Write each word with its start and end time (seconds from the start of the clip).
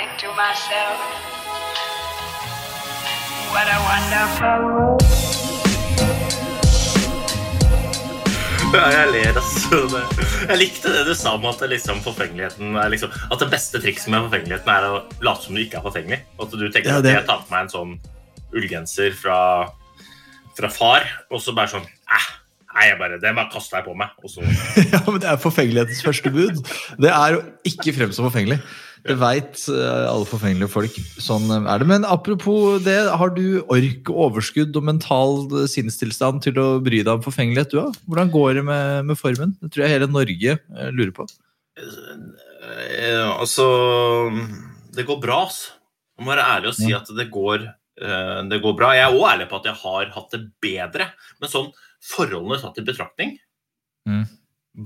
And 0.00 0.10
to 0.18 0.28
myself, 0.38 0.98
what 3.52 3.66
a 3.66 3.78
wonderful 3.90 4.58
world. 4.74 5.02
Ja, 8.68 8.84
jeg 8.92 9.08
ler, 9.14 9.38
altså. 9.40 9.78
Jeg 10.50 10.58
likte 10.60 10.90
det 10.92 11.06
du 11.08 11.14
sa 11.16 11.32
om 11.38 11.46
at, 11.48 11.62
liksom, 11.70 12.02
er 12.04 12.90
liksom, 12.92 13.14
at 13.32 13.40
det 13.40 13.48
beste 13.50 13.80
trikset 13.80 14.10
med 14.12 14.26
forfengeligheten 14.26 14.68
er 14.74 14.88
å 14.90 14.98
late 15.24 15.46
som 15.46 15.56
du 15.56 15.62
ikke 15.62 15.78
er 15.80 15.86
forfengelig. 15.86 16.18
At 16.36 16.52
du 16.52 16.66
tenker 16.68 16.90
Ja, 16.90 16.98
at 16.98 17.04
det- 17.06 17.14
jeg 17.16 17.26
tar 17.26 17.40
på 17.46 17.50
meg 17.54 17.62
en 17.64 17.72
sånn 17.72 17.94
ullgenser 18.52 19.14
fra, 19.16 19.38
fra 20.56 20.68
far, 20.68 21.08
og 21.30 21.40
så 21.40 21.54
bare 21.56 21.68
sånn 21.68 21.86
eh, 21.86 22.28
Nei, 22.78 22.90
jeg 22.90 22.98
bare, 23.00 23.16
det 23.18 23.34
bare 23.34 23.50
kaster 23.50 23.78
jeg 23.78 23.86
på 23.88 23.94
meg. 23.96 24.10
Og 24.22 24.30
så 24.30 24.44
Ja, 24.92 25.00
men 25.10 25.18
Det 25.20 25.28
er 25.32 25.40
forfengelighetens 25.40 26.02
første 26.04 26.30
bud. 26.30 26.60
Det 27.00 27.10
er 27.10 27.38
å 27.38 27.40
ikke 27.66 27.94
fremstå 27.96 28.22
forfengelig. 28.28 28.60
Det 29.06 29.14
veit 29.20 29.60
alle 29.70 30.26
forfengelige 30.28 30.70
folk. 30.72 30.96
Sånn 31.22 31.46
eh, 31.54 31.66
er 31.70 31.82
det. 31.82 31.88
Men 31.90 32.04
apropos 32.08 32.78
det, 32.84 32.96
har 33.20 33.30
du 33.36 33.60
ork, 33.70 34.10
overskudd 34.10 34.76
og 34.76 34.86
mental 34.88 35.46
sinnstilstand 35.70 36.42
til 36.46 36.58
å 36.62 36.68
bry 36.84 37.02
deg 37.04 37.12
om 37.18 37.24
forfengelighet, 37.24 37.70
du 37.74 37.82
òg? 37.84 37.98
Hvordan 38.08 38.32
går 38.34 38.54
det 38.58 38.64
med, 38.68 39.06
med 39.12 39.20
formen? 39.20 39.54
Det 39.62 39.70
tror 39.74 39.86
jeg 39.86 39.94
hele 39.96 40.10
Norge 40.10 40.56
eh, 40.58 40.90
lurer 40.94 41.14
på. 41.16 41.28
eh, 41.78 43.26
Altså 43.38 43.66
Det 44.94 45.06
går 45.06 45.20
bra, 45.22 45.42
altså. 45.46 45.74
Jeg 46.18 46.26
må 46.26 46.32
være 46.34 46.46
ærlig 46.56 46.72
og 46.72 46.74
si 46.74 46.88
at 46.96 47.10
det 47.14 47.28
går, 47.30 47.68
eh, 48.02 48.38
det 48.50 48.58
går 48.64 48.72
bra. 48.80 48.88
Jeg 48.96 49.04
er 49.06 49.14
òg 49.14 49.28
ærlig 49.36 49.44
på 49.52 49.60
at 49.60 49.68
jeg 49.70 49.78
har 49.84 50.08
hatt 50.16 50.32
det 50.34 50.40
bedre. 50.64 51.12
Men 51.38 51.52
sånn 51.52 51.68
forholdene 52.14 52.58
tatt 52.62 52.80
i 52.82 52.86
betraktning 52.86 53.36
Mm. 54.08 54.22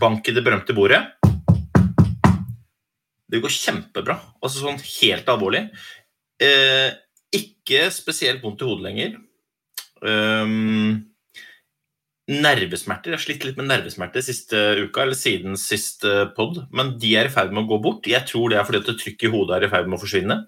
Bank 0.01 0.27
i 0.27 0.33
det 0.35 0.43
berømte 0.43 0.75
bordet. 0.75 0.99
Det 3.33 3.41
går 3.41 3.55
kjempebra. 3.55 4.19
Altså 4.44 4.66
sånn 4.66 4.80
helt 5.00 5.31
alvorlig. 5.32 5.65
Eh, 6.43 6.91
ikke 7.32 7.87
spesielt 7.94 8.43
vondt 8.44 8.60
i 8.60 8.69
hodet 8.69 8.84
lenger. 8.84 9.15
Um, 10.03 11.12
nervesmerter. 12.31 13.12
Jeg 13.12 13.19
har 13.19 13.25
slitt 13.25 13.47
litt 13.47 13.59
med 13.59 13.71
nervesmerter 13.71 14.25
siste 14.25 14.59
uka, 14.82 15.04
eller 15.04 15.19
siden 15.19 15.56
siste 15.60 16.26
pod, 16.37 16.65
men 16.75 16.97
de 17.03 17.15
er 17.19 17.28
i 17.28 17.32
ferd 17.32 17.54
med 17.54 17.65
å 17.65 17.71
gå 17.72 17.78
bort. 17.87 18.10
Jeg 18.10 18.26
tror 18.28 18.53
det 18.53 18.60
er 18.60 18.66
fordi 18.69 18.82
at 18.82 18.91
trykket 19.00 19.28
i 19.28 19.32
hodet 19.32 19.56
er 19.56 19.66
i 19.66 19.72
ferd 19.72 19.88
med 19.88 19.98
å 19.98 20.03
forsvinne. 20.03 20.38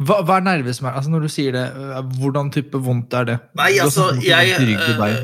Hva, 0.00 0.22
hva 0.24 0.38
er 0.38 0.46
nervesmerter? 0.46 0.96
Altså 0.96 1.12
når 1.12 1.26
du 1.26 1.32
sier 1.32 1.52
det, 1.56 1.66
øh, 1.76 2.00
hvordan 2.22 2.48
type 2.54 2.80
vondt 2.80 3.14
er 3.18 3.28
det? 3.28 3.36
Nei, 3.60 3.74
altså, 3.84 4.08
jeg 4.24 4.54
eh, 4.56 5.20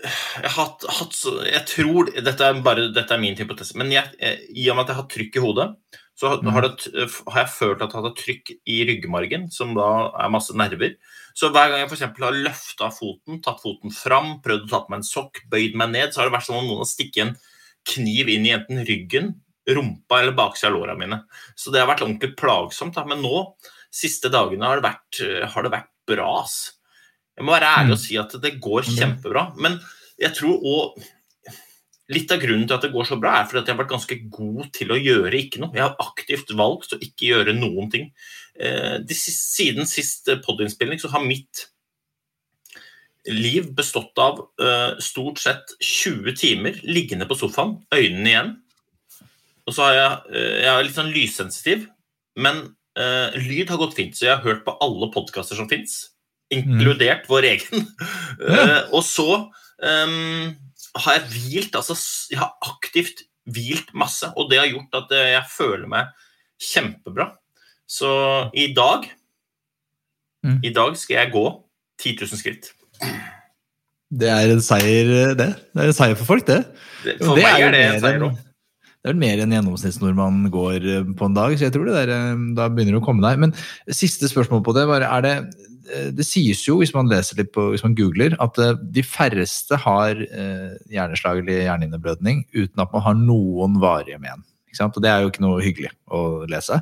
jeg 0.00 0.52
hatt, 0.54 0.84
hatt 0.96 1.16
Jeg 1.44 1.60
tror 1.68 2.08
Dette 2.24 2.46
er 2.46 2.60
bare 2.64 2.86
dette 2.94 3.12
er 3.12 3.20
min 3.20 3.36
hypotese, 3.36 3.76
men 3.80 3.92
jeg, 3.92 4.12
eh, 4.20 4.44
i 4.56 4.68
og 4.70 4.76
med 4.76 4.86
at 4.86 4.92
jeg 4.92 5.00
har 5.00 5.08
trykk 5.14 5.40
i 5.40 5.44
hodet, 5.44 5.66
så 6.20 6.28
har, 6.34 6.42
har, 6.52 6.66
det, 6.68 7.06
har 7.32 7.38
jeg 7.40 7.52
følt 7.54 7.80
at 7.80 7.94
jeg 7.94 7.96
har 7.96 8.06
hatt 8.10 8.18
trykk 8.20 8.50
i 8.68 8.74
ryggmargen, 8.90 9.46
som 9.54 9.72
da 9.76 9.86
er 10.20 10.32
masse 10.34 10.52
nerver. 10.52 10.98
Så 11.32 11.48
hver 11.48 11.70
gang 11.72 11.80
jeg 11.80 11.88
eksempel 11.94 12.26
har 12.26 12.36
løfta 12.36 12.90
foten, 12.92 13.38
tatt 13.44 13.62
foten 13.62 13.94
fram, 13.94 14.34
prøvd 14.44 14.66
å 14.66 14.68
ta 14.68 14.80
på 14.84 14.92
meg 14.92 15.00
en 15.00 15.06
sokk, 15.08 15.40
bøyd 15.48 15.78
meg 15.80 15.94
ned, 15.94 16.12
så 16.12 16.20
har 16.20 16.28
det 16.28 16.34
vært 16.36 16.48
som 16.50 16.58
om 16.58 16.66
noen 16.68 16.82
har 16.82 16.90
stikket 16.90 17.22
en 17.24 17.36
kniv 17.88 18.28
inn 18.34 18.44
i 18.44 18.52
enten 18.52 18.82
ryggen, 18.84 19.30
rumpa 19.70 20.18
eller 20.20 20.36
baksida 20.36 20.68
av 20.68 20.76
låra 20.76 20.96
mine. 20.98 21.22
Så 21.56 21.72
det 21.72 21.80
har 21.80 21.88
vært 21.88 22.02
ordentlig 22.04 22.34
plagsomt. 22.36 22.98
Da. 22.98 23.06
Men 23.08 23.22
nå, 23.24 23.46
siste 23.94 24.28
dagene, 24.32 24.66
har 24.66 24.80
det 24.82 24.88
vært, 24.90 25.22
har 25.54 25.64
det 25.64 25.72
vært 25.72 25.88
bra. 26.10 26.28
ass. 26.42 26.72
Jeg 27.38 27.46
må 27.46 27.54
være 27.54 27.70
ærlig 27.78 27.94
Mm. 27.94 27.96
og 27.96 27.98
si 28.04 28.16
at 28.18 28.36
det 28.42 28.60
går 28.60 28.82
Mm. 28.84 28.96
kjempebra. 28.98 29.56
Men 29.56 29.80
jeg 30.18 30.34
tror 30.34 30.60
òg 30.60 31.04
Litt 32.10 32.32
av 32.34 32.40
grunnen 32.42 32.66
til 32.66 32.76
at 32.76 32.84
det 32.84 32.92
går 32.94 33.06
så 33.08 33.18
bra, 33.20 33.36
er 33.38 33.48
fordi 33.48 33.62
at 33.62 33.68
jeg 33.68 33.76
har 33.76 33.82
vært 33.82 33.92
ganske 33.92 34.16
god 34.34 34.70
til 34.76 34.92
å 34.92 34.98
gjøre 34.98 35.36
ikke 35.38 35.60
noe. 35.62 35.74
Jeg 35.76 35.84
har 35.86 36.00
aktivt 36.02 36.54
valgt 36.58 36.96
å 36.96 37.00
ikke 37.00 37.28
gjøre 37.28 37.54
noen 37.56 37.90
ting. 37.92 38.08
Eh, 38.58 38.96
siden 39.14 39.88
sist 39.88 40.30
podinnspilling 40.46 41.00
så 41.02 41.12
har 41.12 41.24
mitt 41.24 41.68
liv 43.30 43.70
bestått 43.76 44.18
av 44.20 44.42
eh, 44.60 44.98
stort 45.04 45.40
sett 45.42 45.74
20 45.78 46.36
timer 46.40 46.82
liggende 46.88 47.28
på 47.30 47.38
sofaen, 47.38 47.78
øynene 47.94 48.32
igjen. 48.32 48.52
Og 49.68 49.76
så 49.76 49.86
har 49.86 49.98
jeg, 49.98 50.20
eh, 50.34 50.54
jeg 50.64 50.70
er 50.74 50.86
litt 50.86 50.98
sånn 50.98 51.14
lyssensitiv, 51.14 51.88
men 52.40 52.68
lyd 53.00 53.70
har 53.70 53.78
gått 53.80 53.94
fint, 53.96 54.16
så 54.18 54.26
jeg 54.26 54.32
har 54.34 54.42
hørt 54.44 54.64
på 54.66 54.74
alle 54.84 55.06
podkaster 55.14 55.56
som 55.56 55.68
fins, 55.70 56.10
inkludert 56.50 57.28
vår 57.30 57.52
egen. 57.54 57.86
Eh, 58.40 58.78
og 58.96 59.02
så 59.04 59.26
ehm, 59.84 60.54
har 60.96 61.18
jeg 61.18 61.28
hvilt, 61.34 61.76
altså 61.78 61.94
jeg 62.32 62.40
har 62.40 62.56
aktivt 62.66 63.24
hvilt 63.50 63.92
masse, 63.94 64.26
og 64.36 64.50
det 64.50 64.58
har 64.60 64.70
gjort 64.70 64.98
at 65.02 65.14
eh, 65.16 65.32
jeg 65.36 65.52
føler 65.52 65.86
meg 65.90 66.10
kjempebra. 66.60 67.30
Så 67.90 68.10
i 68.54 68.70
dag 68.76 69.08
Mm. 70.40 70.60
I 70.64 70.72
dag 70.72 70.94
skal 70.96 71.18
jeg 71.18 71.32
gå 71.34 71.46
10 72.00 72.14
000 72.22 72.40
skritt. 72.40 72.70
Det 74.10 74.30
er 74.32 74.52
en 74.52 74.62
seier, 74.64 75.34
det. 75.38 75.50
Det 75.70 75.82
er 75.82 75.90
en 75.90 75.96
seier 75.96 76.16
for 76.18 76.32
folk, 76.32 76.46
det. 76.48 76.62
Det, 77.04 77.18
for 77.20 77.38
meg 77.38 77.66
er 77.66 77.74
det 77.74 77.82
en 77.86 78.00
seier 78.02 78.24
òg. 78.30 78.38
Det 79.00 79.08
er 79.08 79.14
vel 79.14 79.20
mer 79.22 79.40
enn 79.40 79.52
gjennomsnittsnordmann 79.54 80.50
går 80.52 80.84
eh, 80.84 81.12
på 81.16 81.28
en 81.28 81.36
dag, 81.36 81.54
så 81.56 81.68
jeg 81.68 81.72
tror 81.72 81.86
det 81.88 81.94
der, 81.96 82.10
eh, 82.12 82.40
da 82.56 82.66
begynner 82.68 82.98
det 82.98 83.00
å 83.00 83.04
komme 83.06 83.24
der. 83.24 83.38
Men 83.40 83.54
siste 83.96 84.28
spørsmål 84.28 84.60
på 84.66 84.74
det, 84.76 84.84
Bare, 84.90 85.08
er 85.08 85.24
det 85.24 85.30
eh, 85.38 85.69
Det 86.16 86.26
sies 86.26 86.60
jo, 86.66 86.78
hvis 86.80 86.92
man 86.94 87.08
leser 87.10 87.38
litt 87.40 87.52
på, 87.54 87.70
hvis 87.72 87.84
man 87.86 87.96
googler, 87.98 88.36
at 88.42 88.58
eh, 88.60 88.76
de 88.94 89.04
færreste 89.06 89.78
har 89.80 90.18
eh, 90.18 90.74
hjerneslag 90.92 91.40
eller 91.40 91.64
hjerneinneblødning 91.64 92.44
uten 92.52 92.84
at 92.84 92.92
man 92.92 93.04
har 93.06 93.16
noen 93.18 93.80
varige 93.82 94.20
men. 94.22 94.44
Og 94.80 95.00
det 95.02 95.10
er 95.10 95.24
jo 95.24 95.32
ikke 95.32 95.42
noe 95.42 95.64
hyggelig 95.64 95.90
å 96.14 96.44
lese. 96.50 96.78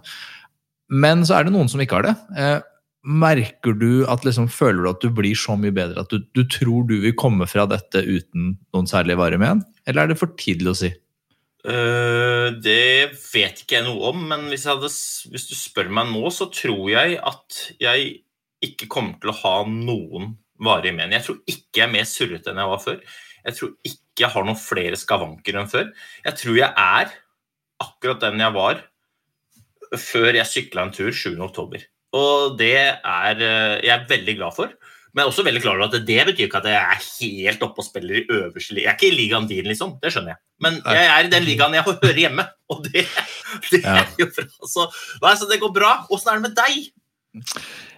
Men 0.89 1.25
så 1.27 1.39
er 1.39 1.47
det 1.47 1.55
noen 1.55 1.71
som 1.71 1.81
ikke 1.81 2.01
har 2.01 2.09
det. 2.09 2.15
Eh, 2.37 2.59
merker 3.09 3.77
du 3.79 4.05
at 4.11 4.25
liksom, 4.27 4.49
Føler 4.53 4.83
du 4.83 4.91
at 4.91 5.03
du 5.05 5.11
blir 5.15 5.37
så 5.39 5.55
mye 5.57 5.73
bedre 5.75 6.03
at 6.03 6.13
du, 6.13 6.21
du 6.37 6.43
tror 6.51 6.89
du 6.89 6.99
vil 7.05 7.17
komme 7.19 7.47
fra 7.49 7.65
dette 7.71 8.03
uten 8.05 8.57
noen 8.75 8.89
særlige 8.91 9.21
varige 9.21 9.43
men? 9.43 9.63
Eller 9.89 10.05
er 10.05 10.13
det 10.13 10.21
for 10.21 10.35
tidlig 10.41 10.75
å 10.75 10.81
si? 10.83 10.93
Uh, 11.69 12.55
det 12.63 13.19
vet 13.33 13.65
ikke 13.65 13.81
jeg 13.81 13.87
noe 13.89 14.13
om, 14.13 14.21
men 14.31 14.47
hvis, 14.53 14.69
hadde, 14.69 14.91
hvis 15.33 15.49
du 15.51 15.55
spør 15.59 15.91
meg 15.93 16.11
nå, 16.13 16.23
så 16.33 16.47
tror 16.55 16.85
jeg 16.93 17.19
at 17.19 17.63
jeg 17.83 18.13
ikke 18.65 18.91
kommer 18.91 19.19
til 19.23 19.33
å 19.33 19.39
ha 19.43 19.55
noen 19.71 20.35
varige 20.65 20.97
men. 20.97 21.15
Jeg 21.15 21.27
tror 21.27 21.41
ikke 21.47 21.81
jeg 21.81 21.87
er 21.87 21.95
mer 21.95 22.09
surrete 22.09 22.53
enn 22.53 22.63
jeg 22.63 22.73
var 22.73 22.83
før. 22.83 23.01
Jeg 23.47 23.59
tror 23.59 23.73
ikke 23.87 24.25
jeg 24.25 24.35
har 24.35 24.47
noen 24.49 24.61
flere 24.61 24.99
skavanker 24.99 25.59
enn 25.61 25.71
før. 25.71 25.91
Jeg 26.27 26.41
tror 26.41 26.59
jeg 26.59 26.71
er 26.73 27.13
akkurat 27.85 28.25
den 28.25 28.43
jeg 28.43 28.57
var 28.57 28.83
før 29.97 30.37
jeg 30.37 30.51
sykla 30.51 30.85
en 30.85 30.95
tur 30.95 31.15
7. 31.15 31.39
oktober. 31.45 31.85
Og 32.19 32.57
det 32.59 32.77
er 32.77 33.43
eh, 33.45 33.75
jeg 33.85 33.95
er 33.95 34.09
veldig 34.11 34.35
glad 34.41 34.57
for. 34.57 34.73
Men 35.13 35.23
jeg 35.23 35.25
er 35.25 35.33
også 35.33 35.45
veldig 35.47 35.63
klar 35.65 35.79
over 35.79 35.89
at 35.89 36.07
det 36.07 36.19
betyr 36.29 36.47
ikke 36.47 36.61
at 36.61 36.69
jeg 36.69 36.79
er 36.79 37.07
helt 37.07 37.63
oppe 37.65 37.81
og 37.81 37.87
spiller 37.87 38.21
i 38.21 38.27
øverste 38.29 38.75
liga. 38.77 38.85
Jeg 38.85 38.91
er 38.91 38.99
ikke 38.99 39.09
i 39.09 39.17
ligaen 39.17 39.49
din, 39.49 39.67
liksom. 39.71 39.97
Det 40.03 40.13
skjønner 40.13 40.35
jeg. 40.35 40.41
Men 40.63 40.77
jeg 40.85 41.09
er 41.15 41.27
i 41.27 41.33
den 41.33 41.47
ligaen 41.47 41.75
jeg 41.75 41.87
hører 41.87 42.21
hjemme, 42.23 42.45
og 42.69 42.85
det, 42.85 43.07
det 43.73 43.81
er 43.89 44.05
jo 44.21 44.29
bra. 44.37 44.47
Så, 44.69 44.87
nei, 45.25 45.35
så 45.41 45.49
det 45.49 45.61
går 45.63 45.73
bra. 45.75 45.93
Åssen 46.13 46.33
er 46.33 46.41
det 46.41 46.51
med 46.51 46.59
deg? 46.59 46.91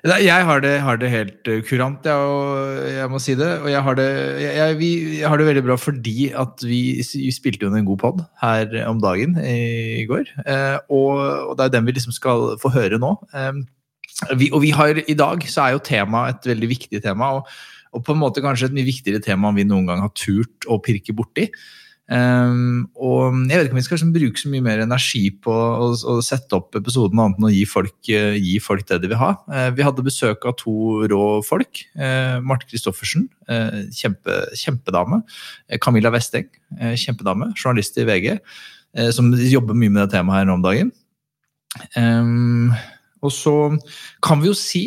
Jeg 0.01 0.45
har 0.49 0.63
det, 0.65 0.73
har 0.81 0.97
det 0.97 1.11
helt 1.13 1.49
eh, 1.51 1.61
kurant, 1.67 2.07
jeg, 2.09 2.93
jeg 2.97 3.11
må 3.13 3.21
si 3.21 3.35
det. 3.37 3.51
Og 3.61 3.69
jeg 3.69 3.83
har 3.85 3.99
det, 3.99 4.09
jeg, 4.41 4.77
vi, 4.81 4.91
jeg 5.21 5.29
har 5.29 5.41
det 5.41 5.49
veldig 5.51 5.65
bra 5.67 5.77
fordi 5.81 6.31
at 6.33 6.65
vi, 6.65 6.81
vi 7.01 7.33
spilte 7.35 7.67
jo 7.67 7.75
en 7.77 7.89
god 7.89 8.01
pod 8.01 8.23
her 8.41 8.73
om 8.89 9.03
dagen 9.03 9.37
i, 9.45 10.07
går. 10.09 10.31
Eh, 10.47 10.79
og, 10.89 11.21
og 11.51 11.59
det 11.59 11.67
er 11.67 11.75
den 11.77 11.91
vi 11.91 11.97
liksom 11.99 12.17
skal 12.17 12.55
få 12.63 12.73
høre 12.73 13.01
nå. 13.03 13.13
Eh, 13.37 13.61
vi, 14.41 14.49
og 14.53 14.65
vi 14.65 14.73
har, 14.77 15.03
i 15.05 15.19
dag 15.19 15.45
så 15.49 15.67
er 15.67 15.77
jo 15.77 15.85
temaet 15.85 16.41
et 16.41 16.55
veldig 16.55 16.73
viktig 16.79 17.05
tema. 17.05 17.35
og 17.41 17.53
og 17.91 18.05
på 18.07 18.15
en 18.15 18.21
måte 18.21 18.43
kanskje 18.43 18.69
et 18.69 18.75
mye 18.77 18.87
viktigere 18.87 19.23
tema 19.25 19.51
enn 19.51 19.57
vi 19.59 19.67
noen 19.67 19.89
gang 19.89 20.03
har 20.05 20.13
turt 20.15 20.67
å 20.71 20.79
pirke 20.83 21.15
borti. 21.17 21.49
Um, 22.11 22.89
og 22.99 23.37
jeg 23.47 23.55
vet 23.55 23.69
ikke 23.69 23.77
om 23.77 23.79
vi 23.79 23.85
skal 23.87 23.95
liksom 23.95 24.15
bruke 24.17 24.41
så 24.41 24.49
mye 24.51 24.65
mer 24.65 24.81
energi 24.83 25.23
på 25.31 25.53
å, 25.55 25.91
å 25.95 26.15
sette 26.27 26.57
opp 26.59 26.75
episoden 26.75 27.21
annet 27.23 27.39
enn 27.39 27.47
å 27.47 27.53
gi 27.55 27.63
folk, 27.71 27.99
uh, 28.11 28.35
gi 28.35 28.57
folk 28.63 28.83
det 28.89 28.99
de 29.05 29.13
vil 29.13 29.21
ha. 29.21 29.29
Uh, 29.47 29.69
vi 29.77 29.87
hadde 29.87 30.05
besøk 30.07 30.47
av 30.51 30.57
to 30.59 30.75
rå 31.11 31.25
folk. 31.47 31.85
Uh, 31.95 32.43
Marte 32.43 32.67
Christoffersen, 32.71 33.29
kjempe, 33.95 34.37
kjempedame. 34.59 35.21
Camilla 35.83 36.13
Westeng, 36.15 36.47
kjempedame, 36.99 37.49
journalist 37.59 37.99
i 37.99 38.05
VG, 38.07 38.29
som 39.15 39.33
jobber 39.35 39.75
mye 39.75 39.91
med 39.91 40.05
det 40.05 40.13
temaet 40.15 40.39
her 40.39 40.47
nå 40.47 40.55
om 40.55 40.63
dagen. 40.63 40.93
Um, 41.99 42.71
og 43.27 43.35
så 43.35 43.55
kan 44.23 44.39
vi 44.43 44.51
jo 44.53 44.55
si 44.55 44.85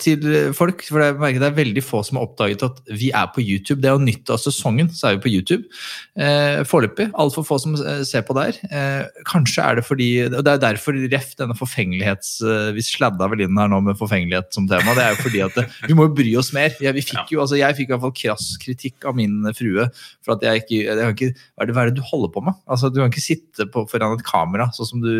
til 0.00 0.24
folk, 0.56 0.82
for 0.86 1.00
jeg 1.00 1.16
merker 1.20 1.40
det 1.40 1.48
er 1.48 1.56
veldig 1.56 1.82
få 1.84 2.02
som 2.04 2.18
har 2.18 2.26
oppdaget 2.28 2.64
at 2.66 2.80
vi 2.92 3.10
er 3.16 3.28
på 3.32 3.42
YouTube. 3.44 3.80
Det 3.80 3.88
er 3.90 3.96
jo 3.96 4.04
nytt 4.04 4.32
av 4.32 4.40
sesongen, 4.42 4.90
så 4.92 5.08
er 5.08 5.16
vi 5.16 5.24
på 5.24 5.32
YouTube. 5.32 5.68
Eh, 6.14 6.60
Foreløpig. 6.68 7.08
Altfor 7.20 7.46
få 7.46 7.58
som 7.62 7.74
eh, 7.78 8.02
ser 8.06 8.24
på 8.26 8.36
der. 8.36 8.58
Eh, 8.68 9.22
kanskje 9.28 9.64
er 9.64 9.78
det 9.78 9.86
fordi 9.86 10.08
og 10.26 10.42
Det 10.44 10.52
er 10.52 10.62
derfor 10.62 10.96
ref 11.12 11.32
denne 11.40 11.56
forfengelighets... 11.58 12.36
Eh, 12.44 12.70
vi 12.76 12.84
sladda 12.84 13.28
vel 13.30 13.44
inn 13.46 13.58
her 13.58 13.70
nå 13.70 13.80
med 13.84 13.98
forfengelighet 14.00 14.50
som 14.54 14.68
tema. 14.70 14.94
Det 14.96 15.04
er 15.04 15.14
jo 15.14 15.22
fordi 15.22 15.42
at 15.46 15.58
det, 15.58 15.66
eh, 15.66 15.88
vi 15.90 15.98
må 15.98 16.08
jo 16.08 16.16
bry 16.18 16.34
oss 16.40 16.52
mer. 16.56 16.74
Ja, 16.84 16.94
vi 16.96 17.04
fikk 17.04 17.32
jo, 17.34 17.42
altså 17.44 17.58
Jeg 17.60 17.78
fikk 17.78 17.90
i 17.90 17.94
hvert 17.94 18.04
fall 18.06 18.16
krass 18.20 18.50
kritikk 18.62 19.08
av 19.08 19.16
min 19.18 19.40
frue 19.56 19.88
for 20.24 20.36
at 20.36 20.44
jeg 20.46 20.64
ikke, 20.64 20.80
jeg 20.84 21.00
kan 21.00 21.16
ikke 21.16 21.32
hva 21.34 21.64
er, 21.64 21.70
det, 21.70 21.76
hva 21.76 21.84
er 21.84 21.92
det 21.92 21.98
du 21.98 22.04
holder 22.06 22.34
på 22.34 22.44
med? 22.44 22.60
Altså 22.70 22.90
Du 22.92 23.00
kan 23.00 23.12
ikke 23.12 23.24
sitte 23.24 23.68
på, 23.70 23.86
foran 23.90 24.18
et 24.18 24.26
kamera 24.26 24.68
sånn 24.74 24.90
som 24.94 25.02
du 25.04 25.10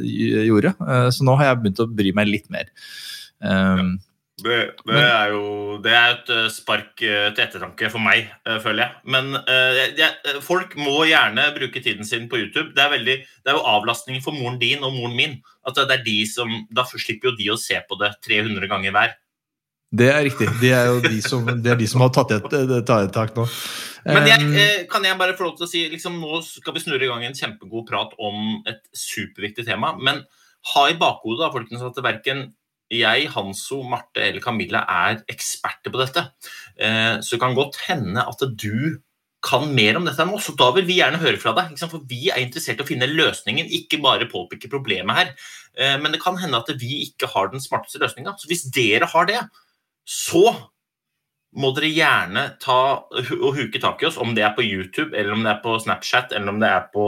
gjorde. 0.00 0.74
Så 1.14 1.26
nå 1.26 1.36
har 1.38 1.50
jeg 1.50 1.62
begynt 1.62 1.82
å 1.84 1.88
bry 1.90 2.12
meg 2.16 2.30
litt 2.30 2.52
mer. 2.52 2.70
Um, 3.40 3.98
det, 4.40 4.58
det, 4.88 5.00
er 5.00 5.32
jo 5.34 5.78
det 5.84 5.92
er 5.92 6.14
et 6.14 6.30
eh, 6.32 6.46
spark 6.52 7.02
eh, 7.04 7.28
til 7.34 7.44
ettertanke 7.44 7.90
for 7.92 8.02
meg, 8.02 8.30
eh, 8.48 8.58
føler 8.62 8.86
jeg. 8.86 9.00
Men 9.12 9.34
uh, 9.36 9.80
jeg, 9.98 10.38
folk 10.44 10.76
må 10.80 11.04
gjerne 11.08 11.50
bruke 11.56 11.82
tiden 11.84 12.08
sin 12.08 12.28
på 12.30 12.40
YouTube. 12.40 12.70
Det 12.76 12.84
er, 12.84 12.92
veldig, 12.94 13.16
det 13.20 13.52
er 13.52 13.58
jo 13.58 13.66
avlastningen 13.74 14.24
for 14.24 14.36
moren 14.36 14.60
din 14.60 14.84
og 14.86 14.94
moren 14.96 15.16
min. 15.18 15.36
At 15.68 15.76
det 15.76 15.98
er 15.98 16.06
de 16.06 16.18
som, 16.28 16.52
Da 16.72 16.86
slipper 16.88 17.30
jo 17.30 17.36
de 17.36 17.50
å 17.52 17.58
se 17.60 17.76
på 17.84 18.00
det 18.00 18.14
300 18.26 18.70
ganger 18.70 18.96
hver. 18.96 19.14
Det 19.90 20.06
er 20.06 20.22
riktig. 20.22 20.46
Det 20.60 20.70
er 20.72 20.86
jo 20.86 21.00
de 21.02 21.20
som, 21.24 21.46
det 21.50 21.72
er 21.72 21.78
de 21.80 21.88
som 21.90 22.04
har 22.04 22.12
tatt 22.14 22.36
et, 22.36 22.52
et 22.54 22.92
tak 23.12 23.34
nå. 23.36 23.46
Men 24.06 24.28
jeg, 24.30 24.86
kan 24.88 25.04
jeg 25.04 25.18
bare 25.20 25.34
få 25.36 25.48
lov 25.48 25.58
til 25.58 25.66
å 25.66 25.68
si 25.68 25.82
liksom, 25.92 26.14
Nå 26.22 26.38
skal 26.46 26.72
vi 26.72 26.80
snurre 26.80 27.04
i 27.04 27.10
gang 27.10 27.26
en 27.26 27.36
kjempegod 27.36 27.84
prat 27.90 28.14
om 28.22 28.62
et 28.70 28.80
superviktig 28.96 29.66
tema. 29.66 29.92
Men 30.00 30.22
ha 30.74 30.86
i 30.88 30.96
bakhodet 31.00 31.42
da, 31.42 31.52
folkens, 31.52 31.84
at 31.84 32.00
verken 32.04 32.46
jeg, 32.90 33.28
Hanso, 33.34 33.82
Marte 33.86 34.24
eller 34.24 34.42
Camilla 34.42 34.82
er 34.90 35.22
eksperter 35.30 35.92
på 35.92 36.00
dette. 36.00 36.26
Eh, 36.76 37.20
så 37.22 37.36
det 37.36 37.42
kan 37.42 37.56
godt 37.56 37.78
hende 37.86 38.24
at 38.26 38.42
du 38.58 38.98
kan 39.40 39.70
mer 39.72 39.96
om 39.96 40.04
dette 40.04 40.20
enn 40.20 40.34
oss, 40.36 40.50
og 40.52 40.58
da 40.60 40.68
vil 40.76 40.84
vi 40.88 40.98
gjerne 40.98 41.20
høre 41.22 41.40
fra 41.40 41.54
deg. 41.56 41.72
For 41.80 42.02
vi 42.08 42.28
er 42.28 42.42
interessert 42.42 42.82
i 42.82 42.84
å 42.84 42.88
finne 42.88 43.08
løsningen, 43.08 43.70
ikke 43.80 44.02
bare 44.04 44.28
påpeke 44.28 44.68
problemet 44.72 45.16
her. 45.16 45.32
Eh, 45.78 45.96
men 46.02 46.12
det 46.12 46.20
kan 46.22 46.38
hende 46.40 46.60
at 46.60 46.72
vi 46.80 47.06
ikke 47.06 47.30
har 47.32 47.52
den 47.52 47.62
smarteste 47.62 48.02
løsninga. 48.02 48.36
Så 48.36 48.50
hvis 48.50 48.66
dere 48.74 49.08
har 49.08 49.30
det, 49.30 49.40
så 50.04 50.44
må 51.58 51.72
dere 51.74 51.90
gjerne 51.90 52.44
ta 52.62 52.80
og 53.10 53.56
huke 53.56 53.80
tak 53.82 54.02
i 54.02 54.10
oss, 54.10 54.20
om 54.20 54.36
det 54.36 54.44
er 54.46 54.54
på 54.54 54.66
YouTube, 54.66 55.10
eller 55.16 55.34
om 55.34 55.42
det 55.46 55.54
er 55.54 55.62
på 55.64 55.74
Snapchat, 55.82 56.34
eller 56.36 56.52
om 56.52 56.60
det 56.62 56.70
er 56.70 56.84
på 56.92 57.06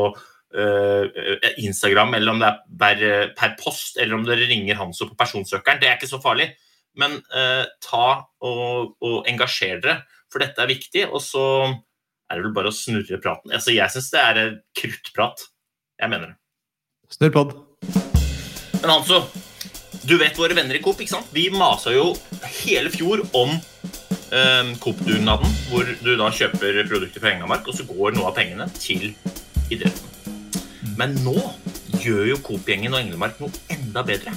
Instagram, 0.52 2.12
eller 2.18 2.32
om 2.32 2.42
det 2.42 2.48
er 2.88 3.30
per, 3.38 3.54
post, 3.60 3.96
eller 3.96 4.18
om 4.18 4.26
dere 4.26 4.48
ringer 4.50 4.76
Hanso 4.76 5.06
på 5.08 5.16
personsøkeren. 5.16 5.80
Det 5.80 5.88
er 5.88 5.96
ikke 5.96 6.10
så 6.10 6.20
farlig. 6.20 6.50
Men 6.98 7.16
uh, 7.32 7.64
ta 7.84 8.08
og, 8.44 8.92
og 9.00 9.30
engasjer 9.30 9.80
dere, 9.80 10.02
for 10.32 10.44
dette 10.44 10.60
er 10.60 10.70
viktig. 10.70 11.06
Og 11.08 11.22
så 11.24 11.44
er 12.28 12.38
det 12.38 12.46
vel 12.46 12.56
bare 12.56 12.72
å 12.72 12.76
snurre 12.76 13.20
praten. 13.22 13.52
Altså, 13.52 13.72
jeg 13.74 13.92
syns 13.94 14.10
det 14.12 14.22
er 14.22 14.42
kruttprat. 14.78 15.46
Jeg 16.02 16.12
mener 16.12 16.32
det. 16.32 16.38
Snurr 17.12 17.34
pod. 17.34 17.56
Men 18.82 18.90
Hanso, 18.90 19.22
du 20.08 20.16
vet 20.20 20.38
våre 20.38 20.56
venner 20.58 20.78
i 20.78 20.82
Coop, 20.84 21.00
ikke 21.00 21.14
sant? 21.14 21.28
Vi 21.34 21.48
masa 21.54 21.92
jo 21.94 22.10
hele 22.64 22.92
fjor 22.92 23.24
om 23.38 23.52
uh, 23.56 24.72
Coop-dugnaden, 24.82 25.58
hvor 25.70 25.92
du 26.02 26.14
da 26.18 26.32
kjøper 26.34 26.82
produkter 26.90 27.22
fra 27.22 27.36
Engamark, 27.36 27.68
og 27.68 27.78
så 27.78 27.88
går 27.88 28.16
noe 28.16 28.32
av 28.32 28.36
pengene 28.40 28.68
til 28.80 29.12
idretten. 29.72 30.11
Men 30.98 31.14
nå 31.24 31.36
gjør 32.02 32.32
jo 32.32 32.40
Coop-gjengen 32.44 32.94
og 32.94 33.02
Englemark 33.02 33.40
noe 33.42 33.52
enda 33.72 34.04
bedre. 34.06 34.34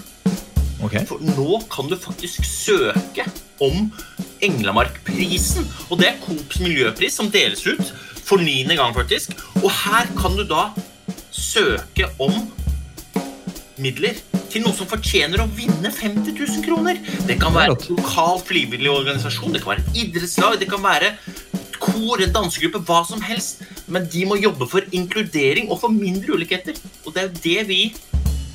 Okay. 0.83 1.05
For 1.07 1.21
nå 1.23 1.61
kan 1.71 1.87
du 1.89 1.95
faktisk 1.97 2.45
søke 2.45 3.25
om 3.63 3.87
Englemarkprisen. 4.43 5.65
Og 5.89 6.01
det 6.01 6.11
er 6.11 6.19
Coops 6.25 6.59
miljøpris 6.63 7.17
som 7.17 7.31
deles 7.33 7.63
ut 7.67 7.93
for 8.25 8.41
niende 8.41 8.77
gang, 8.77 8.93
faktisk. 8.95 9.33
Og 9.63 9.69
her 9.85 10.09
kan 10.19 10.37
du 10.37 10.43
da 10.47 10.69
søke 11.35 12.09
om 12.21 12.33
midler 13.81 14.17
til 14.51 14.63
noe 14.63 14.75
som 14.75 14.87
fortjener 14.87 15.41
å 15.43 15.49
vinne 15.51 15.91
50 15.91 16.31
000 16.31 16.63
kroner. 16.65 16.99
Det 17.27 17.35
kan 17.41 17.55
være 17.55 17.75
en 17.75 17.97
lokal 17.99 18.39
frivillig 18.45 18.91
organisasjon, 18.91 19.55
det 19.55 19.63
kan 19.63 19.73
være 19.73 19.83
et 19.83 19.99
idrettslag, 20.05 20.59
det 20.61 20.69
kan 20.71 20.83
være 20.83 21.11
kor, 21.85 22.21
en 22.21 22.35
dansegruppe, 22.35 22.83
hva 22.87 23.01
som 23.07 23.23
helst. 23.23 23.63
Men 23.87 24.09
de 24.11 24.25
må 24.27 24.39
jobbe 24.41 24.67
for 24.69 24.85
inkludering 24.95 25.71
og 25.71 25.81
for 25.85 25.93
mindre 25.93 26.35
ulikheter. 26.35 26.77
Og 27.05 27.15
det 27.15 27.23
er 27.23 27.31
jo 27.31 27.41
det 27.47 27.67
vi 27.71 27.81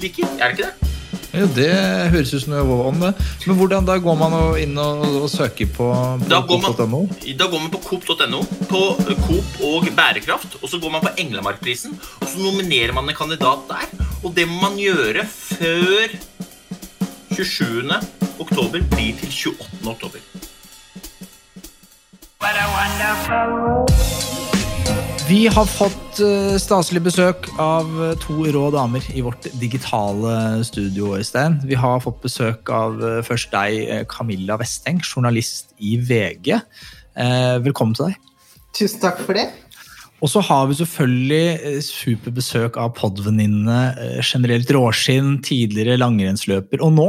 liker. 0.05 0.39
Er 0.39 0.51
det 0.51 0.59
ikke 0.59 0.71
det? 0.71 0.91
Ja, 1.31 1.47
Det 1.47 1.71
høres 2.11 2.33
ut 2.35 2.43
som 2.43 2.55
noe 2.57 2.79
om 2.89 2.97
det. 3.03 3.13
Men 3.47 3.59
hvordan 3.61 3.87
da 3.87 3.97
går 4.03 4.17
man 4.19 4.35
inn 4.59 4.75
og, 4.83 5.05
og 5.23 5.29
søker 5.31 5.69
på, 5.77 5.87
på 6.25 6.41
coop.no? 6.51 7.05
Da 7.39 7.47
går 7.47 7.63
man 7.63 7.71
på 7.71 7.83
coop.no, 7.87 8.43
på 8.71 8.83
Coop 9.27 9.63
og 9.67 9.87
bærekraft, 9.95 10.59
og 10.61 10.67
så 10.73 10.81
går 10.83 10.97
man 10.97 11.05
på 11.07 11.15
Englemarkprisen, 11.23 11.95
og 12.19 12.27
så 12.27 12.43
nominerer 12.43 12.95
man 12.97 13.09
en 13.09 13.19
kandidat 13.19 13.63
der. 13.71 13.87
Og 14.25 14.35
det 14.35 14.49
må 14.51 14.59
man 14.65 14.79
gjøre 14.81 15.27
før 15.31 16.19
27. 17.37 18.01
oktober 18.43 18.83
blir 18.91 19.15
til 19.23 19.31
28. 19.55 19.87
oktober. 19.87 20.27
Vi 25.29 25.43
har 25.53 25.67
fått 25.69 26.21
uh, 26.25 26.57
staselig 26.57 27.03
besøk 27.05 27.51
av 27.61 27.91
uh, 28.01 28.15
to 28.17 28.47
rå 28.55 28.63
damer 28.73 29.05
i 29.13 29.21
vårt 29.21 29.45
digitale 29.61 30.65
studio. 30.65 31.13
Øystein. 31.19 31.59
Vi 31.69 31.77
har 31.77 32.01
fått 32.01 32.23
besøk 32.25 32.73
av 32.73 32.97
uh, 33.05 33.19
først 33.27 33.53
deg, 33.53 34.07
Camilla 34.09 34.57
Westeng, 34.57 35.03
journalist 35.05 35.75
i 35.77 35.99
VG. 36.01 36.57
velkommen 37.61 37.93
til 37.99 38.09
deg. 38.09 38.17
Tusen 38.73 39.05
takk 39.05 39.21
for 39.27 39.37
det. 39.37 39.51
Og 40.25 40.33
så 40.33 40.41
har 40.49 40.65
vi 40.71 40.81
selvfølgelig 40.81 41.85
superbesøk 41.85 42.81
av 42.81 42.97
podvenninnene 42.97 44.23
generelt 44.25 44.73
råskinn, 44.73 45.43
tidligere 45.45 46.01
langrennsløper 46.01 46.81
og 46.89 46.97
nå 46.97 47.09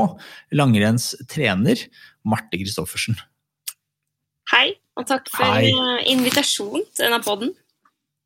langrennstrener 0.60 1.88
Marte 2.28 2.60
Christoffersen. 2.60 3.16
Hei. 4.52 4.81
Og 5.00 5.08
takk 5.08 5.30
for 5.32 5.48
Hei. 5.56 5.72
invitasjonen 6.12 6.84
til 6.92 7.08
denne 7.08 7.22
poden. 7.24 7.54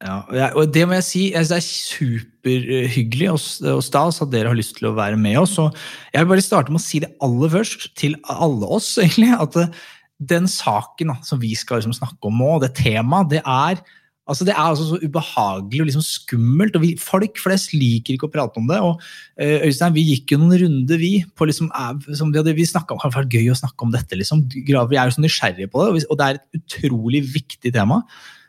Ja, 0.03 0.49
og 0.59 0.73
det 0.75 0.83
må 0.85 0.97
jeg 0.97 1.05
si, 1.07 1.21
det 1.31 1.55
er 1.55 1.63
superhyggelig 1.63 3.29
og, 3.31 3.83
stas 3.85 4.19
at 4.21 4.31
dere 4.33 4.51
har 4.51 4.57
lyst 4.57 4.75
til 4.77 4.89
å 4.89 4.95
være 4.97 5.17
med 5.17 5.39
oss. 5.39 5.55
Og 5.61 5.71
jeg 6.11 6.21
vil 6.21 6.31
bare 6.33 6.43
starte 6.43 6.73
med 6.73 6.81
å 6.81 6.85
si 6.85 6.99
det 7.01 7.13
aller 7.25 7.53
først, 7.53 7.87
til 7.97 8.17
alle 8.29 8.69
oss, 8.77 8.91
egentlig, 9.01 9.31
at 9.39 9.55
eh, 9.61 9.85
den 10.19 10.49
saken 10.51 11.15
som 11.25 11.39
vi 11.41 11.53
skal 11.57 11.79
liksom 11.79 11.95
snakke 11.95 12.27
om 12.27 12.37
nå, 12.41 12.51
det 12.63 12.73
temaet, 12.77 13.31
det 13.33 13.41
er 13.41 13.81
Altså, 14.25 14.45
det 14.47 14.55
er 14.55 14.63
altså 14.63 14.87
så 14.89 14.97
ubehagelig 15.03 15.83
og 15.83 15.89
liksom 15.89 16.05
skummelt. 16.05 16.75
og 16.77 16.81
vi, 16.81 16.95
Folk 16.97 17.37
flest 17.37 17.75
liker 17.77 18.15
ikke 18.15 18.25
å 18.25 18.33
prate 18.33 18.57
om 18.57 18.69
det. 18.69 18.79
og 18.81 18.97
uh, 18.97 19.65
Øystein, 19.67 19.93
Vi 19.93 20.05
gikk 20.09 20.33
jo 20.33 20.39
noen 20.41 20.57
runder 20.63 21.01
vi 21.01 21.11
på 21.37 21.45
liksom, 21.45 21.69
som 22.17 22.31
vi, 22.31 22.39
hadde, 22.39 22.55
vi 22.57 22.65
om, 22.65 23.03
det 23.03 23.13
vært 23.19 23.37
gøy 23.37 23.51
å 23.53 23.59
snakke 23.59 23.85
om 23.85 23.93
dette. 23.93 24.17
liksom, 24.17 24.47
Vi 24.49 24.73
er 24.73 25.05
jo 25.05 25.13
så 25.13 25.21
nysgjerrige 25.21 25.69
på 25.69 25.83
det, 25.83 25.91
og, 25.91 25.99
vi, 25.99 26.07
og 26.09 26.17
det 26.17 26.25
er 26.25 26.39
et 26.39 26.59
utrolig 26.61 27.21
viktig 27.35 27.73
tema. 27.75 28.01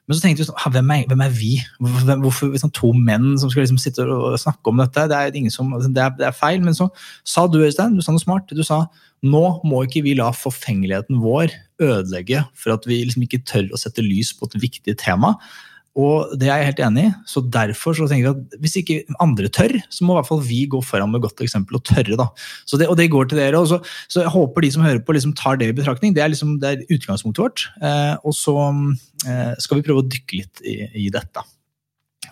Men 0.07 0.17
så 0.17 0.23
tenkte 0.23 0.45
vi 0.45 0.47
sånn, 0.47 0.73
hvem 0.73 0.91
er, 0.95 1.05
hvem 1.11 1.23
er 1.25 1.33
vi? 1.35 1.53
Hvorfor 1.83 2.53
sånn, 2.63 2.75
To 2.79 2.93
menn 2.95 3.33
som 3.43 3.51
skal 3.51 3.65
liksom 3.65 3.81
sitte 3.83 4.07
og 4.07 4.37
snakke 4.39 4.71
om 4.71 4.79
dette? 4.81 5.09
Det 5.11 5.19
er, 5.19 5.51
som, 5.51 5.73
altså, 5.75 5.91
det, 5.91 6.03
er, 6.03 6.13
det 6.21 6.29
er, 6.29 6.37
feil. 6.37 6.63
Men 6.63 6.79
så 6.79 6.87
sa 7.27 7.49
du 7.51 7.59
Øystein, 7.59 7.97
du 7.99 8.05
sa 8.07 8.15
noe 8.15 8.23
smart. 8.23 8.55
Du 8.55 8.63
sa 8.65 8.85
nå 9.27 9.45
må 9.67 9.83
ikke 9.85 10.05
vi 10.07 10.15
la 10.17 10.31
forfengeligheten 10.37 11.19
vår 11.23 11.51
ødelegge 11.83 12.45
for 12.57 12.75
at 12.77 12.87
vi 12.89 13.03
liksom 13.05 13.25
ikke 13.27 13.45
tør 13.49 13.73
å 13.73 13.81
sette 13.81 14.05
lys 14.05 14.33
på 14.37 14.49
et 14.49 14.61
viktig 14.63 14.97
tema. 15.01 15.37
og 15.97 16.37
det 16.37 16.51
er 16.51 16.61
jeg 16.61 16.69
helt 16.69 16.81
enig 16.85 17.05
i. 17.07 17.13
Så 17.25 17.41
derfor 17.41 17.97
så 17.97 18.05
tenker 18.05 18.27
jeg 18.27 18.35
at 18.37 18.57
hvis 18.61 18.75
ikke 18.83 19.17
andre 19.25 19.49
tør, 19.49 19.73
så 19.89 20.05
må 20.05 20.13
i 20.13 20.19
hvert 20.19 20.29
fall 20.29 20.43
vi 20.45 20.59
gå 20.69 20.83
foran 20.85 21.09
med 21.09 21.23
godt 21.25 21.41
eksempel 21.41 21.79
og 21.79 21.87
tørre. 21.89 22.19
da. 22.21 22.29
Det, 22.77 22.89
og 22.89 22.99
det 23.01 23.09
går 23.09 23.31
til 23.31 23.41
dere. 23.41 23.63
Så, 23.65 23.81
så 24.13 24.27
jeg 24.27 24.35
håper 24.35 24.67
de 24.67 24.73
som 24.75 24.85
hører 24.85 25.01
på, 25.01 25.17
liksom 25.17 25.33
tar 25.33 25.57
det 25.57 25.71
i 25.73 25.77
betraktning. 25.79 26.13
Det 26.13 26.21
er 26.21 26.33
liksom 26.35 26.59
det 26.61 26.69
er 26.69 26.85
utgangspunktet 26.99 27.41
vårt. 27.47 27.67
Eh, 27.81 28.15
og 28.21 28.37
så 28.37 28.57
eh, 29.25 29.55
skal 29.57 29.81
vi 29.81 29.89
prøve 29.89 30.05
å 30.05 30.09
dykke 30.13 30.43
litt 30.43 30.65
i, 30.69 30.83
i 31.07 31.09
dette. 31.09 31.49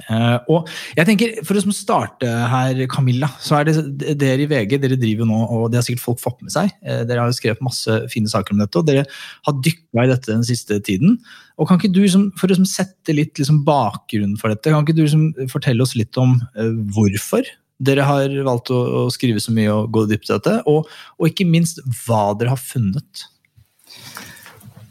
Uh, 0.08 0.36
og 0.50 0.70
jeg 0.98 1.08
tenker, 1.08 1.36
For 1.46 1.56
å 1.58 1.74
starte 1.74 2.28
her, 2.50 2.82
Camilla, 2.90 3.30
så 3.42 3.58
er 3.58 3.68
det 3.68 4.14
dere 4.20 4.44
i 4.44 4.48
VG 4.50 4.76
dere 4.82 4.98
driver 5.00 5.28
nå, 5.28 5.38
og 5.56 5.66
det 5.72 5.80
har 5.80 5.86
sikkert 5.86 6.04
folk 6.04 6.22
fått 6.22 6.44
med 6.44 6.54
seg. 6.54 6.72
Uh, 6.84 7.02
dere 7.08 7.22
har 7.22 7.30
jo 7.30 7.38
skrevet 7.38 7.64
masse 7.64 7.98
fine 8.12 8.30
saker 8.30 8.54
om 8.54 8.62
dette, 8.62 8.80
og 8.80 8.88
dere 8.88 9.06
har 9.48 9.58
dykka 9.64 10.04
i 10.04 10.12
dette 10.12 10.32
den 10.32 10.46
siste 10.46 10.80
tiden. 10.84 11.18
Og 11.60 11.68
kan 11.70 11.78
ikke 11.80 11.92
du, 11.94 12.02
som, 12.10 12.28
For 12.40 12.50
å 12.50 12.58
som 12.58 12.68
sette 12.68 13.14
litt 13.14 13.38
liksom, 13.38 13.62
bakgrunnen 13.66 14.38
for 14.40 14.52
dette, 14.52 14.72
kan 14.72 14.86
ikke 14.86 14.98
du 14.98 15.06
som, 15.10 15.28
fortelle 15.52 15.84
oss 15.84 15.94
litt 15.98 16.16
om 16.20 16.38
uh, 16.58 16.72
hvorfor 16.94 17.46
dere 17.84 18.06
har 18.06 18.32
valgt 18.46 18.70
å, 18.72 18.78
å, 18.78 19.06
skrive 19.12 19.42
så 19.42 19.52
mye 19.54 19.72
og 19.72 19.90
gå 19.94 20.04
dypt 20.10 20.28
i 20.30 20.34
dette? 20.36 20.58
Og, 20.70 20.90
og 21.18 21.30
ikke 21.30 21.46
minst 21.48 21.82
hva 22.04 22.32
dere 22.38 22.54
har 22.54 22.60
funnet? 22.60 23.26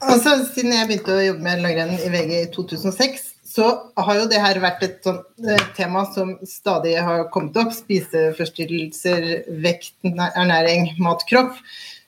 Altså, 0.04 0.36
Siden 0.52 0.76
jeg 0.76 0.90
begynte 0.90 1.16
å 1.16 1.24
jobbe 1.24 1.46
med 1.46 1.64
langrenn 1.64 1.96
i 1.96 2.12
VG 2.12 2.34
i 2.42 2.50
2006, 2.54 3.33
så 3.54 3.68
har 4.02 4.18
jo 4.18 4.30
det 4.32 4.42
her 4.42 4.58
vært 4.64 4.82
et 4.86 5.06
sånt 5.06 5.28
eh, 5.46 5.66
tema 5.78 6.08
som 6.10 6.32
stadig 6.48 6.96
har 6.98 7.28
kommet 7.34 7.58
opp. 7.62 7.74
Spiseforstyrrelser, 7.76 9.28
vekt, 9.62 9.94
ernæring, 10.10 10.90
mat, 11.04 11.22
kropp. 11.30 11.60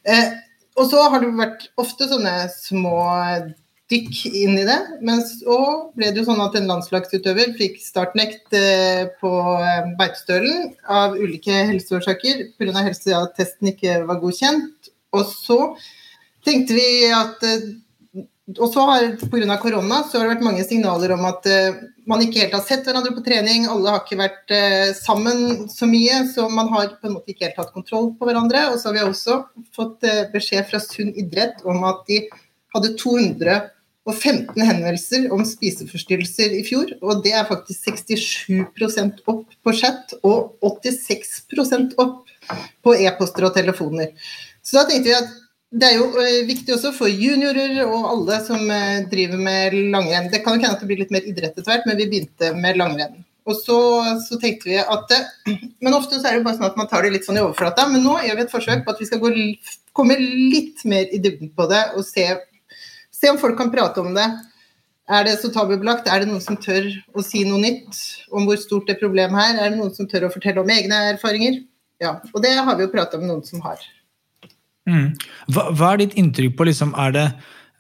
Eh, 0.10 0.32
og 0.76 0.90
så 0.90 1.04
har 1.12 1.22
det 1.22 1.36
vært 1.38 1.68
ofte 1.82 2.10
sånne 2.10 2.34
små 2.50 2.98
dykk 3.92 4.24
inn 4.32 4.58
i 4.58 4.66
det. 4.66 4.80
Men 5.06 5.22
så 5.28 5.60
ble 5.98 6.10
det 6.10 6.24
jo 6.24 6.28
sånn 6.32 6.42
at 6.44 6.58
en 6.58 6.70
landslagsutøver 6.72 7.54
fikk 7.60 7.78
startnekt 7.84 8.56
eh, 8.58 9.06
på 9.22 9.32
beitestølen 9.36 9.94
Beitostølen 10.00 10.74
av 10.90 11.18
ulike 11.20 11.62
helseårsaker 11.70 12.44
pga. 12.58 12.82
helseattesten 12.90 13.74
ikke 13.76 14.02
var 14.10 14.22
godkjent. 14.24 14.92
Og 15.16 15.30
så 15.30 15.60
tenkte 16.46 16.78
vi 16.78 16.90
at 17.14 17.46
eh, 17.46 17.70
og 18.46 18.70
så 18.70 18.82
har 18.86 19.04
Pga. 19.18 19.58
korona 19.58 20.04
så 20.06 20.20
har 20.20 20.28
det 20.28 20.36
vært 20.36 20.46
mange 20.46 20.64
signaler 20.68 21.16
om 21.16 21.24
at 21.26 21.48
uh, 21.50 21.78
man 22.06 22.22
ikke 22.22 22.44
helt 22.44 22.54
har 22.54 22.62
sett 22.62 22.86
hverandre 22.86 23.16
på 23.16 23.24
trening. 23.26 23.66
Alle 23.66 23.96
har 23.96 24.04
ikke 24.04 24.20
vært 24.20 24.54
uh, 24.54 24.92
sammen 24.94 25.66
så 25.72 25.90
mye, 25.90 26.20
så 26.30 26.46
man 26.54 26.70
har 26.70 26.94
på 27.00 27.10
en 27.10 27.16
måte 27.18 27.34
ikke 27.34 27.48
helt 27.48 27.58
hatt 27.58 27.74
kontroll 27.74 28.12
på 28.20 28.28
hverandre. 28.30 28.68
Og 28.70 28.78
så 28.78 28.92
har 28.92 29.00
vi 29.00 29.06
også 29.08 29.40
fått 29.74 30.06
uh, 30.06 30.28
beskjed 30.34 30.68
fra 30.70 30.82
Sunn 30.84 31.10
idrett 31.18 31.66
om 31.66 31.82
at 31.90 32.04
de 32.06 32.22
hadde 32.76 32.94
215 33.02 34.62
henvendelser 34.62 35.26
om 35.34 35.42
spiseforstyrrelser 35.50 36.54
i 36.60 36.62
fjor. 36.68 36.94
Og 37.02 37.26
det 37.26 37.34
er 37.34 37.50
faktisk 37.50 37.90
67% 37.90 39.26
opp 39.32 39.48
på 39.66 39.74
chat 39.74 40.14
og 40.22 40.54
86% 40.62 41.98
opp 41.98 42.30
på 42.86 42.94
e-poster 43.02 43.50
og 43.50 43.58
telefoner. 43.58 44.14
Så 44.62 44.78
da 44.78 44.86
tenkte 44.86 45.10
vi 45.10 45.18
at 45.18 45.34
det 45.76 45.88
er 45.90 45.98
jo 46.00 46.08
eh, 46.22 46.46
viktig 46.48 46.72
også 46.76 46.92
for 46.96 47.12
juniorer 47.12 47.82
og 47.84 48.08
alle 48.08 48.40
som 48.46 48.62
eh, 48.72 49.04
driver 49.12 49.42
med 49.42 49.76
langrenn. 49.92 50.30
Det 50.32 50.42
kan 50.46 50.56
jo 50.56 50.64
hende 50.64 50.76
at 50.78 50.84
det 50.84 50.90
blir 50.90 51.02
litt 51.02 51.14
mer 51.14 51.28
idrett 51.28 51.56
etter 51.56 51.68
hvert, 51.68 51.88
men 51.90 52.00
vi 52.00 52.08
begynte 52.12 52.52
med 52.56 52.80
langrenn. 52.80 53.22
Og 53.46 53.58
så, 53.60 53.78
så, 54.24 54.40
tenkte 54.42 54.72
vi 54.72 54.80
at 54.80 55.12
Men 55.84 55.98
ofte 55.98 56.18
så 56.18 56.30
er 56.30 56.40
det 56.40 56.46
bare 56.48 56.58
sånn 56.58 56.70
at 56.70 56.80
man 56.80 56.90
tar 56.90 57.06
det 57.06 57.12
litt 57.14 57.28
sånn 57.28 57.38
i 57.38 57.44
overflata. 57.44 57.90
Men 57.92 58.06
nå 58.08 58.18
gjør 58.24 58.40
vi 58.40 58.46
et 58.46 58.54
forsøk 58.54 58.86
på 58.86 58.96
at 58.96 59.02
vi 59.04 59.10
skal 59.10 59.22
gå, 59.22 59.34
komme 59.98 60.18
litt 60.22 60.86
mer 60.88 61.12
i 61.12 61.22
dybden 61.22 61.52
på 61.58 61.68
det 61.72 61.84
og 61.94 62.08
se, 62.08 62.26
se 63.14 63.34
om 63.34 63.42
folk 63.42 63.60
kan 63.60 63.74
prate 63.74 64.02
om 64.02 64.16
det. 64.16 64.30
Er 65.06 65.28
det 65.28 65.36
så 65.42 65.52
tabubelagt? 65.54 66.08
Er 66.10 66.24
det 66.24 66.32
noen 66.32 66.42
som 66.42 66.58
tør 66.58 66.88
å 67.14 67.22
si 67.22 67.44
noe 67.46 67.62
nytt 67.62 68.00
om 68.34 68.48
hvor 68.48 68.58
stort 68.58 68.88
det 68.90 68.98
problemet 69.04 69.38
er? 69.44 69.60
Er 69.60 69.76
det 69.76 69.82
noen 69.82 69.94
som 69.94 70.08
tør 70.10 70.30
å 70.30 70.34
fortelle 70.34 70.64
om 70.64 70.72
egne 70.74 71.04
erfaringer? 71.12 71.62
Ja, 72.02 72.18
og 72.34 72.42
det 72.44 72.56
har 72.58 72.80
vi 72.80 72.88
jo 72.88 72.96
prata 72.96 73.20
med 73.20 73.30
noen 73.30 73.46
som 73.46 73.62
har. 73.68 73.84
Mm. 74.90 75.14
Hva, 75.50 75.70
hva, 75.74 75.92
er 75.94 76.04
ditt 76.04 76.18
inntrykk 76.20 76.58
på 76.58 76.68
liksom, 76.70 76.92
er 77.02 77.14
det 77.16 77.24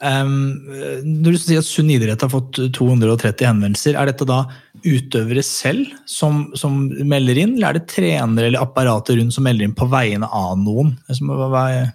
um, 0.02 0.56
Når 1.06 1.36
du 1.36 1.38
sier 1.38 1.62
at 1.62 1.68
Sunn 1.68 1.92
idrett 1.94 2.24
har 2.26 2.32
fått 2.34 2.58
230 2.74 3.46
henvendelser, 3.46 3.98
er 4.00 4.10
dette 4.10 4.26
da 4.30 4.40
utøvere 4.86 5.44
selv 5.46 5.94
som, 6.10 6.48
som, 6.58 6.88
melder 7.06 7.38
inn, 7.44 7.56
eller 7.58 7.76
er 7.76 7.80
det 7.80 7.92
trenere 7.94 8.50
eller 8.50 8.66
apparater 8.66 9.20
rundt 9.20 9.38
som 9.38 9.46
melder 9.46 9.68
inn 9.68 9.78
på 9.78 9.90
vegne 9.92 10.30
av 10.30 10.58
noen? 10.62 10.96
Hva 11.10 11.68
er 11.70 11.94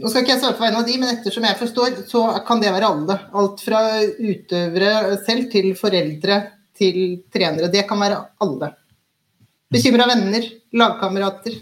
nå 0.00 0.08
skal 0.08 0.24
ikke 0.24 0.32
jeg 0.32 0.40
svare 0.40 0.56
på 0.56 0.64
vegne 0.64 0.80
av 0.80 0.86
de, 0.88 0.96
men 1.00 1.10
ettersom 1.12 1.44
jeg 1.44 1.58
forstår, 1.60 1.96
så 2.08 2.22
kan 2.46 2.60
det 2.62 2.70
være 2.72 2.88
alle. 2.88 3.16
Alt 3.36 3.60
fra 3.60 3.80
utøvere 4.00 5.18
selv 5.26 5.50
til 5.52 5.74
foreldre 5.76 6.38
til 6.78 7.00
trenere. 7.32 7.68
Det 7.72 7.82
kan 7.88 8.00
være 8.00 8.20
alle. 8.40 8.70
Bekymra 9.70 10.06
venner, 10.08 10.46
lagkamerater. 10.72 11.58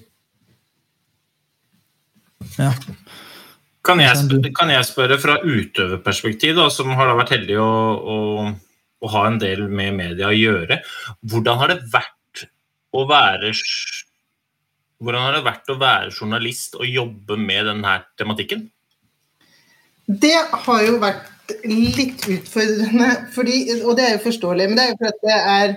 Ja. 2.58 2.72
Kan 3.86 4.02
jeg, 4.02 4.50
kan 4.56 4.72
jeg, 4.72 4.84
spørre 4.84 5.16
fra 5.22 5.38
utøverperspektiv, 5.40 6.56
da, 6.58 6.66
som 6.72 6.90
har 6.98 7.14
vært 7.16 7.36
heldig 7.36 7.56
å, 7.62 7.70
å, 7.96 8.16
å, 9.00 9.10
ha 9.14 9.22
en 9.30 9.38
del 9.40 9.64
med 9.70 9.96
media 9.96 10.28
å 10.28 10.36
gjøre. 10.36 10.80
Hvordan 11.24 11.62
har 11.62 11.72
det 11.72 11.78
vært 11.94 12.44
å 12.92 13.06
være 13.08 13.54
hvordan 14.98 15.28
har 15.28 15.36
det 15.36 15.46
vært 15.46 15.70
å 15.70 15.78
være 15.78 16.10
journalist 16.10 16.74
og 16.74 16.88
jobbe 16.90 17.36
med 17.38 17.68
denne 17.70 17.94
tematikken? 18.18 18.64
Det 20.08 20.34
har 20.64 20.80
jo 20.82 20.96
vært 20.98 21.54
litt 21.68 22.24
utfordrende, 22.26 23.12
fordi, 23.34 23.60
og 23.84 23.94
det 23.98 24.06
er 24.06 24.16
jo 24.16 24.24
forståelig. 24.26 24.66
Men 24.66 24.78
det 24.78 24.84
er 24.84 24.90
jo 24.90 24.98
fordi 25.04 25.28
det 25.28 25.36
er 25.52 25.74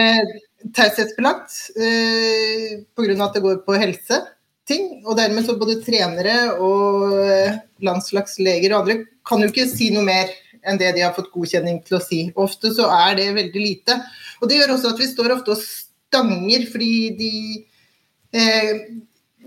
eh, 0.00 0.32
taushetsbelagt 0.78 1.58
eh, 1.76 2.72
pga. 2.96 3.18
at 3.26 3.36
det 3.36 3.44
går 3.44 3.60
på 3.66 3.76
helse 3.82 4.22
ting. 4.68 4.90
Og 5.06 5.16
dermed 5.18 5.46
så 5.46 5.56
både 5.58 5.80
trenere 5.84 6.36
og 6.56 7.16
eh, 7.24 7.58
landslagsleger 7.84 8.74
og 8.74 8.82
andre 8.82 9.00
kan 9.28 9.42
jo 9.42 9.50
ikke 9.50 9.68
si 9.70 9.90
noe 9.94 10.06
mer 10.06 10.30
enn 10.68 10.78
det 10.80 10.92
de 10.96 11.04
har 11.04 11.14
fått 11.16 11.32
godkjenning 11.32 11.80
til 11.86 11.98
å 11.98 12.04
si. 12.04 12.22
Ofte 12.38 12.72
så 12.76 12.88
er 12.92 13.18
det 13.18 13.28
veldig 13.36 13.64
lite. 13.64 13.98
Og 14.42 14.50
det 14.50 14.60
gjør 14.60 14.76
også 14.76 14.92
at 14.92 15.02
vi 15.02 15.10
står 15.10 15.36
ofte 15.38 15.54
og 15.54 15.62
stanger 15.62 16.64
fordi 16.70 16.94
de 17.18 17.32
eh, 18.36 18.72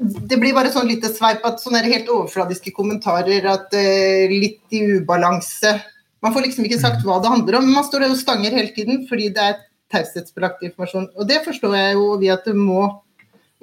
det 0.02 0.38
blir 0.42 0.56
bare 0.56 0.72
sånn 0.74 0.90
lite 0.90 1.12
sveip 1.14 1.44
at 1.46 1.62
sånne 1.62 1.84
helt 1.86 2.10
overfladiske 2.10 2.74
kommentarer 2.74 3.46
at 3.52 3.74
eh, 3.78 4.32
litt 4.32 4.74
i 4.74 4.86
ubalanse 4.98 5.76
Man 6.22 6.34
får 6.34 6.46
liksom 6.46 6.66
ikke 6.68 6.78
sagt 6.78 7.02
hva 7.06 7.16
det 7.22 7.30
handler 7.34 7.56
om, 7.58 7.64
men 7.66 7.80
man 7.80 7.86
står 7.88 8.04
der 8.04 8.12
og 8.14 8.20
stanger 8.20 8.54
hele 8.54 8.70
tiden 8.76 9.08
fordi 9.10 9.32
det 9.34 9.42
er 9.42 9.56
taushetsbelagt 9.90 10.62
informasjon. 10.68 11.08
Og 11.18 11.26
det 11.26 11.40
forstår 11.42 11.74
jeg 11.74 11.96
jo 11.98 12.12
vi 12.22 12.30
at 12.30 12.46
det 12.46 12.54
må 12.54 12.84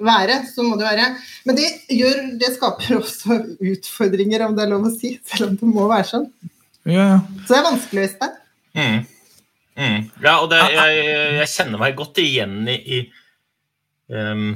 være, 0.05 0.39
så 0.49 0.65
må 0.65 0.77
det 0.79 0.87
være. 0.87 1.07
Men 1.47 1.57
det, 1.59 1.67
gjør, 1.93 2.21
det 2.41 2.53
skaper 2.55 2.99
også 2.99 3.39
utfordringer, 3.71 4.45
om 4.45 4.55
det 4.57 4.65
er 4.65 4.73
lov 4.73 4.87
å 4.89 4.93
si, 4.93 5.15
selv 5.27 5.51
om 5.51 5.59
det 5.59 5.69
må 5.69 5.87
være 5.91 6.09
sånn. 6.13 6.27
Ja. 6.89 7.09
Så 7.43 7.53
det 7.53 7.59
er 7.59 7.67
vanskelig, 7.67 8.05
det. 8.21 8.29
Mm. 8.79 8.99
Mm. 9.79 9.99
Ja, 10.23 10.33
og 10.41 10.49
det, 10.51 10.59
jeg, 10.75 11.03
jeg, 11.39 11.51
kjenner 11.53 11.81
meg 11.81 11.97
godt 11.99 12.19
igjen 12.19 12.61
i, 12.67 12.77
i 12.99 13.01
um, 14.11 14.51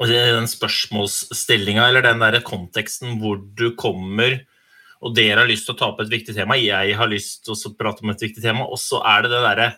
den 0.00 0.48
spørsmålsstillinga 0.50 1.88
eller 1.90 2.04
den 2.06 2.22
der 2.24 2.38
konteksten 2.46 3.18
hvor 3.20 3.40
du 3.58 3.70
kommer 3.78 4.40
og 5.04 5.12
dere 5.14 5.42
har 5.42 5.50
lyst 5.50 5.68
til 5.68 5.76
å 5.76 5.78
ta 5.78 5.90
opp 5.90 6.00
et 6.02 6.10
viktig 6.10 6.32
tema, 6.34 6.56
jeg 6.56 6.94
har 6.96 7.10
lyst 7.10 7.44
til 7.44 7.52
å 7.52 7.74
prate 7.76 8.02
om 8.02 8.14
et 8.14 8.22
viktig 8.24 8.40
tema, 8.40 8.64
og 8.64 8.80
så 8.80 9.02
er 9.04 9.26
det 9.26 9.34
det 9.34 9.42
derre 9.44 9.68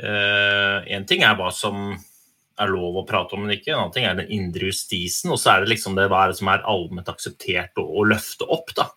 Én 0.00 1.02
uh, 1.02 1.08
ting 1.08 1.24
er 1.28 1.34
hva 1.36 1.50
som 1.52 1.90
er 2.60 2.70
lov 2.72 3.00
å 3.00 3.06
prate 3.08 3.36
om, 3.36 3.44
men 3.44 3.56
ikke. 3.56 3.72
En 3.72 3.82
annen 3.84 3.94
ting 3.94 4.06
er 4.08 4.16
den 4.18 4.32
indre 4.34 4.70
justisen, 4.70 5.32
og 5.32 5.40
så 5.40 5.54
er 5.54 5.64
det 5.64 5.72
liksom 5.72 5.96
det 5.98 6.08
hva 6.10 6.24
er 6.24 6.32
det 6.32 6.40
som 6.40 6.50
er 6.52 6.64
allment 6.68 7.10
akseptert 7.12 7.80
å, 7.80 7.86
å 7.86 8.06
løfte 8.08 8.48
opp. 8.52 8.74
da. 8.76 8.90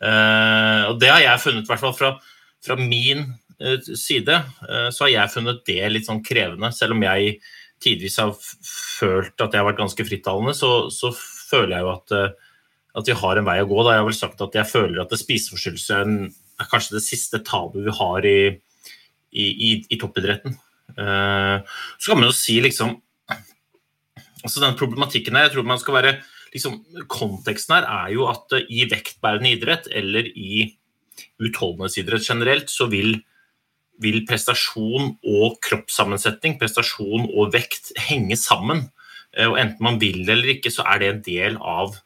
Uh, 0.00 0.90
og 0.90 1.00
Det 1.02 1.10
har 1.10 1.22
jeg 1.22 1.42
funnet, 1.44 1.66
i 1.66 1.70
hvert 1.70 1.82
fall 1.84 1.96
fra, 1.96 2.14
fra 2.64 2.78
min 2.80 3.26
uh, 3.62 3.76
side, 3.98 4.40
uh, 4.66 4.88
så 4.94 5.06
har 5.06 5.12
jeg 5.12 5.34
funnet 5.36 5.62
det 5.68 5.92
litt 5.92 6.08
sånn 6.08 6.24
krevende. 6.26 6.72
Selv 6.74 6.96
om 6.96 7.04
jeg 7.06 7.36
tidvis 7.84 8.18
har 8.22 8.32
følt 8.38 9.36
at 9.44 9.52
jeg 9.52 9.60
har 9.60 9.68
vært 9.68 9.82
ganske 9.82 10.08
frittalende, 10.08 10.56
så, 10.56 10.88
så 10.94 11.12
føler 11.14 11.76
jeg 11.76 11.86
jo 11.86 11.92
at, 11.92 12.14
at, 12.96 13.08
vi 13.10 13.18
har 13.20 13.38
en 13.38 13.48
vei 13.48 13.58
å 13.60 13.68
gå. 13.68 13.80
Da 13.84 13.96
jeg 13.96 14.04
har 14.04 14.08
vel 14.08 14.16
sagt 14.16 14.44
at 14.44 14.56
jeg 14.56 14.70
føler 14.70 15.02
at 15.02 15.12
spiseforstyrrelse 15.20 15.98
er, 16.00 16.14
er 16.62 16.70
kanskje 16.70 16.96
det 16.96 17.04
siste 17.04 17.42
tabu 17.44 17.82
vi 17.84 17.98
har 17.98 18.28
i, 18.30 18.38
i, 19.34 19.44
i, 19.44 19.74
i 19.92 20.00
toppidretten. 20.00 20.56
Eh, 20.94 21.58
så 21.98 22.12
kan 22.12 22.20
man 22.20 22.30
jo 22.30 22.36
si 22.36 22.60
liksom 22.62 22.98
altså 24.44 24.60
den 24.62 24.76
problematikken 24.78 25.36
her, 25.36 25.48
jeg 25.48 25.56
tror 25.56 25.66
man 25.66 25.80
skal 25.80 25.96
være 25.96 26.14
liksom, 26.54 26.78
Konteksten 27.10 27.78
her 27.78 27.86
er 27.90 28.14
jo 28.14 28.28
at 28.30 28.56
eh, 28.56 28.66
i 28.70 28.86
vektbærende 28.90 29.54
idrett 29.56 29.88
eller 29.90 30.28
i 30.30 30.66
utholdenhetsidrett 31.42 32.26
generelt, 32.26 32.70
så 32.70 32.86
vil, 32.90 33.16
vil 34.02 34.22
prestasjon 34.28 35.14
og 35.18 35.58
kroppssammensetning, 35.64 36.58
prestasjon 36.60 37.28
og 37.30 37.54
vekt 37.54 37.92
henge 38.08 38.38
sammen. 38.38 38.88
Eh, 39.34 39.48
og 39.48 39.58
enten 39.60 39.86
man 39.86 40.00
vil 40.02 40.22
eller 40.24 40.56
ikke, 40.56 40.72
så 40.74 40.86
er 40.90 41.02
det 41.02 41.10
en 41.10 41.24
del 41.26 41.58
av 41.60 41.98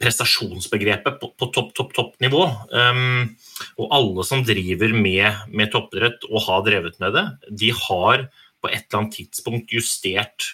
prestasjonsbegrepet 0.00 1.18
på, 1.20 1.30
på 1.38 1.48
topp, 1.54 1.72
topp, 1.76 1.94
toppnivå. 1.96 2.42
Um, 2.72 3.36
og 3.80 3.94
alle 3.96 4.26
som 4.28 4.44
driver 4.46 4.94
med, 4.94 5.46
med 5.52 5.72
toppidrett 5.72 6.26
og 6.30 6.44
har 6.48 6.66
drevet 6.66 7.00
med 7.02 7.16
det, 7.16 7.24
de 7.62 7.72
har 7.76 8.28
på 8.62 8.70
et 8.70 8.84
eller 8.86 9.02
annet 9.02 9.18
tidspunkt 9.20 9.74
justert 9.74 10.52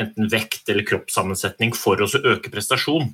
enten 0.00 0.30
vekt 0.32 0.68
eller 0.70 0.86
kroppssammensetning 0.86 1.74
for 1.76 2.00
å 2.00 2.08
øke 2.20 2.52
prestasjon. 2.52 3.12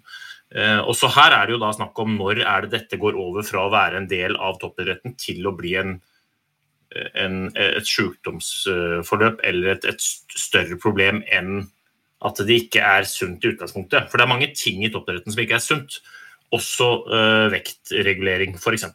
Uh, 0.55 0.83
og 0.87 0.95
så 0.99 1.11
Her 1.11 1.35
er 1.35 1.47
det 1.47 1.57
jo 1.57 1.63
da 1.63 1.73
snakk 1.75 1.99
om 2.03 2.19
når 2.19 2.43
er 2.45 2.67
det 2.67 2.75
dette 2.77 3.01
går 3.03 3.19
over 3.19 3.47
fra 3.47 3.67
å 3.67 3.73
være 3.75 4.03
en 4.03 4.11
del 4.11 4.37
av 4.39 4.61
toppidretten 4.63 5.17
til 5.19 5.47
å 5.49 5.55
bli 5.57 5.75
en, 5.81 5.97
en, 7.19 7.41
et 7.59 7.89
sykdomsforløp 7.89 9.43
eller 9.47 9.75
et, 9.75 9.89
et 9.91 10.07
større 10.39 10.79
problem 10.83 11.25
enn 11.35 11.67
at 12.25 12.43
det 12.49 12.61
ikke 12.63 12.81
er 12.81 13.07
sunt 13.09 13.45
i 13.45 13.53
utgangspunktet. 13.53 14.09
For 14.11 14.19
det 14.19 14.25
er 14.27 14.33
mange 14.33 14.51
ting 14.57 14.85
i 14.85 14.91
toppidretten 14.93 15.35
som 15.35 15.43
ikke 15.43 15.59
er 15.59 15.65
sunt. 15.65 15.99
Også 16.55 16.91
øh, 17.13 17.49
vektregulering, 17.53 18.57
f.eks. 18.61 18.87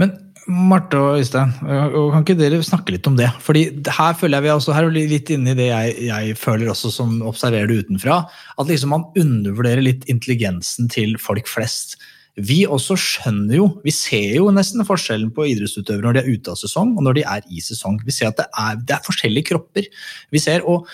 Men 0.00 0.14
Marte 0.48 0.98
og 0.98 1.20
Øystein, 1.20 1.52
kan 1.60 2.24
ikke 2.24 2.38
dere 2.38 2.62
snakke 2.66 2.94
litt 2.94 3.06
om 3.06 3.18
det? 3.18 3.28
Fordi 3.44 3.66
her 3.86 4.16
føler 4.18 4.38
jeg 4.38 4.46
vi 4.46 4.54
også, 4.54 4.74
her 4.74 4.88
er 4.88 4.94
vi 4.94 5.04
litt 5.10 5.30
inne 5.30 5.52
i 5.52 5.58
det 5.58 5.68
jeg, 5.68 5.92
jeg, 6.08 6.38
føler 6.40 6.72
også 6.72 6.90
som 6.94 7.20
observerer 7.28 7.70
det 7.70 7.84
utenfra. 7.84 8.22
At 8.58 8.70
liksom 8.70 8.94
man 8.94 9.06
undervurderer 9.18 9.84
litt 9.84 10.08
intelligensen 10.10 10.90
til 10.92 11.14
folk 11.22 11.50
flest 11.50 11.98
vi 12.40 12.62
også 12.64 12.94
skjønner 12.96 13.58
jo, 13.58 13.66
vi 13.84 13.92
ser 13.92 14.38
jo 14.38 14.46
nesten 14.56 14.80
forskjellen 14.88 15.28
på 15.36 15.44
idrettsutøvere 15.50 16.06
når 16.06 16.14
de 16.16 16.20
er 16.22 16.30
ute 16.32 16.54
av 16.54 16.56
sesong 16.56 16.94
og 16.96 17.04
når 17.04 17.18
de 17.18 17.24
er 17.28 17.44
i 17.52 17.60
sesong. 17.60 17.98
Vi 18.06 18.14
ser 18.16 18.30
at 18.30 18.38
det 18.40 18.46
er, 18.48 18.78
det 18.88 18.94
er 18.96 19.04
forskjellige 19.04 19.50
kropper. 19.50 19.90
Vi 20.32 20.40
ser, 20.40 20.64
og 20.64 20.88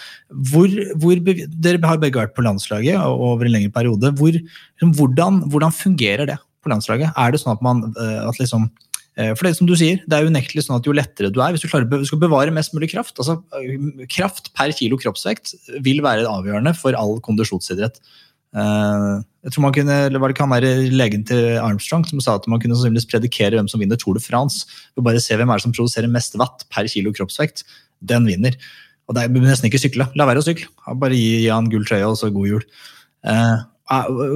hvor, 0.51 0.75
hvor, 0.99 1.23
Dere 1.23 1.79
har 1.87 2.03
begge 2.03 2.19
vært 2.19 2.35
på 2.35 2.43
landslaget 2.43 2.99
over 3.07 3.47
en 3.47 3.55
lengre 3.55 3.71
periode. 3.71 4.11
Hvor, 4.19 4.35
hvordan, 4.83 5.41
hvordan, 5.47 5.79
fungerer 5.79 6.27
det 6.27 6.41
på 6.65 6.75
landslaget? 6.75 7.15
Er 7.15 7.31
det 7.31 7.43
sånn 7.45 7.55
at 7.55 7.63
man 7.63 7.87
eh, 7.93 8.19
at 8.27 8.43
liksom, 8.43 8.67
eh, 9.15 9.31
for 9.39 9.47
det 9.47 9.55
som 9.61 9.71
du 9.71 9.77
sier, 9.79 10.03
det 10.11 10.19
er 10.19 10.27
unektelig 10.27 10.67
sånn 10.67 10.81
at 10.81 10.91
jo 10.91 10.97
lettere 10.97 11.31
du 11.31 11.39
er, 11.39 11.55
hvis 11.55 11.63
du 11.63 11.71
klarer 11.71 11.87
du 11.87 12.09
skal 12.09 12.25
bevare 12.25 12.55
mest 12.55 12.75
mulig 12.75 12.91
kraft 12.91 13.23
altså 13.23 13.39
Kraft 14.11 14.51
per 14.59 14.75
kilo 14.75 14.99
kroppsvekt 14.99 15.55
vil 15.87 16.03
være 16.03 16.27
avgjørende 16.27 16.75
for 16.83 16.99
all 16.99 17.21
kondisjonsidrett. 17.23 18.03
Jeg 19.49 19.55
tror 19.55 19.65
man 19.65 19.73
kunne, 19.73 19.95
eller 20.11 20.21
var 20.21 20.29
det 20.29 20.35
ikke 20.37 20.45
han 20.45 20.53
der 20.61 20.91
Legen 20.93 21.23
til 21.25 21.55
Armstrong 21.57 22.03
som 22.05 22.21
sa 22.21 22.35
at 22.37 22.45
man 22.53 22.61
kunne 22.61 22.77
sannsynligvis 22.77 23.09
predikere 23.09 23.57
hvem 23.57 23.71
som 23.73 23.81
vinner 23.81 23.97
Tour 23.97 24.19
de 24.19 24.21
France. 24.21 24.67
og 24.93 25.07
bare 25.07 25.23
se 25.25 25.39
hvem 25.41 25.49
er 25.49 25.57
det 25.57 25.65
som 25.65 25.73
produserer 25.73 26.11
mest 26.13 26.37
watt 26.37 26.67
per 26.69 26.85
kilo 26.85 27.15
kroppsvekt. 27.17 27.65
Den 28.05 28.29
vinner. 28.29 28.59
Og 29.09 29.17
det 29.17 29.25
er 29.25 29.33
nesten 29.33 29.71
ikke 29.71 29.81
sykle. 29.81 30.05
La 30.21 30.27
være 30.29 30.43
å 30.43 30.45
sykle. 30.45 30.69
Bare 31.01 31.17
gi, 31.17 31.47
gi 31.47 31.49
han 31.49 31.71
gull 31.73 31.87
trøye 31.89 32.05
og 32.05 32.19
så 32.21 32.29
god 32.35 32.51
jul. 32.51 32.67
Uh, 33.25 33.65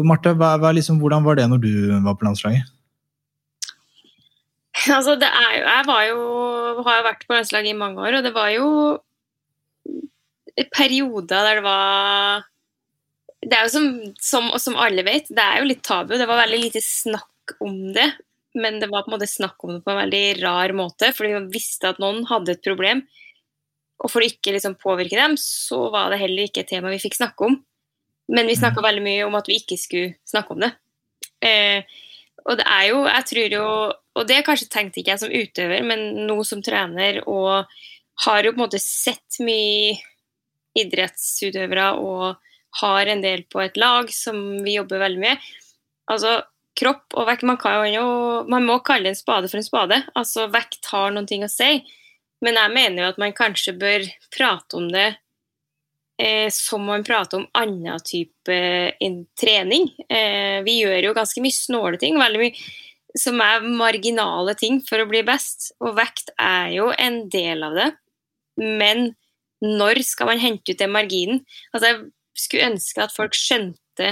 Marte, 0.09 0.33
hva, 0.33 0.55
hva, 0.57 0.71
liksom, 0.73 0.97
hvordan 1.03 1.27
var 1.27 1.37
det 1.37 1.45
når 1.53 1.61
du 1.61 1.73
var 2.07 2.17
på 2.17 2.25
landslaget? 2.25 2.71
Altså, 4.97 5.19
det 5.21 5.29
er 5.29 5.51
jo 5.59 5.67
Jeg 5.69 5.85
var 5.91 6.07
jo, 6.09 6.21
har 6.87 6.97
jo 7.03 7.05
vært 7.11 7.27
på 7.29 7.37
landslaget 7.37 7.75
i 7.75 7.77
mange 7.77 8.01
år, 8.01 8.17
og 8.17 8.25
det 8.25 8.33
var 8.33 8.49
jo 8.55 8.71
perioder 10.73 11.45
der 11.45 11.61
det 11.61 11.65
var 11.69 12.49
det 13.43 13.57
er 13.57 13.67
jo 13.67 13.73
som, 13.75 13.87
som, 14.23 14.51
som, 14.63 14.77
alle 14.79 15.03
vet, 15.07 15.31
det 15.35 15.43
er 15.43 15.61
jo 15.61 15.71
litt 15.71 15.83
tabu. 15.87 16.15
Det 16.15 16.29
var 16.31 16.45
veldig 16.45 16.61
lite 16.63 16.83
snakk 16.85 17.57
om 17.65 17.91
det. 17.95 18.13
Men 18.55 18.79
det 18.83 18.91
var 18.93 19.05
på 19.05 19.11
en 19.11 19.17
måte 19.17 19.31
snakk 19.31 19.65
om 19.65 19.75
det 19.75 19.83
på 19.85 19.91
en 19.91 20.03
veldig 20.03 20.25
rar 20.43 20.75
måte, 20.77 21.09
fordi 21.17 21.33
man 21.35 21.51
visste 21.51 21.89
at 21.89 22.01
noen 22.03 22.23
hadde 22.29 22.55
et 22.55 22.65
problem. 22.65 23.03
Og 24.03 24.11
for 24.13 24.23
å 24.23 24.29
ikke 24.29 24.55
liksom 24.55 24.77
påvirke 24.83 25.19
dem, 25.19 25.39
så 25.41 25.87
var 25.95 26.13
det 26.13 26.21
heller 26.21 26.49
ikke 26.49 26.63
et 26.65 26.71
tema 26.75 26.93
vi 26.93 27.01
fikk 27.03 27.17
snakke 27.19 27.49
om. 27.49 27.59
Men 28.33 28.49
vi 28.51 28.59
snakka 28.59 28.83
mm. 28.83 28.87
veldig 28.87 29.05
mye 29.07 29.27
om 29.27 29.39
at 29.39 29.49
vi 29.51 29.59
ikke 29.63 29.79
skulle 29.81 30.15
snakke 30.29 30.55
om 30.55 30.63
det. 30.63 30.71
Eh, 31.43 31.99
og 32.47 32.59
det 32.59 32.67
er 32.67 32.87
jo, 32.91 33.03
jeg 33.07 33.27
tror 33.29 33.55
jo 33.55 33.67
Og 34.19 34.27
det 34.29 34.43
kanskje 34.47 34.67
tenkte 34.71 35.01
ikke 35.01 35.15
jeg 35.15 35.23
som 35.23 35.33
utøver, 35.33 35.85
men 35.87 36.27
nå 36.29 36.37
som 36.45 36.61
trener 36.63 37.23
og 37.31 37.71
har 38.27 38.45
jo 38.45 38.53
på 38.53 38.59
en 38.59 38.65
måte 38.67 38.81
sett 38.83 39.39
mye 39.41 39.95
idrettsutøvere 40.77 41.87
og 41.97 42.37
har 42.81 43.11
en 43.11 43.23
del 43.25 43.45
på 43.53 43.61
et 43.63 43.77
lag 43.81 44.09
som 44.15 44.39
vi 44.65 44.79
jobber 44.79 45.03
veldig 45.03 45.21
med. 45.23 45.51
Altså, 46.13 46.41
kropp 46.79 47.17
og 47.19 47.27
vekt 47.29 47.45
man, 47.47 47.59
jo, 47.93 48.07
man 48.49 48.65
må 48.67 48.79
kalle 48.85 49.13
en 49.13 49.19
spade 49.19 49.51
for 49.51 49.61
en 49.61 49.67
spade. 49.67 49.99
Altså, 50.19 50.49
vekt 50.53 50.89
har 50.93 51.13
noen 51.13 51.29
ting 51.29 51.45
å 51.45 51.51
si. 51.53 51.83
Men 52.43 52.59
jeg 52.59 52.75
mener 52.75 53.05
jo 53.05 53.11
at 53.13 53.21
man 53.23 53.37
kanskje 53.37 53.77
bør 53.79 54.07
prate 54.35 54.79
om 54.79 54.89
det 54.91 55.13
eh, 56.19 56.49
som 56.55 56.83
man 56.89 57.05
prater 57.07 57.39
om 57.39 57.47
annen 57.59 58.03
type 58.07 58.57
eh, 58.57 59.21
trening. 59.39 59.93
Eh, 60.09 60.63
vi 60.67 60.81
gjør 60.81 61.11
jo 61.11 61.19
ganske 61.19 61.45
mye 61.45 61.55
snåle 61.55 62.01
ting, 62.03 62.19
veldig 62.19 62.43
mye 62.43 62.57
som 63.19 63.41
er 63.45 63.65
marginale 63.67 64.55
ting 64.57 64.81
for 64.87 65.03
å 65.03 65.09
bli 65.11 65.23
best. 65.27 65.73
Og 65.85 65.97
vekt 65.99 66.33
er 66.41 66.73
jo 66.77 66.91
en 66.97 67.27
del 67.33 67.65
av 67.67 67.77
det. 67.77 67.91
Men 68.63 69.13
når 69.63 70.03
skal 70.07 70.33
man 70.33 70.43
hente 70.43 70.75
ut 70.75 70.81
den 70.81 70.95
marginen? 70.95 71.43
Altså, 71.77 72.09
skulle 72.39 72.71
ønske 72.73 73.03
at 73.05 73.15
folk 73.15 73.37
skjønte 73.37 74.09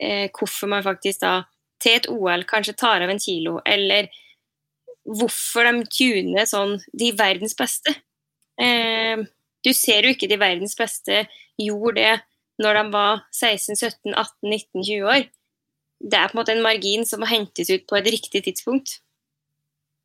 eh, 0.00 0.28
hvorfor 0.34 0.70
man 0.70 0.84
faktisk 0.86 1.22
da 1.24 1.34
til 1.82 1.98
et 1.98 2.08
OL 2.10 2.44
kanskje 2.48 2.76
tar 2.78 3.04
av 3.04 3.12
en 3.12 3.20
kilo, 3.20 3.58
eller 3.66 4.08
hvorfor 5.04 5.68
de 5.68 5.84
tuner 5.92 6.48
sånn 6.48 6.78
de 6.96 7.10
verdens 7.16 7.56
beste. 7.58 7.92
Eh, 8.60 9.24
du 9.64 9.72
ser 9.76 10.06
jo 10.06 10.14
ikke 10.14 10.30
de 10.30 10.40
verdens 10.40 10.76
beste 10.78 11.24
gjorde 11.60 11.96
det 12.00 12.14
når 12.62 12.78
de 12.78 12.84
var 12.94 13.24
16, 13.34 13.76
17, 13.76 14.14
18, 14.14 14.50
19, 14.50 14.84
20 14.86 15.08
år. 15.10 15.24
Det 16.04 16.18
er 16.18 16.30
på 16.30 16.36
en 16.36 16.40
måte 16.40 16.54
en 16.54 16.64
margin 16.64 17.06
som 17.08 17.22
må 17.22 17.28
hentes 17.30 17.70
ut 17.72 17.86
på 17.88 17.98
et 17.98 18.10
riktig 18.12 18.44
tidspunkt. 18.46 18.98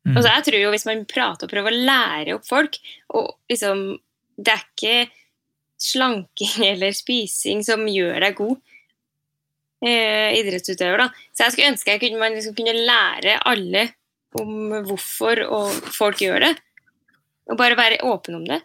Mm. 0.06 0.16
Altså 0.16 0.30
jeg 0.32 0.44
tror 0.46 0.62
jo 0.62 0.68
Hvis 0.72 0.86
man 0.88 1.02
prater 1.04 1.44
og 1.44 1.50
prøver 1.52 1.74
å 1.74 1.80
lære 1.90 2.36
opp 2.38 2.46
folk 2.48 2.78
og 3.12 3.34
liksom, 3.52 3.98
Det 4.40 4.54
er 4.54 4.62
ikke 4.64 4.94
slanking 5.80 6.66
eller 6.72 6.96
spising 6.96 7.64
som 7.66 7.86
gjør 7.90 8.20
deg 8.26 8.38
god 8.38 8.56
eh, 9.86 10.38
idrettsutøver. 10.40 11.04
Da. 11.04 11.10
Så 11.32 11.46
jeg 11.46 11.56
skulle 11.56 11.72
ønske 11.74 11.96
jeg 11.96 12.04
kunne, 12.04 12.22
man 12.22 12.36
liksom 12.36 12.56
kunne 12.58 12.76
lære 12.76 13.38
alle 13.48 13.88
om 14.38 14.82
hvorfor 14.86 15.40
folk 15.90 16.20
gjør 16.22 16.44
det. 16.46 16.56
Og 17.50 17.58
bare 17.58 17.78
være 17.78 18.04
åpen 18.06 18.36
om 18.38 18.44
det. 18.46 18.60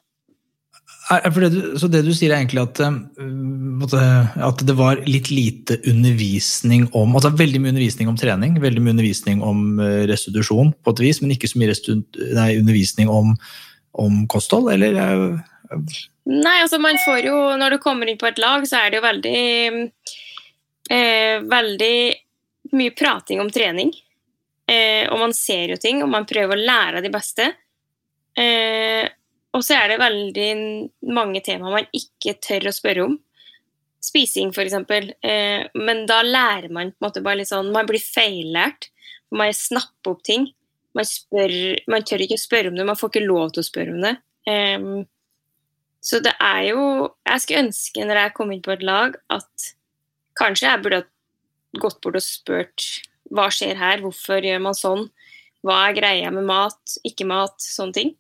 Det 1.06 1.50
du, 1.54 1.60
så 1.78 1.88
det 1.90 2.02
du 2.06 2.12
sier 2.18 2.34
er 2.34 2.40
egentlig 2.42 2.64
at, 2.64 2.80
eh, 2.82 4.38
at, 4.48 4.62
det 4.66 4.76
var 4.78 5.04
litt 5.06 5.30
lite 5.30 5.78
undervisning 5.90 6.88
om 6.98 7.14
altså 7.14 7.30
Veldig 7.38 7.62
mye 7.62 7.74
undervisning 7.76 8.10
om 8.10 8.18
trening, 8.18 8.58
veldig 8.62 8.82
mye 8.82 8.96
undervisning 8.96 9.44
om 9.46 9.80
eh, 9.82 10.06
restitusjon, 10.10 10.74
på 10.82 10.96
et 10.96 11.04
vis, 11.06 11.22
men 11.22 11.36
ikke 11.36 11.50
så 11.52 11.62
mye 11.62 11.74
nei, 12.34 12.50
undervisning 12.58 13.10
om, 13.10 13.36
om 14.02 14.24
kosthold? 14.30 14.72
Eller 14.74 14.98
Nei, 16.26 16.56
altså 16.64 16.80
man 16.82 16.98
får 16.98 17.20
jo 17.28 17.36
Når 17.62 17.76
du 17.76 17.78
kommer 17.84 18.10
inn 18.10 18.18
på 18.18 18.26
et 18.26 18.40
lag, 18.42 18.64
så 18.66 18.80
er 18.82 18.90
det 18.90 18.98
jo 18.98 19.06
veldig 19.06 19.42
eh, 20.90 21.44
Veldig 21.46 21.98
mye 22.76 22.94
prating 22.98 23.40
om 23.40 23.52
trening. 23.54 23.92
Eh, 24.66 25.06
og 25.14 25.20
man 25.22 25.36
ser 25.38 25.76
jo 25.76 25.78
ting, 25.80 26.02
og 26.02 26.10
man 26.10 26.26
prøver 26.28 26.58
å 26.58 26.66
lære 26.66 27.00
av 27.00 27.06
de 27.06 27.12
beste. 27.14 27.46
Eh, 28.36 29.06
og 29.56 29.64
så 29.64 29.78
er 29.78 29.94
det 29.94 30.02
veldig 30.02 30.50
mange 31.16 31.40
temaer 31.46 31.78
man 31.78 31.96
ikke 31.96 32.36
tør 32.44 32.68
å 32.72 32.76
spørre 32.76 33.06
om. 33.06 33.16
Spising, 34.04 34.52
f.eks. 34.52 34.76
Eh, 35.24 35.62
men 35.78 36.04
da 36.10 36.20
lærer 36.26 36.74
man 36.74 36.92
på 36.92 37.00
en 37.00 37.08
måte 37.08 37.24
bare 37.26 37.40
litt 37.40 37.54
sånn 37.54 37.72
Man 37.74 37.88
blir 37.90 38.02
feillært. 38.02 38.90
Man 39.34 39.54
snapper 39.56 40.16
opp 40.16 40.26
ting. 40.26 40.50
Man, 40.96 41.08
spør, 41.08 41.54
man 41.92 42.06
tør 42.08 42.26
ikke 42.26 42.40
å 42.40 42.46
spørre 42.46 42.72
om 42.72 42.78
det, 42.78 42.88
man 42.88 43.00
får 43.00 43.14
ikke 43.14 43.28
lov 43.28 43.54
til 43.54 43.64
å 43.64 43.70
spørre 43.70 43.96
om 43.96 44.04
det. 44.04 44.16
Eh, 44.50 44.90
så 46.06 46.22
det 46.22 46.36
er 46.44 46.62
jo 46.70 46.82
Jeg 47.26 47.42
skulle 47.42 47.66
ønske 47.66 48.06
når 48.06 48.22
jeg 48.22 48.36
kom 48.38 48.54
inn 48.54 48.64
på 48.66 48.76
et 48.76 48.86
lag, 48.86 49.16
at 49.34 49.70
kanskje 50.38 50.68
jeg 50.70 50.84
burde 50.84 51.06
gått 51.82 51.98
bort 52.04 52.20
og 52.20 52.24
spurt 52.24 52.86
hva 53.34 53.48
skjer 53.52 53.80
her, 53.80 54.04
hvorfor 54.04 54.46
gjør 54.46 54.62
man 54.62 54.78
sånn, 54.78 55.08
hva 55.66 55.80
er 55.88 55.96
greia 55.98 56.30
med 56.32 56.46
mat, 56.46 56.98
ikke 57.08 57.26
mat, 57.28 57.56
sånne 57.58 57.96
ting. 57.96 58.14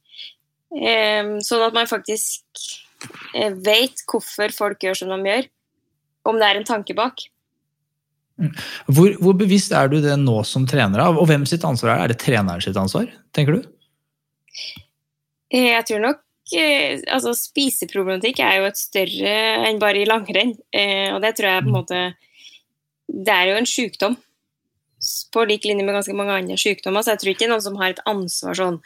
Um, 0.73 1.37
sånn 1.45 1.61
at 1.67 1.75
man 1.75 1.87
faktisk 1.87 2.63
uh, 3.37 3.53
vet 3.63 4.01
hvorfor 4.09 4.55
folk 4.55 4.81
gjør 4.81 4.97
som 5.03 5.13
de 5.13 5.29
gjør, 5.29 5.47
om 6.25 6.41
det 6.41 6.49
er 6.49 6.59
en 6.59 6.67
tanke 6.67 6.97
bak. 6.97 7.21
Mm. 8.41 8.51
Hvor, 8.89 9.13
hvor, 9.21 9.37
bevisst 9.39 9.75
er 9.77 9.93
du 9.93 9.99
det 10.03 10.17
nå 10.19 10.41
som 10.47 10.65
trener, 10.67 11.05
og 11.05 11.29
hvem 11.29 11.45
sitt 11.47 11.63
ansvar 11.67 11.93
er 11.93 11.95
det? 11.95 12.03
Er 12.03 12.15
det 12.15 12.21
treneren 12.25 12.65
sitt 12.65 12.81
ansvar, 12.81 13.07
tenker 13.35 13.59
du? 13.59 13.71
Jeg 15.53 15.85
tror 15.87 16.01
nok 16.01 16.24
Eh, 16.24 16.24
altså 16.53 17.33
Spiseproblematikk 17.33 18.39
er 18.43 18.59
jo 18.59 18.67
et 18.69 18.77
større 18.77 19.33
enn 19.65 19.81
bare 19.81 20.03
i 20.03 20.09
langrenn. 20.09 20.53
Eh, 20.69 21.09
og 21.13 21.21
det 21.23 21.35
tror 21.37 21.49
jeg 21.49 21.65
på 21.65 21.71
en 21.71 21.73
mm. 21.73 21.79
måte 21.79 22.03
Det 23.07 23.33
er 23.33 23.49
jo 23.49 23.57
en 23.59 23.69
sykdom. 23.69 24.17
På 25.33 25.43
lik 25.45 25.65
linje 25.65 25.85
med 25.85 25.93
ganske 25.93 26.15
mange 26.17 26.33
andre 26.33 26.57
sykdommer, 26.57 27.03
så 27.03 27.13
jeg 27.13 27.21
tror 27.21 27.31
ikke 27.31 27.43
det 27.43 27.49
er 27.49 27.53
noen 27.53 27.65
som 27.65 27.75
har 27.77 27.93
et 27.93 28.05
ansvar 28.09 28.57
sånn. 28.57 28.79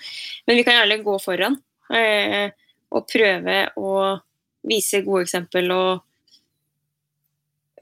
Men 0.48 0.60
vi 0.60 0.66
kan 0.68 0.82
alle 0.82 1.00
gå 1.04 1.16
foran 1.24 1.56
eh, 1.96 2.52
og 2.92 3.06
prøve 3.08 3.60
å 3.80 3.92
vise 4.68 5.00
gode 5.06 5.24
eksempel 5.28 5.70
og 5.72 6.02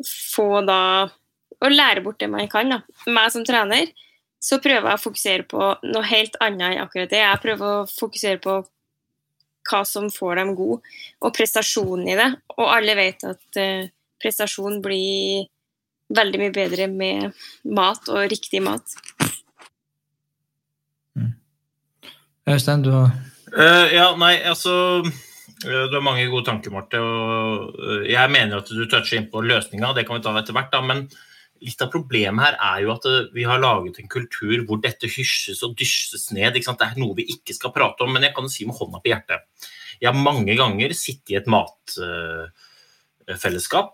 få 0.06 0.62
da 0.68 0.82
å 1.08 1.72
lære 1.72 2.04
bort 2.06 2.20
det 2.22 2.30
man 2.30 2.50
kan. 2.52 2.70
da. 2.70 2.82
Meg 3.10 3.32
som 3.34 3.46
trener, 3.48 3.90
så 4.38 4.60
prøver 4.62 4.92
jeg 4.92 5.00
å 5.00 5.02
fokusere 5.02 5.48
på 5.50 5.72
noe 5.90 6.06
helt 6.12 6.38
annet 6.44 6.76
enn 6.76 6.84
akkurat 6.84 7.10
det. 7.10 7.24
Jeg 7.24 7.42
prøver 7.42 7.80
å 7.80 7.88
fokusere 7.90 8.42
på 8.44 8.60
hva 9.68 9.84
som 9.88 10.10
får 10.14 10.40
dem 10.40 10.56
god, 10.58 10.82
og 11.22 11.36
prestasjonen 11.36 12.10
i 12.10 12.18
det. 12.20 12.32
Og 12.58 12.66
alle 12.72 12.98
vet 12.98 13.28
at 13.28 13.62
eh, 13.62 13.90
prestasjon 14.22 14.82
blir 14.84 15.48
veldig 16.18 16.42
mye 16.42 16.56
bedre 16.56 16.88
med 16.92 17.46
mat 17.78 18.12
og 18.14 18.30
riktig 18.32 18.62
mat. 18.64 18.96
Øystein, 22.48 22.84
du 22.86 22.94
har 22.96 23.10
uh, 23.12 23.88
ja, 23.92 24.06
nei, 24.16 24.38
altså 24.48 24.72
eh, 25.04 25.84
Du 25.90 25.98
har 25.98 26.04
mange 26.06 26.30
gode 26.32 26.46
tanker, 26.48 26.72
Marte. 26.72 27.02
og 27.02 28.06
Jeg 28.08 28.32
mener 28.32 28.62
at 28.62 28.72
du 28.72 28.86
toucher 28.88 29.20
inn 29.20 29.28
på 29.32 29.44
løsninga, 29.44 29.92
det 29.98 30.06
kan 30.08 30.20
vi 30.20 30.24
ta 30.24 30.32
etter 30.40 30.56
hvert. 30.56 30.72
da, 30.72 30.80
men 30.80 31.10
litt 31.64 31.82
av 31.84 31.92
problemet 31.94 32.46
her 32.46 32.56
er 32.70 32.78
jo 32.86 32.90
at 32.94 33.04
eh, 33.10 33.30
vi 33.36 33.44
har 33.48 33.64
laget 33.64 33.96
en 34.02 34.12
kultur 34.12 34.58
hvor 34.68 34.78
dette 34.84 35.08
hysjes 35.12 35.60
og 35.66 35.72
dysjes 35.80 36.26
ned. 36.36 36.52
ikke 36.56 36.68
sant? 36.70 36.82
Det 36.82 36.88
er 36.90 37.02
noe 37.02 37.18
vi 37.18 37.32
ikke 37.34 37.54
skal 37.58 37.76
prate 37.76 38.02
om, 38.06 38.12
men 38.14 38.26
jeg 38.28 38.36
kan 38.38 38.48
si 38.52 38.62
med 38.68 38.78
hånda 38.78 38.98
på 39.02 39.12
hjertet. 39.12 39.40
Jeg 39.98 40.08
har 40.12 40.18
mange 40.20 40.54
ganger 40.58 40.90
sittet 40.94 41.30
i 41.34 41.40
et 41.40 41.50
matfellesskap 41.50 43.92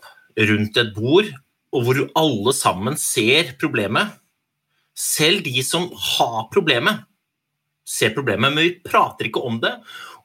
rundt 0.50 0.76
et 0.82 0.92
bord, 0.96 1.28
og 1.74 1.80
hvor 1.86 1.98
alle 2.20 2.54
sammen 2.58 2.96
ser 3.00 3.44
problemet. 3.62 4.08
Selv 4.94 5.44
de 5.46 5.64
som 5.66 5.90
har 5.90 6.50
problemet, 6.54 6.96
ser 7.86 8.14
problemet, 8.16 8.54
men 8.54 8.62
vi 8.62 8.82
prater 8.86 9.26
ikke 9.30 9.44
om 9.44 9.60
det. 9.64 9.74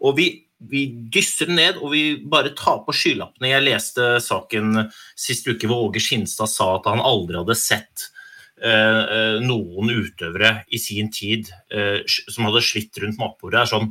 Og 0.04 0.16
vi, 0.18 0.26
vi 0.58 0.84
dysser 1.12 1.48
den 1.50 1.58
ned, 1.60 1.78
og 1.78 1.92
vi 1.94 2.02
bare 2.18 2.54
tar 2.58 2.82
på 2.86 2.94
skylappene. 2.96 3.52
Jeg 3.52 3.66
leste 3.66 4.16
saken 4.24 4.88
sist 5.18 5.46
uke 5.46 5.70
hvor 5.70 5.88
Åge 5.88 6.02
Skinstad 6.02 6.50
sa 6.50 6.74
at 6.76 6.88
han 6.90 7.02
aldri 7.04 7.38
hadde 7.38 7.56
sett 7.58 8.08
eh, 8.62 9.02
eh, 9.04 9.38
noen 9.44 9.92
utøvere 9.94 10.64
i 10.74 10.82
sin 10.82 11.12
tid 11.14 11.52
eh, 11.70 12.02
som 12.06 12.48
hadde 12.48 12.64
slitt 12.66 12.98
rundt 13.02 13.20
matbordet. 13.22 13.62
er 13.62 13.72
sånn 13.76 13.90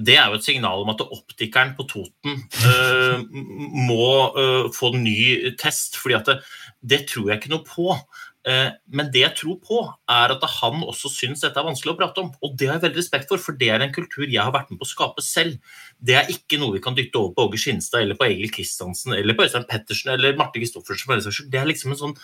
det 0.00 0.14
er 0.16 0.30
jo 0.30 0.38
et 0.38 0.46
signal 0.46 0.82
om 0.82 0.90
at 0.94 1.02
optikeren 1.04 1.74
på 1.76 1.84
Toten 1.90 2.38
eh, 2.64 3.24
må 3.28 4.06
eh, 4.40 4.68
få 4.72 4.94
ny 4.96 5.52
test. 5.60 5.98
fordi 6.00 6.20
det, 6.30 6.38
det 6.80 7.02
tror 7.10 7.28
jeg 7.28 7.42
ikke 7.42 7.52
noe 7.52 7.66
på. 7.66 7.98
Eh, 8.42 8.70
men 8.90 9.10
det 9.14 9.20
jeg 9.22 9.36
tror 9.38 9.58
på, 9.62 9.80
er 10.10 10.32
at 10.34 10.44
han 10.56 10.80
også 10.82 11.10
syns 11.12 11.44
dette 11.44 11.60
er 11.60 11.66
vanskelig 11.66 11.92
å 11.94 11.98
prate 12.00 12.24
om. 12.24 12.30
Og 12.42 12.56
det 12.58 12.68
har 12.68 12.78
jeg 12.78 12.84
veldig 12.88 12.98
respekt 12.98 13.28
for, 13.30 13.42
for 13.42 13.58
det 13.58 13.68
er 13.70 13.84
en 13.84 13.94
kultur 13.94 14.24
jeg 14.26 14.40
har 14.40 14.54
vært 14.54 14.72
med 14.72 14.80
på 14.80 14.88
å 14.88 14.92
skape 14.92 15.22
selv. 15.24 15.58
Det 16.02 16.16
er 16.18 16.32
ikke 16.32 16.58
noe 16.58 16.74
vi 16.74 16.82
kan 16.82 16.96
dytte 16.98 17.20
over 17.20 17.36
på 17.36 17.46
Åge 17.46 17.60
Skinstad 17.62 18.02
eller 18.02 18.18
på 18.18 18.26
Egil 18.26 18.50
Kristiansen 18.54 19.14
eller 19.18 19.38
på 19.38 19.46
Øystein 19.46 19.68
Pettersen 19.70 20.14
eller 20.16 20.34
Marte 20.38 20.62
skyld. 20.62 21.52
Det 21.52 21.60
er 21.60 21.70
liksom 21.70 21.94
en 21.94 22.02
sånn 22.02 22.16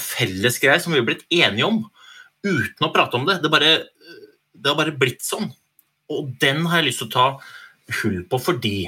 fellesgreie 0.00 0.80
som 0.82 0.94
vi 0.94 1.02
har 1.02 1.06
blitt 1.06 1.26
enige 1.30 1.68
om 1.68 1.84
uten 2.44 2.88
å 2.88 2.92
prate 2.94 3.20
om 3.20 3.28
det. 3.28 3.38
Det, 3.44 3.52
bare, 3.52 3.76
det 4.56 4.72
har 4.72 4.80
bare 4.80 4.96
blitt 4.96 5.22
sånn. 5.24 5.50
Og 6.12 6.32
den 6.40 6.64
har 6.70 6.80
jeg 6.80 6.88
lyst 6.88 7.04
til 7.04 7.12
å 7.12 7.14
ta 7.14 7.26
hull 8.00 8.22
på 8.30 8.40
fordi 8.40 8.78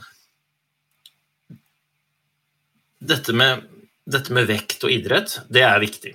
dette 2.98 3.34
med, 3.36 3.64
dette 4.08 4.34
med 4.34 4.48
vekt 4.50 4.84
og 4.86 4.92
idrett, 4.92 5.38
det 5.52 5.62
er 5.64 5.82
viktig. 5.82 6.14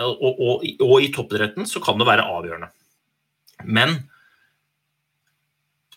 Og, 0.00 0.22
og, 0.22 0.66
og, 0.78 0.96
i 1.02 1.10
toppidretten 1.12 1.66
så 1.68 1.82
kan 1.82 1.98
det 1.98 2.06
være 2.08 2.28
avgjørende. 2.30 2.70
Men 3.66 3.96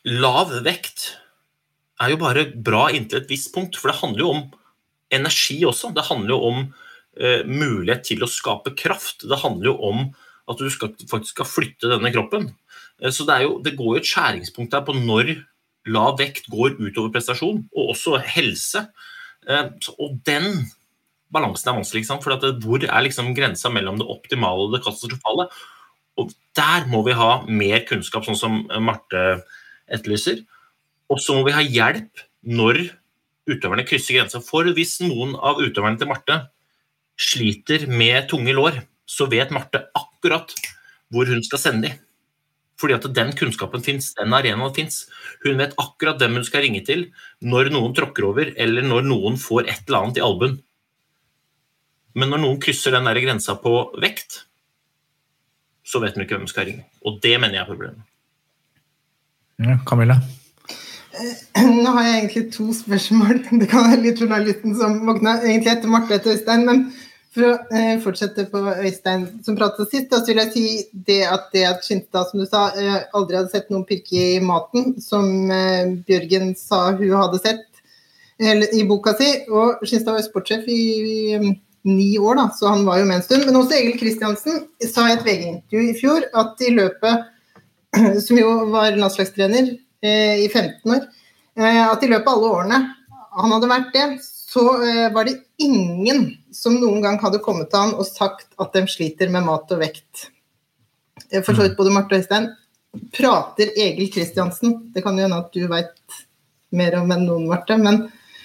lav 0.10 0.52
vekt 0.66 1.14
er 2.02 2.12
jo 2.12 2.20
bare 2.20 2.48
bra 2.52 2.88
inntil 2.92 3.22
et 3.22 3.30
visst 3.32 3.54
punkt, 3.54 3.78
for 3.80 3.92
det 3.92 4.00
handler 4.02 4.26
jo 4.26 4.32
om 4.34 4.44
energi 5.14 5.62
også. 5.68 5.94
Det 5.96 6.08
handler 6.10 6.34
jo 6.34 6.40
om 6.50 6.60
eh, 6.64 7.46
mulighet 7.48 8.04
til 8.10 8.26
å 8.26 8.32
skape 8.32 8.74
kraft. 8.80 9.28
Det 9.30 9.40
handler 9.44 9.72
jo 9.72 9.78
om 9.92 10.04
at 10.50 10.60
du 10.60 10.68
skal, 10.74 10.92
faktisk 11.08 11.38
skal 11.38 11.48
flytte 11.48 11.92
denne 11.94 12.12
kroppen. 12.12 12.50
Eh, 13.02 13.12
så 13.14 13.26
det, 13.30 13.42
jo, 13.46 13.58
det, 13.64 13.76
går 13.80 13.90
jo 13.90 14.02
et 14.02 14.10
skjæringspunkt 14.10 14.74
der 14.74 14.86
på 14.86 14.96
når 14.98 15.36
lav 15.94 16.16
vekt 16.22 16.48
går 16.52 16.78
utover 16.80 17.12
prestasjon, 17.12 17.66
og 17.76 17.94
også 17.96 18.20
helse. 18.36 18.86
Eh, 19.50 19.70
og 19.98 20.18
den 20.28 20.66
balansen 21.34 21.72
er 21.72 21.80
vanskelig. 21.80 22.08
For 22.24 22.36
det, 22.38 22.56
hvor 22.64 22.84
er 22.84 23.06
liksom 23.06 23.34
grensa 23.36 23.72
mellom 23.74 24.00
det 24.00 24.10
optimale 24.10 24.68
og 24.68 24.76
det 24.76 24.84
katastrofale? 24.86 25.50
Og 26.22 26.34
der 26.56 26.86
må 26.92 27.02
vi 27.08 27.16
ha 27.18 27.32
mer 27.50 27.86
kunnskap, 27.90 28.26
sånn 28.28 28.38
som 28.38 28.60
Marte 28.86 29.42
etterlyser. 29.90 30.44
Og 31.12 31.20
så 31.22 31.36
må 31.36 31.48
vi 31.48 31.56
ha 31.56 31.64
hjelp 31.64 32.22
når 32.46 32.86
utøverne 33.50 33.86
krysser 33.88 34.20
grensa. 34.20 34.42
For 34.44 34.70
hvis 34.78 35.00
noen 35.04 35.34
av 35.36 35.62
utøverne 35.62 36.00
til 36.00 36.10
Marte 36.12 36.40
sliter 37.20 37.88
med 37.90 38.30
tunge 38.32 38.54
lår, 38.56 38.80
så 39.10 39.28
vet 39.32 39.52
Marte 39.54 39.88
akkurat 39.98 40.54
hvor 41.14 41.30
hun 41.30 41.44
skal 41.46 41.62
sende 41.62 41.90
dem. 41.90 42.00
Fordi 42.84 42.98
at 42.98 43.06
den 43.16 43.32
kunnskapen 43.40 43.84
fins, 43.86 44.12
den 44.18 44.36
arenaen 44.36 44.76
fins. 44.76 45.06
Hun 45.46 45.56
vet 45.62 45.76
akkurat 45.80 46.20
hvem 46.20 46.42
hun 46.42 46.48
skal 46.48 46.66
ringe 46.66 46.84
til 46.84 47.06
når 47.40 47.72
noen 47.72 47.96
tråkker 47.96 48.28
over, 48.28 48.52
eller 48.60 48.84
når 48.84 49.08
noen 49.08 49.40
får 49.40 49.70
et 49.70 49.86
eller 49.88 50.02
annet 50.02 50.20
i 50.20 50.26
albuen. 50.28 50.58
Men 52.20 52.34
når 52.34 52.44
noen 52.44 52.60
krysser 52.62 52.94
den 52.94 53.08
der 53.08 53.22
grensa 53.24 53.56
på 53.62 53.78
vekt, 54.04 54.44
så 55.88 56.04
vet 56.04 56.18
hun 56.18 56.26
ikke 56.26 56.36
hvem 56.36 56.44
hun 56.44 56.52
skal 56.52 56.68
ringe. 56.68 56.84
Og 57.08 57.22
det 57.24 57.38
mener 57.40 57.58
jeg 57.58 57.64
er 57.64 57.72
problemet. 57.72 58.10
Ja, 59.64 59.80
Camilla? 59.88 60.20
Nå 61.84 61.92
har 61.96 62.06
jeg 62.08 62.20
egentlig 62.20 62.46
to 62.52 62.68
spørsmål. 62.76 63.44
Det 63.62 63.70
kan 63.72 63.88
være 63.88 64.04
litt 64.04 64.22
journalisten 64.22 64.76
som 64.76 65.00
våkna 65.08 65.38
egentlig 65.46 65.76
etter 65.78 65.92
Marte 65.92 66.18
etter 66.18 66.36
Øystein. 66.36 66.68
Men 66.68 66.88
for 67.34 67.48
å 67.48 67.52
eh, 67.74 67.98
fortsette 68.04 68.46
på 68.52 68.62
Øystein 68.72 69.26
som 69.46 69.58
pratet 69.58 69.90
sist, 69.92 70.10
da, 70.12 70.22
så 70.22 70.32
vil 70.32 70.42
jeg 70.44 70.52
si 70.54 70.66
det 71.08 71.20
at 71.28 71.50
det 71.56 71.66
at 71.70 71.86
Skinstad, 71.86 72.30
som 72.30 72.42
du 72.42 72.48
sa, 72.48 72.68
eh, 72.78 73.04
aldri 73.18 73.40
hadde 73.40 73.54
sett 73.54 73.70
noen 73.74 73.86
pirke 73.90 74.24
i 74.38 74.42
maten, 74.44 74.96
som 75.02 75.28
eh, 75.52 75.94
Bjørgen 76.08 76.54
sa 76.60 76.86
hun 76.92 77.14
hadde 77.18 77.42
sett 77.44 77.70
i 78.44 78.82
boka 78.90 79.14
si. 79.16 79.30
Og 79.54 79.86
Skinstad 79.86 80.16
var 80.16 80.24
jo 80.24 80.28
sportssjef 80.28 80.66
i, 80.68 80.82
i 81.14 81.54
ni 81.88 82.10
år, 82.18 82.40
da, 82.40 82.48
så 82.58 82.74
han 82.74 82.84
var 82.88 83.00
jo 83.00 83.08
med 83.08 83.20
en 83.20 83.26
stund. 83.26 83.46
Men 83.48 83.60
også 83.60 83.78
Egil 83.78 84.00
Kristiansen 84.02 84.66
sa 84.82 85.08
i 85.08 85.14
et 85.16 85.24
VG-intervju 85.26 85.86
i 85.90 85.96
fjor 86.00 86.28
at 86.42 86.66
i 86.66 86.74
løpet, 86.74 87.30
som 88.26 88.40
jo 88.40 88.54
var 88.74 88.98
landslagstrener, 88.98 89.76
Eh, 90.04 90.44
i 90.44 90.50
15 90.50 90.92
år, 90.92 91.04
eh, 91.56 91.92
at 91.92 92.04
i 92.04 92.08
løpet 92.12 92.28
av 92.28 92.34
alle 92.34 92.48
årene 92.58 92.80
han 93.40 93.54
hadde 93.56 93.70
vært 93.72 93.94
det, 93.96 94.08
så 94.54 94.84
eh, 94.84 95.14
var 95.14 95.26
det 95.26 95.40
ingen 95.58 96.28
som 96.54 96.76
noen 96.78 97.02
gang 97.02 97.18
hadde 97.22 97.42
kommet 97.42 97.72
til 97.72 97.82
han 97.82 97.96
og 97.98 98.06
sagt 98.06 98.52
at 98.62 98.76
de 98.76 98.86
sliter 98.92 99.32
med 99.34 99.48
mat 99.48 99.72
og 99.74 99.82
vekt. 99.82 100.28
Eh, 101.32 101.42
For 101.42 101.56
så 101.56 101.66
vidt 101.66 101.78
både 101.80 101.94
Marte 101.96 102.14
og 102.14 102.22
Øystein. 102.22 102.52
Prater 103.10 103.72
Egil 103.74 104.12
Kristiansen 104.14 104.76
Det 104.94 105.02
kan 105.02 105.18
jo 105.18 105.24
hende 105.26 105.40
at 105.42 105.56
du 105.56 105.64
veit 105.66 106.20
mer 106.70 107.00
om 107.00 107.10
enn 107.14 107.26
noen, 107.26 107.48
Marte. 107.50 107.80
Men 107.82 108.04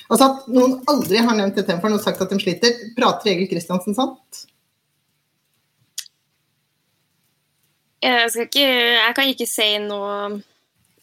altså 0.08 0.30
at 0.30 0.46
noen 0.52 0.78
aldri 0.88 1.20
har 1.20 1.36
nevnt 1.36 1.60
dette 1.60 1.76
for 1.76 1.92
noen 1.92 2.00
og 2.00 2.06
sagt 2.06 2.24
at 2.24 2.32
de 2.32 2.40
sliter. 2.40 2.78
Prater 2.96 3.34
Egil 3.34 3.50
Kristiansen 3.50 3.96
sant? 3.96 4.44
Jeg, 8.00 8.30
skal 8.30 8.46
ikke, 8.46 8.68
jeg 8.70 9.14
kan 9.16 9.28
ikke 9.32 9.48
si 9.50 9.72
noe 9.82 10.38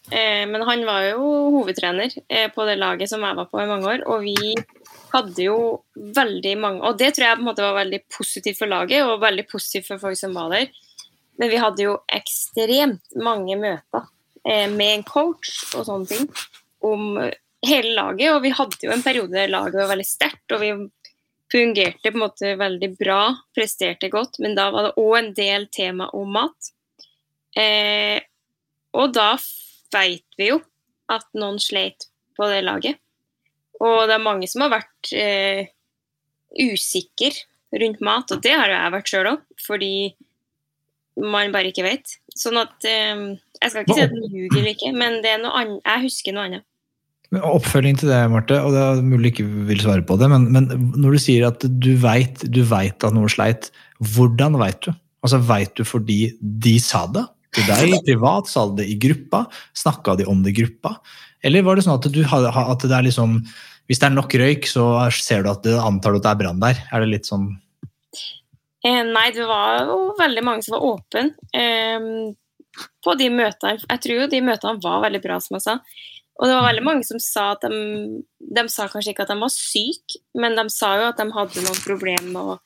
eh, 0.08 0.46
Men 0.48 0.62
han 0.64 0.86
var 0.88 1.10
jo 1.10 1.26
hovedtrener 1.58 2.08
eh, 2.24 2.48
på 2.54 2.64
det 2.66 2.78
laget 2.80 3.12
som 3.12 3.22
jeg 3.22 3.38
var 3.38 3.50
på 3.52 3.62
i 3.62 3.68
mange 3.70 3.94
år. 3.94 4.06
Og 4.10 4.24
vi 4.24 4.56
hadde 5.16 5.46
jo 5.46 5.58
veldig 5.94 6.52
mange 6.60 6.84
Og 6.86 6.98
det 7.00 7.14
tror 7.16 7.26
jeg 7.26 7.38
på 7.38 7.42
en 7.42 7.48
måte 7.48 7.64
var 7.64 7.78
veldig 7.80 8.02
positivt 8.12 8.60
for 8.60 8.70
laget, 8.70 9.04
og 9.04 9.22
veldig 9.24 9.46
positivt 9.50 9.88
for 9.90 10.02
folk 10.02 10.18
som 10.20 10.36
var 10.36 10.52
der. 10.54 10.68
Men 11.40 11.52
vi 11.52 11.60
hadde 11.60 11.84
jo 11.84 11.96
ekstremt 12.12 13.16
mange 13.20 13.56
møter 13.60 14.06
eh, 14.46 14.68
med 14.72 14.92
en 14.92 15.06
coach 15.08 15.74
og 15.76 15.88
sånne 15.88 16.08
ting 16.10 16.30
om 16.86 17.18
hele 17.66 17.92
laget. 17.96 18.30
Og 18.32 18.40
vi 18.44 18.54
hadde 18.56 18.80
jo 18.84 18.94
en 18.94 19.04
periode 19.04 19.34
der 19.34 19.52
laget 19.52 19.80
var 19.82 19.92
veldig 19.92 20.08
sterkt, 20.08 20.46
og 20.54 20.62
vi 20.62 20.72
fungerte 21.52 22.10
på 22.10 22.16
en 22.16 22.24
måte 22.24 22.54
veldig 22.58 22.90
bra, 22.98 23.20
presterte 23.56 24.10
godt. 24.12 24.40
Men 24.42 24.56
da 24.58 24.70
var 24.74 24.88
det 24.88 24.96
òg 25.02 25.18
en 25.20 25.32
del 25.36 25.68
tema 25.72 26.08
om 26.16 26.32
mat. 26.38 26.72
Eh, 27.56 28.18
og 28.96 29.12
da 29.16 29.34
veit 29.94 30.26
vi 30.38 30.50
jo 30.52 30.60
at 31.12 31.26
noen 31.38 31.60
sleit 31.62 32.08
på 32.36 32.48
det 32.50 32.62
laget. 32.66 33.00
Og 33.82 34.06
det 34.08 34.16
er 34.16 34.24
mange 34.24 34.48
som 34.50 34.64
har 34.64 34.72
vært 34.78 35.10
eh, 35.16 35.66
usikre 36.62 37.32
rundt 37.76 38.00
mat, 38.04 38.30
og 38.32 38.44
det 38.44 38.54
har 38.54 38.72
jeg 38.72 38.94
vært 38.94 39.10
sjøl 39.10 39.32
òg, 39.34 39.42
fordi 39.60 39.96
man 41.20 41.52
bare 41.52 41.72
ikke 41.72 41.84
vet. 41.86 42.16
Sånn 42.36 42.58
at 42.60 42.86
eh, 42.88 43.26
Jeg 43.60 43.72
skal 43.72 43.84
ikke 43.84 43.98
si 43.98 44.06
at 44.06 44.14
den 44.14 44.30
ljuger 44.30 44.62
eller 44.62 44.72
ikke, 44.72 44.94
men 44.96 45.20
jeg 45.24 46.04
husker 46.06 46.36
noe 46.36 46.48
annet. 46.50 46.66
Oppfølging 47.34 47.96
til 47.98 48.12
det, 48.12 48.20
Marte, 48.30 48.60
og 48.62 48.70
det 48.72 48.82
er 48.84 49.00
mulig 49.02 49.32
du 49.32 49.32
ikke 49.32 49.46
vil 49.68 49.80
svare 49.82 50.04
på 50.06 50.14
det, 50.20 50.28
men, 50.30 50.46
men 50.54 50.68
når 50.94 51.16
du 51.16 51.22
sier 51.24 51.48
at 51.48 51.64
du 51.66 51.90
veit 51.98 52.44
at 52.46 53.16
noe 53.16 53.30
sleit, 53.32 53.72
hvordan 54.14 54.58
veit 54.60 54.78
du? 54.86 54.92
Altså 55.26 55.40
Veit 55.42 55.72
du 55.74 55.82
fordi 55.82 56.20
de 56.38 56.76
sa 56.78 57.02
det 57.10 57.24
til 57.56 57.66
deg 57.66 57.96
privat, 58.06 58.50
sa 58.50 58.66
de 58.68 58.82
det 58.82 58.86
i 58.92 58.98
gruppa, 59.00 59.46
snakka 59.74 60.14
de 60.20 60.26
om 60.30 60.42
det 60.44 60.52
i 60.52 60.58
gruppa? 60.60 60.96
Eller 61.44 61.64
var 61.66 61.76
det 61.76 61.84
sånn 61.86 61.98
at, 61.98 62.08
du, 62.12 62.22
at 62.24 62.84
det 62.86 62.96
er 62.96 63.06
liksom 63.06 63.38
Hvis 63.86 64.00
det 64.02 64.08
er 64.08 64.16
nok 64.16 64.34
røyk, 64.34 64.66
så 64.66 64.86
ser 65.14 65.44
du 65.44 65.50
at 65.52 65.62
det 65.66 65.76
antar 65.78 66.14
du 66.14 66.18
at 66.20 66.26
det 66.26 66.32
er 66.32 66.40
brann 66.40 66.62
der? 66.62 66.80
Er 66.90 67.04
det 67.04 67.12
litt 67.12 67.28
sånn 67.28 67.52
Eh, 68.86 69.02
nei, 69.02 69.30
det 69.34 69.46
var 69.48 69.86
jo 69.88 70.12
veldig 70.18 70.42
mange 70.46 70.62
som 70.62 70.76
var 70.76 70.84
åpne 70.86 71.22
eh, 71.56 72.04
på 73.02 73.14
de 73.18 73.30
møtene. 73.32 73.80
Jeg 73.82 74.02
tror 74.04 74.20
jo 74.20 74.28
de 74.30 74.42
møtene 74.46 74.82
var 74.84 75.02
veldig 75.06 75.22
bra, 75.24 75.40
som 75.42 75.56
jeg 75.56 75.64
sa. 75.64 75.76
Og 76.36 76.46
det 76.46 76.54
var 76.58 76.66
veldig 76.68 76.84
mange 76.84 77.06
som 77.08 77.20
sa 77.22 77.48
at 77.54 77.64
de 77.64 78.22
De 78.36 78.62
sa 78.68 78.86
kanskje 78.92 79.14
ikke 79.14 79.24
at 79.24 79.32
de 79.32 79.38
var 79.40 79.52
syke, 79.52 80.20
men 80.38 80.54
de 80.58 80.66
sa 80.70 80.92
jo 81.00 81.06
at 81.08 81.18
de 81.18 81.26
hadde 81.34 81.64
noen 81.64 81.80
problemer 81.82 82.42
og 82.42 82.52
å, 82.54 82.58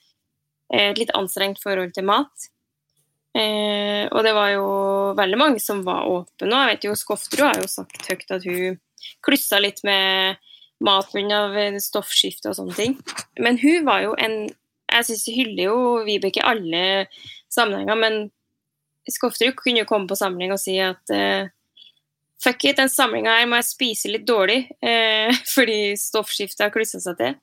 et 0.76 0.98
litt 1.00 1.12
anstrengt 1.18 1.62
forhold 1.62 1.94
til 1.94 2.04
mat. 2.10 2.50
Eh, 3.36 4.08
og 4.10 4.24
det 4.26 4.32
var 4.34 4.50
jo 4.56 4.68
veldig 5.18 5.38
mange 5.38 5.62
som 5.62 5.84
var 5.86 6.08
åpne. 6.10 6.50
Og 6.50 6.56
jeg 6.56 6.70
vet 6.72 6.86
jo 6.88 6.96
Skofterud 6.98 7.46
har 7.46 7.60
jo 7.62 7.70
sagt 7.70 8.08
høyt 8.10 8.34
at 8.36 8.46
hun 8.46 8.80
klussa 9.24 9.60
litt 9.62 9.82
med 9.86 10.40
mat 10.80 11.12
pga. 11.12 11.78
stoffskifte 11.80 12.50
og 12.50 12.58
sånne 12.58 12.74
ting. 12.74 12.98
Men 13.38 13.58
hun 13.60 13.86
var 13.86 14.02
jo 14.06 14.16
en 14.18 14.50
Jeg 14.90 15.06
syns 15.06 15.28
hun 15.28 15.34
hyller 15.36 15.64
jo 15.68 15.74
Vibeke 16.02 16.40
i 16.40 16.48
alle 16.50 17.06
sammenhenger, 17.46 17.94
men 17.94 18.14
Skofterud 19.06 19.54
kunne 19.54 19.84
jo 19.84 19.86
komme 19.86 20.10
på 20.10 20.18
samling 20.18 20.50
og 20.50 20.58
si 20.58 20.80
at 20.82 21.12
eh, 21.14 21.46
fuck 22.42 22.64
it, 22.64 22.80
den 22.80 22.90
samlinga 22.90 23.36
her 23.38 23.46
må 23.46 23.60
jeg 23.60 23.68
spise 23.68 24.10
litt 24.10 24.26
dårlig 24.26 24.64
eh, 24.82 25.30
fordi 25.54 25.94
stoffskiftet 25.94 26.66
har 26.66 26.74
klussa 26.74 26.98
seg 26.98 27.20
til. 27.22 27.38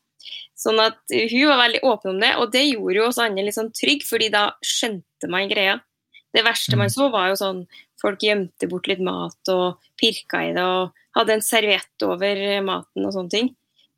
Sånn 0.57 0.81
at 0.81 0.99
hun 1.07 1.47
var 1.47 1.61
veldig 1.61 1.83
åpen 1.87 2.15
om 2.15 2.19
det, 2.19 2.33
og 2.35 2.51
det 2.51 2.65
gjorde 2.65 2.97
jo 2.99 3.07
oss 3.07 3.21
andre 3.21 3.45
litt 3.47 3.55
sånn 3.55 3.71
trygg, 3.71 4.03
fordi 4.03 4.27
da 4.33 4.49
skjønte 4.65 5.06
man 5.25 5.49
greia. 5.49 5.79
Det 6.35 6.43
verste 6.45 6.77
man 6.77 6.91
så, 6.93 7.07
var 7.09 7.31
jo 7.31 7.37
sånn 7.39 7.61
folk 8.01 8.21
gjemte 8.21 8.67
bort 8.69 8.85
litt 8.89 9.01
mat 9.01 9.49
og 9.49 9.79
pirka 9.97 10.43
i 10.45 10.51
det 10.53 10.61
og 10.61 10.93
hadde 11.17 11.37
en 11.37 11.45
serviett 11.45 12.05
over 12.05 12.41
maten 12.65 13.07
og 13.07 13.15
sånne 13.15 13.33
ting. 13.33 13.49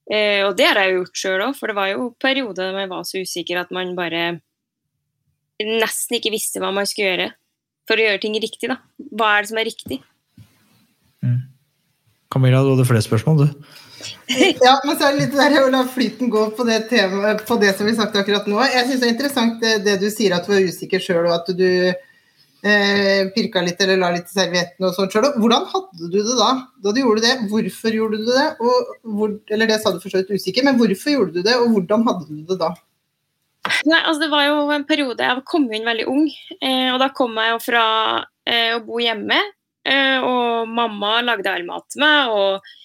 Eh, 0.10 0.46
og 0.48 0.56
det 0.58 0.70
har 0.70 0.80
jeg 0.80 0.94
jo 0.94 1.02
gjort 1.02 1.22
sjøl 1.22 1.44
òg, 1.50 1.58
for 1.58 1.70
det 1.70 1.78
var 1.78 1.90
jo 1.92 2.06
perioder 2.22 2.72
man 2.78 2.90
var 2.94 3.04
så 3.06 3.22
usikker 3.22 3.60
at 3.62 3.74
man 3.76 3.92
bare 3.98 4.40
nesten 5.60 6.18
ikke 6.18 6.32
visste 6.32 6.62
hva 6.64 6.72
man 6.72 6.88
skulle 6.88 7.12
gjøre 7.12 7.28
for 7.90 8.00
å 8.00 8.06
gjøre 8.06 8.24
ting 8.24 8.38
riktig. 8.40 8.72
da. 8.72 8.80
Hva 9.12 9.36
er 9.36 9.44
det 9.44 9.52
som 9.52 9.60
er 9.60 9.68
riktig? 9.68 10.00
Camilla, 12.30 12.62
du 12.62 12.76
hadde 12.76 12.86
flere 12.86 13.02
spørsmål, 13.02 13.42
du. 13.42 13.70
Ja, 14.66 14.76
men 14.86 14.98
så 14.98 15.08
er 15.08 15.16
det 15.16 15.26
litt 15.26 15.38
der 15.38 15.56
å 15.64 15.72
la 15.74 15.84
flyten 15.90 16.30
gå 16.32 16.44
på 16.56 16.66
det, 16.68 16.82
tema, 16.92 17.34
på 17.48 17.58
det 17.62 17.74
som 17.78 17.88
vi 17.90 17.96
snakket 17.98 18.22
akkurat 18.24 18.48
nå. 18.50 18.60
Jeg 18.68 18.86
syns 18.88 19.02
det 19.02 19.08
er 19.08 19.16
interessant 19.16 19.64
det, 19.64 19.74
det 19.88 19.98
du 20.02 20.08
sier 20.14 20.36
at 20.36 20.48
du 20.48 20.54
var 20.54 20.70
usikker 20.70 21.04
sjøl, 21.04 21.26
og 21.28 21.36
at 21.40 21.52
du 21.58 21.70
eh, 21.70 23.30
pirka 23.36 23.64
litt 23.66 23.82
eller 23.84 24.00
la 24.02 24.12
litt 24.16 24.30
i 24.30 24.38
servietten 24.38 24.88
og 24.88 24.96
sånt 24.96 25.16
sjøl. 25.16 25.30
Hvordan 25.38 25.68
hadde 25.74 26.12
du 26.12 26.20
det 26.20 26.38
da? 26.40 26.52
Da 26.84 26.94
du 26.96 27.02
gjorde 27.02 27.26
det, 27.26 27.36
hvorfor 27.52 27.98
gjorde 28.00 28.22
du 28.22 28.30
det? 28.30 28.48
Hvor, 28.60 29.36
eller 29.56 29.72
det 29.72 29.80
sa 29.84 29.94
du 29.94 30.02
for 30.04 30.14
så 30.14 30.22
vidt 30.22 30.36
usikker, 30.36 30.68
men 30.68 30.80
hvorfor 30.80 31.16
gjorde 31.16 31.40
du 31.40 31.44
det, 31.46 31.58
og 31.60 31.76
hvordan 31.76 32.08
hadde 32.10 32.30
du 32.30 32.42
det 32.54 32.60
da? 32.62 32.74
Nei, 33.86 34.00
altså 34.00 34.24
Det 34.24 34.32
var 34.32 34.46
jo 34.48 34.60
en 34.72 34.86
periode 34.88 35.26
Jeg 35.26 35.44
kom 35.46 35.66
inn 35.76 35.86
veldig 35.86 36.06
ung, 36.10 36.28
eh, 36.64 36.90
og 36.94 37.00
da 37.02 37.10
kom 37.16 37.36
jeg 37.38 37.54
jo 37.54 37.64
fra 37.64 37.86
eh, 38.48 38.76
å 38.78 38.84
bo 38.86 39.02
hjemme. 39.04 39.40
Eh, 39.90 40.20
og 40.22 40.70
mamma 40.70 41.20
lagde 41.26 41.52
all 41.52 41.66
mat 41.68 41.88
til 41.92 42.04
meg, 42.04 42.34
og 42.36 42.76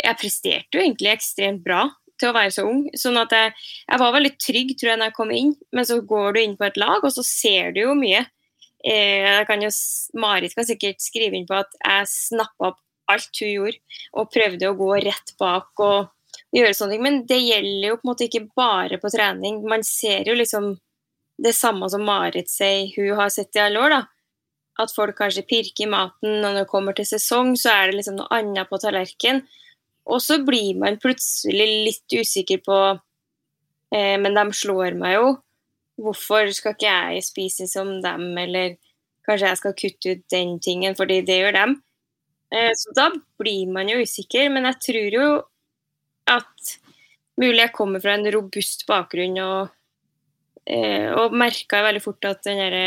jeg 0.00 0.20
presterte 0.20 0.78
jo 0.78 0.82
egentlig 0.84 1.12
ekstremt 1.12 1.64
bra 1.64 1.86
til 2.20 2.30
å 2.30 2.36
være 2.36 2.52
så 2.54 2.66
ung. 2.68 2.82
Sånn 2.98 3.18
at 3.20 3.32
jeg, 3.34 3.54
jeg 3.86 4.02
var 4.02 4.14
veldig 4.16 4.34
trygg 4.42 4.74
tror 4.76 4.92
jeg, 4.92 5.00
når 5.00 5.10
jeg 5.10 5.16
kom 5.16 5.32
inn, 5.34 5.54
men 5.76 5.88
så 5.88 6.00
går 6.12 6.36
du 6.36 6.42
inn 6.42 6.58
på 6.58 6.68
et 6.68 6.78
lag, 6.80 7.00
og 7.00 7.14
så 7.14 7.24
ser 7.26 7.74
du 7.76 7.82
jo 7.84 7.96
mye. 7.98 8.24
Eh, 8.80 9.40
kan 9.48 9.60
jo, 9.64 9.72
Marit 10.20 10.56
kan 10.56 10.68
sikkert 10.68 11.02
skrive 11.04 11.36
inn 11.36 11.48
på 11.48 11.58
at 11.58 11.74
jeg 11.80 12.08
snappa 12.12 12.72
opp 12.72 12.80
alt 13.10 13.42
hun 13.42 13.50
gjorde, 13.50 13.80
og 14.16 14.30
prøvde 14.32 14.70
å 14.70 14.78
gå 14.78 14.92
rett 15.02 15.34
bak 15.40 15.82
og 15.84 16.10
gjøre 16.54 16.76
sånne 16.76 16.94
ting. 16.94 17.04
Men 17.04 17.18
det 17.28 17.40
gjelder 17.42 17.88
jo 17.90 17.98
på 17.98 18.06
en 18.06 18.12
måte 18.12 18.28
ikke 18.28 18.46
bare 18.58 19.00
på 19.02 19.10
trening. 19.12 19.60
Man 19.68 19.84
ser 19.86 20.28
jo 20.30 20.36
liksom 20.38 20.72
det 21.40 21.54
samme 21.56 21.88
som 21.90 22.04
Marit 22.04 22.50
sier 22.52 22.90
hun 22.96 23.18
har 23.18 23.32
sett 23.32 23.56
i 23.56 23.64
alle 23.64 23.80
år. 23.82 23.96
da. 23.96 24.02
At 24.80 24.94
folk 24.94 25.16
kanskje 25.18 25.46
pirker 25.48 25.84
i 25.84 25.90
maten, 25.90 26.38
og 26.38 26.44
når 26.44 26.62
det 26.62 26.70
kommer 26.70 26.96
til 26.96 27.08
sesong, 27.08 27.56
så 27.58 27.72
er 27.74 27.90
det 27.90 28.00
liksom 28.00 28.20
noe 28.20 28.30
annet 28.32 28.70
på 28.70 28.78
tallerkenen. 28.80 29.42
Og 30.08 30.22
så 30.24 30.40
blir 30.44 30.78
man 30.80 30.98
plutselig 31.00 31.66
litt 31.86 32.16
usikker 32.20 32.62
på 32.64 32.78
eh, 33.94 34.16
Men 34.20 34.36
de 34.36 34.46
slår 34.56 34.96
meg 34.98 35.18
jo. 35.18 35.34
Hvorfor 36.00 36.48
skal 36.56 36.76
ikke 36.76 36.94
jeg 36.94 37.26
spise 37.26 37.68
som 37.68 37.98
dem, 38.00 38.30
eller 38.40 38.78
kanskje 39.28 39.50
jeg 39.50 39.60
skal 39.60 39.76
kutte 39.76 40.14
ut 40.14 40.22
den 40.32 40.54
tingen 40.64 40.96
fordi 40.96 41.20
det 41.26 41.40
gjør 41.42 41.56
dem. 41.58 41.74
Eh, 42.54 42.72
så 42.74 42.94
da 42.96 43.10
blir 43.38 43.68
man 43.72 43.90
jo 43.92 44.00
usikker. 44.00 44.48
Men 44.52 44.68
jeg 44.70 44.80
tror 44.86 45.18
jo 45.18 45.28
at 46.30 46.74
mulig 47.40 47.62
jeg 47.64 47.76
kommer 47.76 48.02
fra 48.02 48.16
en 48.16 48.32
robust 48.32 48.86
bakgrunn 48.88 49.38
og, 49.44 49.70
eh, 50.66 51.10
og 51.12 51.36
merka 51.36 51.84
veldig 51.86 52.02
fort 52.04 52.28
at 52.28 52.44
den 52.46 52.60
derre 52.60 52.86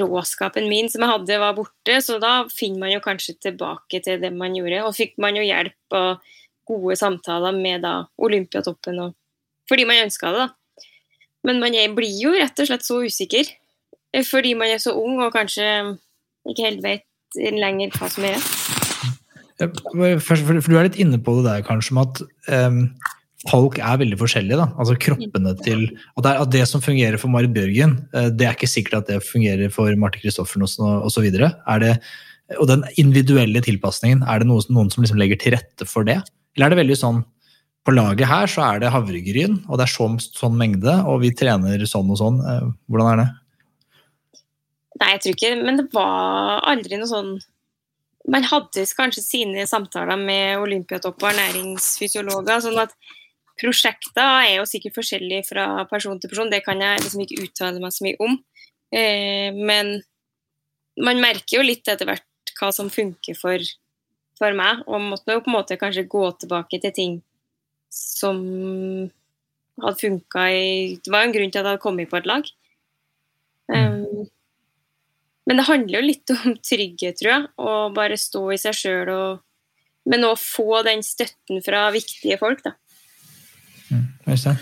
råskapen 0.00 0.68
min 0.68 0.90
som 0.92 1.04
jeg 1.04 1.12
hadde, 1.14 1.40
var 1.40 1.56
borte. 1.56 1.98
Så 2.04 2.18
da 2.22 2.42
finner 2.52 2.84
man 2.84 2.92
jo 2.94 3.02
kanskje 3.04 3.38
tilbake 3.48 4.02
til 4.04 4.20
det 4.22 4.32
man 4.34 4.56
gjorde. 4.56 4.84
Og 4.86 4.96
fikk 4.96 5.16
man 5.22 5.38
jo 5.38 5.44
hjelp 5.46 5.98
og 5.98 6.32
gode 6.68 6.96
samtaler 6.98 7.56
med 7.56 7.82
da 7.86 8.02
Olympiatoppen 8.22 9.00
og 9.02 9.18
fordi 9.70 9.86
man 9.88 10.02
ønska 10.04 10.32
det, 10.34 10.42
da. 10.42 10.86
Men 11.46 11.60
man 11.62 11.74
blir 11.96 12.18
jo 12.20 12.32
rett 12.34 12.58
og 12.60 12.68
slett 12.68 12.84
så 12.86 12.98
usikker 13.02 13.46
eh, 13.46 14.24
fordi 14.26 14.52
man 14.58 14.70
er 14.70 14.82
så 14.82 14.92
ung 14.98 15.22
og 15.22 15.32
kanskje 15.34 15.64
ikke 16.50 16.66
helt 16.66 16.82
vet 16.84 17.38
lenger 17.56 17.94
hva 17.96 18.10
som 18.12 18.26
er. 18.28 18.42
Først, 19.62 20.44
for, 20.44 20.58
for 20.58 20.68
du 20.68 20.78
er 20.78 20.88
litt 20.88 20.98
inne 21.00 21.20
på 21.22 21.36
det 21.38 21.46
der 21.46 21.64
kanskje 21.66 21.96
med 21.96 22.10
at 22.10 22.22
em, 22.52 22.80
folk 23.50 23.78
er 23.82 23.98
veldig 24.00 24.18
forskjellige. 24.20 24.58
da, 24.60 24.68
altså 24.78 24.96
kroppene 25.00 25.54
til, 25.62 25.88
At 26.16 26.24
det, 26.26 26.34
at 26.44 26.52
det 26.54 26.66
som 26.68 26.84
fungerer 26.84 27.18
for 27.18 27.32
Marit 27.32 27.54
Bjørgen, 27.54 27.96
eh, 28.14 28.28
det 28.30 28.46
er 28.46 28.56
ikke 28.56 28.70
sikkert 28.70 29.02
at 29.02 29.10
det 29.10 29.22
fungerer 29.26 29.72
for 29.72 29.90
Marte 29.96 30.20
Christoffersen 30.22 30.84
osv. 31.08 31.28
Og 32.60 32.68
den 32.68 32.84
individuelle 33.00 33.62
tilpasningen, 33.64 34.24
er 34.28 34.42
det 34.42 34.48
noe, 34.50 34.62
noen 34.68 34.90
som 34.92 35.02
liksom 35.02 35.20
legger 35.20 35.40
til 35.40 35.56
rette 35.56 35.88
for 35.88 36.04
det? 36.04 36.20
Eller 36.56 36.68
er 36.68 36.74
det 36.74 36.82
veldig 36.84 36.98
sånn 37.00 37.22
på 37.82 37.94
laget 37.96 38.28
her 38.30 38.46
så 38.46 38.62
er 38.62 38.82
det 38.82 38.92
havregryn, 38.94 39.56
og 39.66 39.78
det 39.80 39.88
er 39.88 39.90
sånn, 39.90 40.20
sånn 40.22 40.54
mengde, 40.54 40.92
og 41.02 41.24
vi 41.24 41.32
trener 41.34 41.82
sånn 41.88 42.12
og 42.14 42.20
sånn. 42.20 42.36
Eh, 42.46 42.68
Hvordan 42.86 43.08
er 43.10 43.22
det? 43.24 43.30
Nei, 45.00 45.08
jeg 45.16 45.22
tror 45.24 45.34
ikke 45.34 45.64
Men 45.64 45.80
det 45.80 45.88
var 45.90 46.60
aldri 46.70 47.00
noe 47.00 47.10
sånn 47.10 47.32
man 48.30 48.44
hadde 48.46 48.84
kanskje 48.96 49.22
sine 49.24 49.64
samtaler 49.66 50.20
med 50.20 50.60
olympiatopp 50.62 51.18
og 51.18 51.28
ernæringsfysiologer. 51.32 52.60
sånn 52.62 52.78
at 52.78 52.94
Prosjekter 53.62 54.40
er 54.42 54.56
jo 54.56 54.66
sikkert 54.66 54.96
forskjellige 54.98 55.46
fra 55.52 55.66
person 55.90 56.18
til 56.20 56.32
person, 56.32 56.50
det 56.50 56.64
kan 56.66 56.80
jeg 56.82 57.04
liksom 57.04 57.22
ikke 57.24 57.44
uttale 57.46 57.82
meg 57.82 57.94
så 57.94 58.06
mye 58.06 58.18
om. 58.26 58.36
Eh, 58.92 59.54
men 59.54 59.94
man 61.00 61.22
merker 61.22 61.60
jo 61.60 61.64
litt 61.64 61.88
etter 61.88 62.08
hvert 62.08 62.26
hva 62.58 62.72
som 62.74 62.90
funker 62.92 63.38
for, 63.38 63.62
for 64.38 64.58
meg, 64.58 64.82
og 64.86 65.06
måtte 65.06 65.36
jo 65.36 65.44
på 65.44 65.52
en 65.52 65.58
måte 65.60 65.78
kanskje 65.80 66.08
gå 66.10 66.24
tilbake 66.42 66.82
til 66.82 66.96
ting 66.96 67.20
som 67.92 68.42
hadde 69.82 70.00
funka 70.00 70.44
i 70.52 70.98
Det 71.02 71.12
var 71.12 71.24
jo 71.24 71.30
en 71.30 71.34
grunn 71.36 71.52
til 71.52 71.60
at 71.60 71.64
jeg 71.64 71.70
hadde 71.70 71.84
kommet 71.84 72.10
på 72.10 72.18
et 72.20 72.28
lag. 72.28 72.48
Um, 73.72 74.28
men 75.48 75.58
det 75.58 75.68
handler 75.68 75.98
jo 75.98 76.06
litt 76.06 76.32
om 76.34 76.56
trygghet, 76.70 77.18
tror 77.18 77.32
jeg. 77.32 77.48
Å 77.58 77.72
bare 77.94 78.20
stå 78.20 78.44
i 78.54 78.60
seg 78.60 78.78
sjøl 78.78 79.14
og 79.14 79.48
Men 80.02 80.24
òg 80.26 80.34
få 80.34 80.80
den 80.82 80.98
støtten 81.06 81.60
fra 81.62 81.84
viktige 81.94 82.34
folk, 82.34 82.64
da. 82.64 82.72
Øystein? 84.32 84.58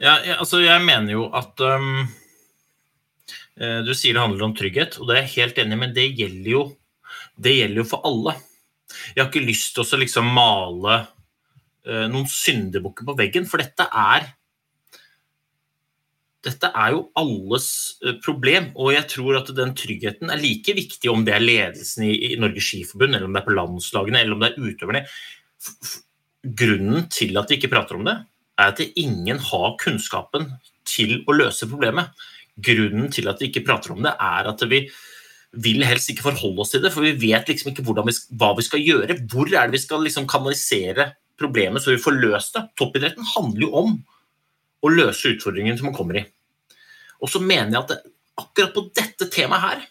Ja, 0.00 0.16
jeg, 0.24 0.36
altså, 0.40 0.62
jeg 0.64 0.82
mener 0.84 1.12
jo 1.12 1.26
at 1.36 1.60
um, 1.60 2.06
eh, 3.60 3.80
Du 3.84 3.92
sier 3.92 4.16
det 4.16 4.22
handler 4.22 4.48
om 4.48 4.56
trygghet, 4.56 4.96
og 4.98 5.08
det 5.08 5.16
er 5.16 5.26
jeg 5.26 5.34
helt 5.36 5.62
enig 5.62 5.76
i, 5.76 5.80
men 5.84 5.94
det 5.96 6.08
gjelder 6.18 6.50
jo, 6.54 6.64
det 7.36 7.56
gjelder 7.58 7.82
jo 7.82 7.88
for 7.92 8.08
alle. 8.08 8.36
Jeg 9.12 9.22
har 9.22 9.30
ikke 9.30 9.46
lyst 9.46 9.76
til 9.76 9.84
å 9.84 10.00
liksom 10.00 10.32
male 10.34 11.00
uh, 11.04 12.06
noen 12.10 12.28
syndebukker 12.30 13.06
på 13.06 13.16
veggen, 13.20 13.48
for 13.48 13.62
dette 13.62 13.86
er 13.86 14.30
dette 16.44 16.70
er 16.72 16.94
jo 16.94 17.02
alles 17.20 17.66
eh, 18.00 18.16
problem, 18.24 18.70
og 18.80 18.94
jeg 18.94 19.06
tror 19.12 19.40
at 19.42 19.50
den 19.56 19.74
tryggheten 19.76 20.32
er 20.32 20.40
like 20.40 20.72
viktig 20.76 21.10
om 21.12 21.24
det 21.26 21.34
er 21.36 21.44
ledelsen 21.44 22.06
i, 22.08 22.14
i 22.30 22.38
Norges 22.40 22.70
Skiforbund, 22.70 23.12
eller 23.12 23.28
om 23.28 23.36
det 23.36 23.42
er 23.42 23.48
på 23.48 23.56
landslagene, 23.58 24.22
eller 24.22 24.36
om 24.36 24.44
det 24.44 24.50
er 24.50 24.70
utøverne. 24.70 25.02
Grunnen 26.62 27.10
til 27.12 27.36
at 27.36 27.52
vi 27.52 27.60
ikke 27.60 27.72
prater 27.74 27.98
om 27.98 28.08
det, 28.08 28.16
er 28.60 28.74
at 28.74 28.82
ingen 28.98 29.40
har 29.50 29.78
kunnskapen 29.80 30.50
til 30.88 31.20
å 31.28 31.36
løse 31.36 31.68
problemet. 31.70 32.12
Grunnen 32.60 33.08
til 33.12 33.30
at 33.30 33.40
vi 33.40 33.48
ikke 33.50 33.64
prater 33.66 33.94
om 33.94 34.02
det, 34.04 34.12
er 34.12 34.50
at 34.50 34.64
vi 34.68 34.84
vil 35.64 35.82
helst 35.82 36.12
ikke 36.12 36.28
forholde 36.28 36.62
oss 36.62 36.74
til 36.74 36.84
det, 36.84 36.92
for 36.94 37.02
vi 37.02 37.16
vet 37.18 37.48
liksom 37.50 37.72
ikke 37.72 37.84
vi, 37.86 38.14
hva 38.38 38.52
vi 38.58 38.66
skal 38.66 38.84
gjøre. 38.84 39.18
Hvor 39.30 39.50
er 39.50 39.66
det 39.66 39.78
vi 39.78 39.82
skal 39.82 40.04
liksom 40.06 40.28
kanalisere 40.30 41.10
problemet 41.40 41.82
så 41.82 41.94
vi 41.94 42.02
får 42.02 42.18
løst 42.20 42.56
det? 42.56 42.66
Toppidretten 42.78 43.26
handler 43.34 43.66
jo 43.66 43.72
om 43.82 43.96
å 44.80 44.92
løse 44.92 45.34
utfordringen 45.34 45.78
som 45.78 45.90
man 45.90 45.96
kommer 45.96 46.20
i. 46.20 46.24
Og 47.20 47.32
så 47.32 47.42
mener 47.42 47.74
jeg 47.74 47.82
at 47.82 47.94
det, 47.94 48.00
akkurat 48.40 48.76
på 48.76 48.86
dette 48.96 49.28
temaet 49.32 49.64
her 49.66 49.88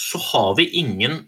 så 0.00 0.20
har 0.30 0.54
vi 0.56 0.70
ingen 0.80 1.24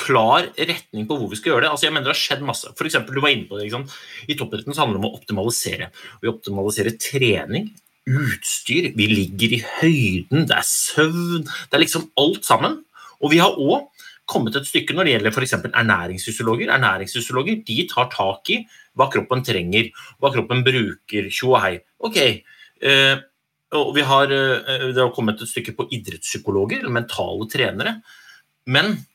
klar 0.00 0.48
retning 0.56 1.06
på 1.08 1.18
hvor 1.18 1.30
vi 1.30 1.38
skal 1.38 1.54
gjøre 1.54 1.66
det. 1.66 1.70
Altså 1.74 1.86
jeg 1.86 1.94
mener 1.94 2.08
Det 2.08 2.14
har 2.14 2.22
skjedd 2.22 2.42
masse. 2.46 2.72
For 2.78 2.88
eksempel, 2.88 3.16
du 3.16 3.24
var 3.24 3.34
inne 3.34 3.48
på 3.50 3.60
det, 3.60 3.70
I 4.28 4.36
toppidretten 4.38 4.76
handler 4.76 4.98
det 4.98 5.04
om 5.04 5.08
å 5.10 5.16
optimalisere. 5.20 5.90
Vi 6.22 6.32
optimaliserer 6.32 6.96
trening, 7.00 7.70
utstyr, 8.10 8.90
vi 8.96 9.06
ligger 9.10 9.54
i 9.54 9.62
høyden, 9.80 10.46
det 10.48 10.56
er 10.56 10.66
søvn 10.66 11.44
Det 11.44 11.76
er 11.76 11.84
liksom 11.84 12.08
alt 12.18 12.44
sammen. 12.48 12.80
Og 13.20 13.34
vi 13.34 13.40
har 13.42 13.56
òg 13.60 13.88
kommet 14.30 14.56
et 14.56 14.68
stykke 14.68 14.94
når 14.94 15.06
det 15.06 15.14
gjelder 15.16 15.34
f.eks. 15.34 15.56
ernæringsfysiologer. 15.68 16.70
Ernæringsfysiologer 16.76 17.64
de 17.66 17.78
tar 17.90 18.08
tak 18.12 18.52
i 18.54 18.60
hva 18.98 19.08
kroppen 19.12 19.42
trenger, 19.46 19.90
hva 20.22 20.30
kroppen 20.34 20.62
bruker. 20.66 21.28
Tjo 21.34 21.54
og 21.54 21.62
hei. 21.64 21.74
Ok, 22.06 22.18
eh, 22.20 23.16
og 23.76 23.94
vi 23.94 24.02
har, 24.02 24.32
eh, 24.32 24.92
Det 24.92 25.02
har 25.02 25.12
kommet 25.14 25.40
et 25.40 25.48
stykke 25.48 25.76
på 25.76 25.88
idrettspsykologer, 25.90 26.88
mentale 26.88 27.48
trenere. 27.48 28.02
Men 28.66 29.06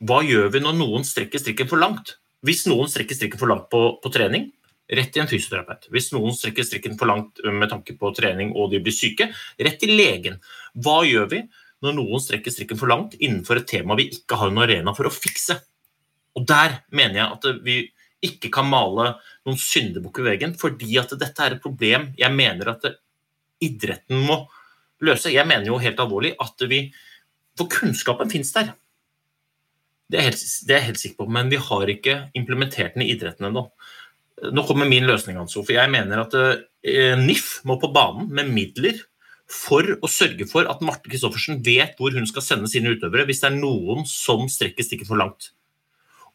hva 0.00 0.22
gjør 0.24 0.48
vi 0.54 0.62
når 0.64 0.78
noen 0.78 1.04
strekker 1.04 1.42
strikken 1.42 1.68
for 1.68 1.80
langt? 1.80 2.16
Hvis 2.46 2.64
noen 2.70 2.88
strekker 2.88 3.16
strikken 3.18 3.40
for 3.40 3.52
langt 3.52 3.68
på, 3.72 3.80
på 4.00 4.12
trening, 4.12 4.46
rett 4.90 5.10
til 5.12 5.22
en 5.22 5.30
fysioterapeut. 5.30 5.88
Hvis 5.92 6.10
noen 6.14 6.32
strekker 6.34 6.66
strikken 6.66 6.96
for 6.98 7.10
langt 7.10 7.42
med 7.44 7.70
tanke 7.70 7.94
på 7.98 8.12
trening 8.16 8.54
og 8.56 8.72
de 8.72 8.80
blir 8.82 8.94
syke, 8.96 9.28
rett 9.60 9.78
til 9.82 9.92
legen. 9.98 10.40
Hva 10.72 11.02
gjør 11.06 11.28
vi 11.34 11.42
når 11.84 11.96
noen 11.96 12.22
strekker 12.22 12.54
strikken 12.54 12.80
for 12.80 12.90
langt 12.90 13.16
innenfor 13.20 13.60
et 13.60 13.68
tema 13.70 13.96
vi 13.98 14.08
ikke 14.16 14.40
har 14.40 14.52
en 14.52 14.62
arena 14.64 14.96
for 14.96 15.08
å 15.08 15.14
fikse? 15.14 15.60
Og 16.38 16.46
Der 16.48 16.80
mener 16.94 17.20
jeg 17.20 17.36
at 17.36 17.62
vi 17.66 17.78
ikke 18.24 18.50
kan 18.52 18.68
male 18.68 19.14
noen 19.46 19.60
syndebukk 19.60 20.20
i 20.20 20.26
veggen, 20.26 20.56
fordi 20.56 20.96
at 21.00 21.12
dette 21.20 21.44
er 21.44 21.56
et 21.56 21.62
problem 21.62 22.10
jeg 22.18 22.36
mener 22.36 22.72
at 22.72 22.88
idretten 23.60 24.24
må 24.24 24.42
løse. 25.04 25.32
Jeg 25.32 25.48
mener 25.48 25.68
jo 25.68 25.80
helt 25.80 26.00
alvorlig 26.00 26.34
at 26.40 26.68
vi 26.68 26.88
For 27.58 27.68
kunnskapen 27.68 28.30
fins 28.30 28.54
der. 28.54 28.70
Det 30.10 30.18
er, 30.18 30.26
helt, 30.26 30.42
det 30.66 30.74
er 30.74 30.80
jeg 30.80 30.88
helt 30.88 31.00
sikker 31.04 31.22
på, 31.22 31.28
men 31.30 31.50
vi 31.52 31.60
har 31.62 31.92
ikke 31.92 32.16
implementert 32.38 32.96
den 32.96 33.04
i 33.06 33.12
idretten 33.12 33.46
ennå. 33.46 33.68
Nå 34.50 34.64
kommer 34.66 34.88
min 34.88 35.06
løsning, 35.06 35.36
Hans 35.38 35.54
for 35.54 35.70
jeg 35.74 35.92
mener 35.92 36.24
at 36.24 36.34
eh, 36.40 37.14
NIF 37.20 37.60
må 37.68 37.76
på 37.78 37.92
banen 37.94 38.30
med 38.34 38.50
midler 38.50 38.98
for 39.50 39.86
å 40.00 40.10
sørge 40.10 40.46
for 40.48 40.68
at 40.70 40.82
Marte 40.86 41.10
Christoffersen 41.10 41.60
vet 41.66 41.98
hvor 41.98 42.14
hun 42.14 42.28
skal 42.30 42.44
sende 42.46 42.70
sine 42.70 42.94
utøvere 42.94 43.26
hvis 43.28 43.42
det 43.42 43.50
er 43.50 43.58
noen 43.58 44.06
som 44.08 44.46
strekker 44.50 44.86
stikket 44.86 45.10
for 45.10 45.20
langt. 45.20 45.50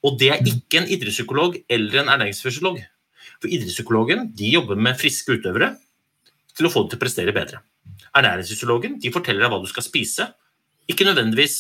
Og 0.06 0.20
det 0.22 0.30
er 0.36 0.44
ikke 0.44 0.82
en 0.82 0.90
idrettspsykolog 0.92 1.58
eller 1.72 2.04
en 2.04 2.12
ernæringsfysiolog. 2.14 2.82
For 3.42 3.50
idrettspsykologen 3.50 4.30
de 4.38 4.52
jobber 4.54 4.80
med 4.80 5.00
friske 5.00 5.40
utøvere 5.40 5.74
til 6.56 6.68
å 6.68 6.72
få 6.72 6.84
dem 6.84 6.94
til 6.94 7.00
å 7.00 7.04
prestere 7.04 7.36
bedre. 7.36 7.64
Ernæringsfysiologen 8.16 9.00
de 9.02 9.14
forteller 9.16 9.46
deg 9.46 9.54
hva 9.54 9.64
du 9.64 9.72
skal 9.72 9.88
spise, 9.88 10.30
ikke 10.92 11.08
nødvendigvis 11.08 11.58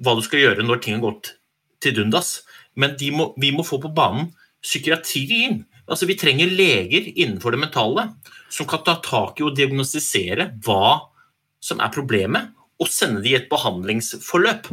hva 0.00 0.16
du 0.16 0.22
skal 0.24 0.42
gjøre 0.44 0.64
når 0.66 0.80
ting 0.82 0.96
har 0.96 1.04
gått 1.04 1.34
til 1.80 1.96
dundas, 1.96 2.40
men 2.76 2.96
må, 3.16 3.30
vi 3.40 3.52
må 3.54 3.64
få 3.66 3.80
på 3.82 3.92
banen 3.92 4.30
psykiatrien. 4.64 5.64
Altså, 5.88 6.06
vi 6.08 6.18
trenger 6.20 6.52
leger 6.52 7.08
innenfor 7.14 7.54
det 7.54 7.62
mentale 7.62 8.06
som 8.52 8.68
kan 8.68 8.82
ta 8.86 8.96
tak 9.04 9.40
i 9.40 9.46
og 9.46 9.56
diagnostisere 9.56 10.50
hva 10.64 11.10
som 11.60 11.80
er 11.82 11.92
problemet, 11.92 12.52
og 12.80 12.88
sende 12.88 13.20
det 13.20 13.32
i 13.32 13.36
et 13.36 13.50
behandlingsforløp. 13.50 14.70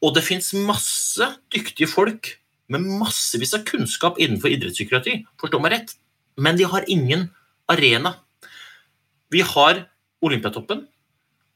Og 0.00 0.14
det 0.16 0.24
fins 0.24 0.54
masse 0.56 1.26
dyktige 1.52 1.90
folk 1.90 2.32
med 2.72 2.86
massevis 3.00 3.52
av 3.56 3.66
kunnskap 3.68 4.20
innenfor 4.22 4.52
idrettspsykiatri, 4.54 5.18
forstå 5.40 5.60
meg 5.60 5.74
rett, 5.74 5.94
men 6.40 6.56
de 6.56 6.68
har 6.70 6.86
ingen 6.88 7.26
arena. 7.68 8.14
Vi 9.30 9.42
har 9.44 9.84
Olympiatoppen, 10.24 10.86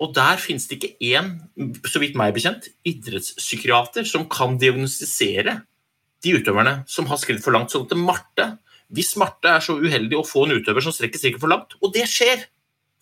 og 0.03 0.11
der 0.17 0.41
finnes 0.43 0.67
det 0.69 0.79
ikke 0.79 1.13
én, 1.15 1.31
så 1.87 2.01
vidt 2.03 2.17
meg 2.19 2.35
bekjent, 2.35 2.67
idrettspsykiater 2.89 4.07
som 4.09 4.27
kan 4.31 4.59
diagnostisere 4.61 5.61
de 6.25 6.35
utøverne 6.35 6.81
som 6.91 7.07
har 7.11 7.21
skrevet 7.21 7.45
for 7.45 7.55
langt. 7.55 7.71
Sånn 7.73 7.87
at 7.87 7.95
Marte, 7.99 8.49
hvis 8.95 9.15
Marte 9.21 9.53
er 9.55 9.63
så 9.65 9.77
uheldig 9.79 10.19
å 10.19 10.27
få 10.27 10.49
en 10.49 10.57
utøver 10.59 10.85
som 10.85 10.95
strekker 10.95 11.21
strikken 11.21 11.43
for 11.43 11.53
langt, 11.53 11.77
og 11.81 11.95
det 11.95 12.09
skjer 12.11 12.49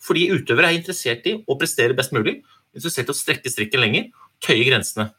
fordi 0.03 0.27
utøvere 0.35 0.69
er 0.69 0.77
interessert 0.77 1.27
i 1.31 1.37
å 1.47 1.57
prestere 1.59 1.95
best 1.95 2.13
mulig, 2.15 2.41
interessert 2.75 3.09
i 3.09 3.13
å 3.13 3.17
strekke 3.17 3.51
strikken 3.51 3.83
lenger, 3.83 4.09
tøye 4.43 4.65
grensene. 4.67 5.09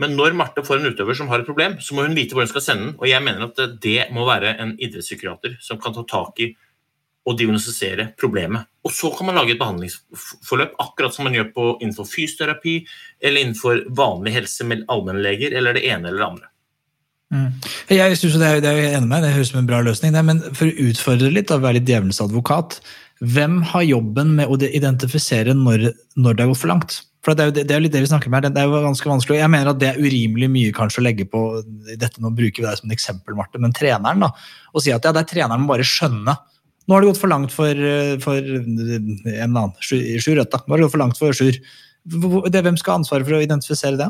Men 0.00 0.14
når 0.16 0.36
Marte 0.36 0.64
får 0.64 0.80
en 0.80 0.92
utøver 0.92 1.16
som 1.16 1.28
har 1.32 1.42
et 1.42 1.48
problem, 1.48 1.78
så 1.84 1.96
må 1.96 2.04
hun 2.06 2.16
vite 2.16 2.36
hvor 2.36 2.44
hun 2.44 2.52
skal 2.52 2.64
sende 2.64 2.86
den. 2.86 2.96
Og 3.00 3.08
jeg 3.08 3.24
mener 3.24 3.48
at 3.48 3.58
det 3.82 4.06
må 4.14 4.24
være 4.28 4.54
en 4.62 4.76
idrettspsykiater 4.78 5.58
som 5.64 5.80
kan 5.80 5.96
ta 5.96 6.04
tak 6.08 6.40
i 6.44 6.52
og 7.28 7.36
diagnostisere 7.36 8.10
problemet. 8.20 8.68
Og 8.86 8.94
så 8.96 9.10
kan 9.12 9.28
man 9.28 9.36
lage 9.36 9.54
et 9.54 9.60
behandlingsforløp, 9.60 10.78
akkurat 10.80 11.14
som 11.14 11.28
man 11.28 11.36
gjør 11.36 11.50
på, 11.56 11.66
innenfor 11.82 12.08
fysioterapi 12.08 12.78
eller 13.20 13.42
innenfor 13.42 13.84
vanlig 13.96 14.38
helse 14.38 14.64
med 14.66 14.86
allmennleger, 14.88 15.52
eller 15.56 15.76
det 15.76 15.84
ene 15.90 16.08
eller 16.08 16.22
det 16.22 16.30
andre. 16.30 16.50
Mm. 17.30 17.50
Jeg 17.94 18.16
synes 18.18 18.40
det 18.40 18.48
er, 18.48 18.64
det 18.64 18.70
er 18.72 18.96
enig 18.96 19.10
med, 19.10 19.22
det 19.22 19.34
høres 19.36 19.50
ut 19.50 19.54
som 19.54 19.60
en 19.60 19.68
bra 19.68 19.82
løsning. 19.86 20.16
Men 20.26 20.42
for 20.48 20.66
å 20.66 20.88
utfordre 20.88 21.30
litt 21.34 21.52
og 21.54 21.62
være 21.62 21.78
litt 21.78 21.86
djevelens 21.90 22.22
advokat, 22.24 22.80
hvem 23.20 23.60
har 23.68 23.84
jobben 23.84 24.34
med 24.38 24.48
å 24.48 24.56
identifisere 24.64 25.54
når, 25.54 25.90
når 26.16 26.36
det 26.36 26.44
har 26.44 26.52
gått 26.54 26.62
for 26.62 26.72
langt? 26.72 27.00
For 27.20 27.36
det 27.36 27.42
er, 27.44 27.50
jo, 27.50 27.54
det, 27.58 27.66
det 27.68 27.74
er 27.76 27.82
litt 27.84 27.92
det 27.92 28.00
vi 28.00 28.08
snakker 28.08 28.30
om 28.30 28.36
her. 28.38 28.46
Det 28.48 28.62
er 28.62 28.70
jo 28.70 28.80
ganske 28.80 29.10
vanskelig. 29.10 29.42
Jeg 29.42 29.52
mener 29.52 29.74
at 29.74 29.80
det 29.80 29.90
er 29.90 30.00
urimelig 30.00 30.48
mye 30.48 30.76
kanskje 30.76 31.02
å 31.02 31.04
legge 31.04 31.26
på 31.28 31.42
dette, 31.90 32.16
Nå 32.24 32.32
bruker 32.32 32.62
vi 32.62 32.68
deg 32.68 32.80
som 32.80 32.88
en 32.88 32.96
eksempel, 32.96 33.36
Marte, 33.36 33.60
men 33.60 33.76
treneren. 33.76 34.24
da, 34.24 34.30
Og 34.72 34.84
si 34.84 34.94
at 34.94 35.04
ja, 35.04 35.12
det 35.12 35.26
er 35.26 35.28
treneren 35.34 35.60
må 35.60 35.74
bare 35.74 35.86
skjønne. 35.86 36.38
Nå 36.88 36.96
har 36.96 37.04
det 37.04 37.10
gått 37.12 37.20
for 37.20 37.30
langt 37.30 37.52
for, 37.54 37.84
for 38.24 38.40
en 38.40 38.80
eller 39.26 39.46
annen. 39.46 39.76
Sjur 39.84 40.38
Rødt, 40.38 40.50
da. 40.52 40.62
Nå 40.64 40.74
har 40.74 40.80
det 40.80 40.88
gått 40.88 40.96
for 40.96 41.04
langt 41.04 41.20
for 41.20 41.36
Sjur. 41.36 41.60
Hvem 42.10 42.80
skal 42.80 42.94
ha 42.94 42.98
ansvaret 43.02 43.28
for 43.28 43.36
å 43.36 43.44
identifisere 43.44 44.00
det? 44.00 44.08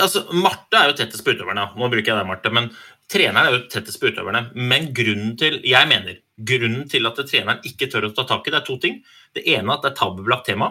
Altså, 0.00 0.22
Marte 0.32 0.78
er 0.80 0.88
jo 0.88 0.96
tettest 0.96 1.24
på 1.26 1.34
utøverne. 1.34 1.66
Nå 1.76 1.88
bruker 1.92 2.14
jeg 2.14 2.16
deg, 2.16 2.28
Marte. 2.30 2.52
men 2.54 2.70
Treneren 3.10 3.50
er 3.50 3.52
jo 3.52 3.64
tettest 3.68 4.00
på 4.00 4.08
utøverne. 4.12 4.46
Men 4.56 4.88
grunnen 4.96 5.34
til 5.40 5.58
jeg 5.66 5.88
mener, 5.90 6.22
grunnen 6.40 6.88
til 6.90 7.04
at 7.08 7.20
treneren 7.20 7.66
ikke 7.68 7.90
tør 7.92 8.08
å 8.08 8.14
ta 8.16 8.24
tak 8.28 8.48
i 8.48 8.54
det, 8.54 8.62
er 8.62 8.66
to 8.66 8.78
ting. 8.80 9.02
Det 9.36 9.44
ene 9.44 9.68
er 9.68 9.76
at 9.76 9.84
det 9.84 9.92
er 9.92 9.98
tabubelagt 9.98 10.48
tema. 10.48 10.70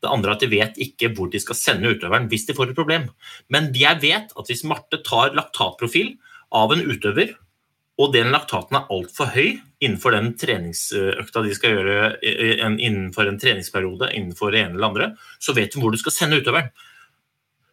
Det 0.00 0.10
andre 0.10 0.32
er 0.32 0.38
at 0.38 0.42
de 0.42 0.50
vet 0.50 0.80
ikke 0.80 1.12
hvor 1.14 1.30
de 1.30 1.40
skal 1.42 1.58
sende 1.58 1.92
utøveren 1.92 2.26
hvis 2.32 2.46
de 2.48 2.56
får 2.56 2.72
et 2.72 2.78
problem. 2.78 3.06
Men 3.52 3.70
jeg 3.76 4.00
vet 4.02 4.34
at 4.34 4.50
hvis 4.50 4.64
Marte 4.66 5.02
tar 5.06 5.36
laktatprofil 5.36 6.16
av 6.56 6.74
en 6.74 6.82
utøver, 6.88 7.36
og 8.00 8.14
den 8.16 8.32
laktaten 8.32 8.80
er 8.80 8.90
altfor 8.90 9.30
høy 9.34 9.60
innenfor 9.80 10.14
den 10.14 10.32
treningsøkta 10.38 11.42
de 11.44 11.56
skal 11.56 11.76
gjøre 11.76 11.98
innenfor 12.20 13.30
en 13.30 13.38
treningsperiode, 13.40 14.10
innenfor 14.16 14.52
det 14.52 14.64
ene 14.64 14.76
eller 14.76 14.90
andre, 14.90 15.10
så 15.40 15.54
vet 15.56 15.74
hun 15.74 15.84
hvor 15.84 15.94
du 15.94 16.00
skal 16.00 16.14
sende 16.14 16.40
utøveren. 16.40 16.68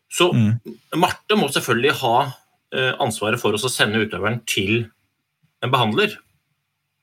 Så 0.07 0.31
Mm. 0.33 0.59
Marte 0.95 1.35
må 1.35 1.49
selvfølgelig 1.51 1.97
ha 1.99 2.31
eh, 2.71 2.93
ansvaret 3.03 3.39
for 3.41 3.51
å 3.51 3.71
sende 3.71 3.99
utøveren 3.99 4.39
til 4.47 4.87
en 5.63 5.73
behandler. 5.73 6.15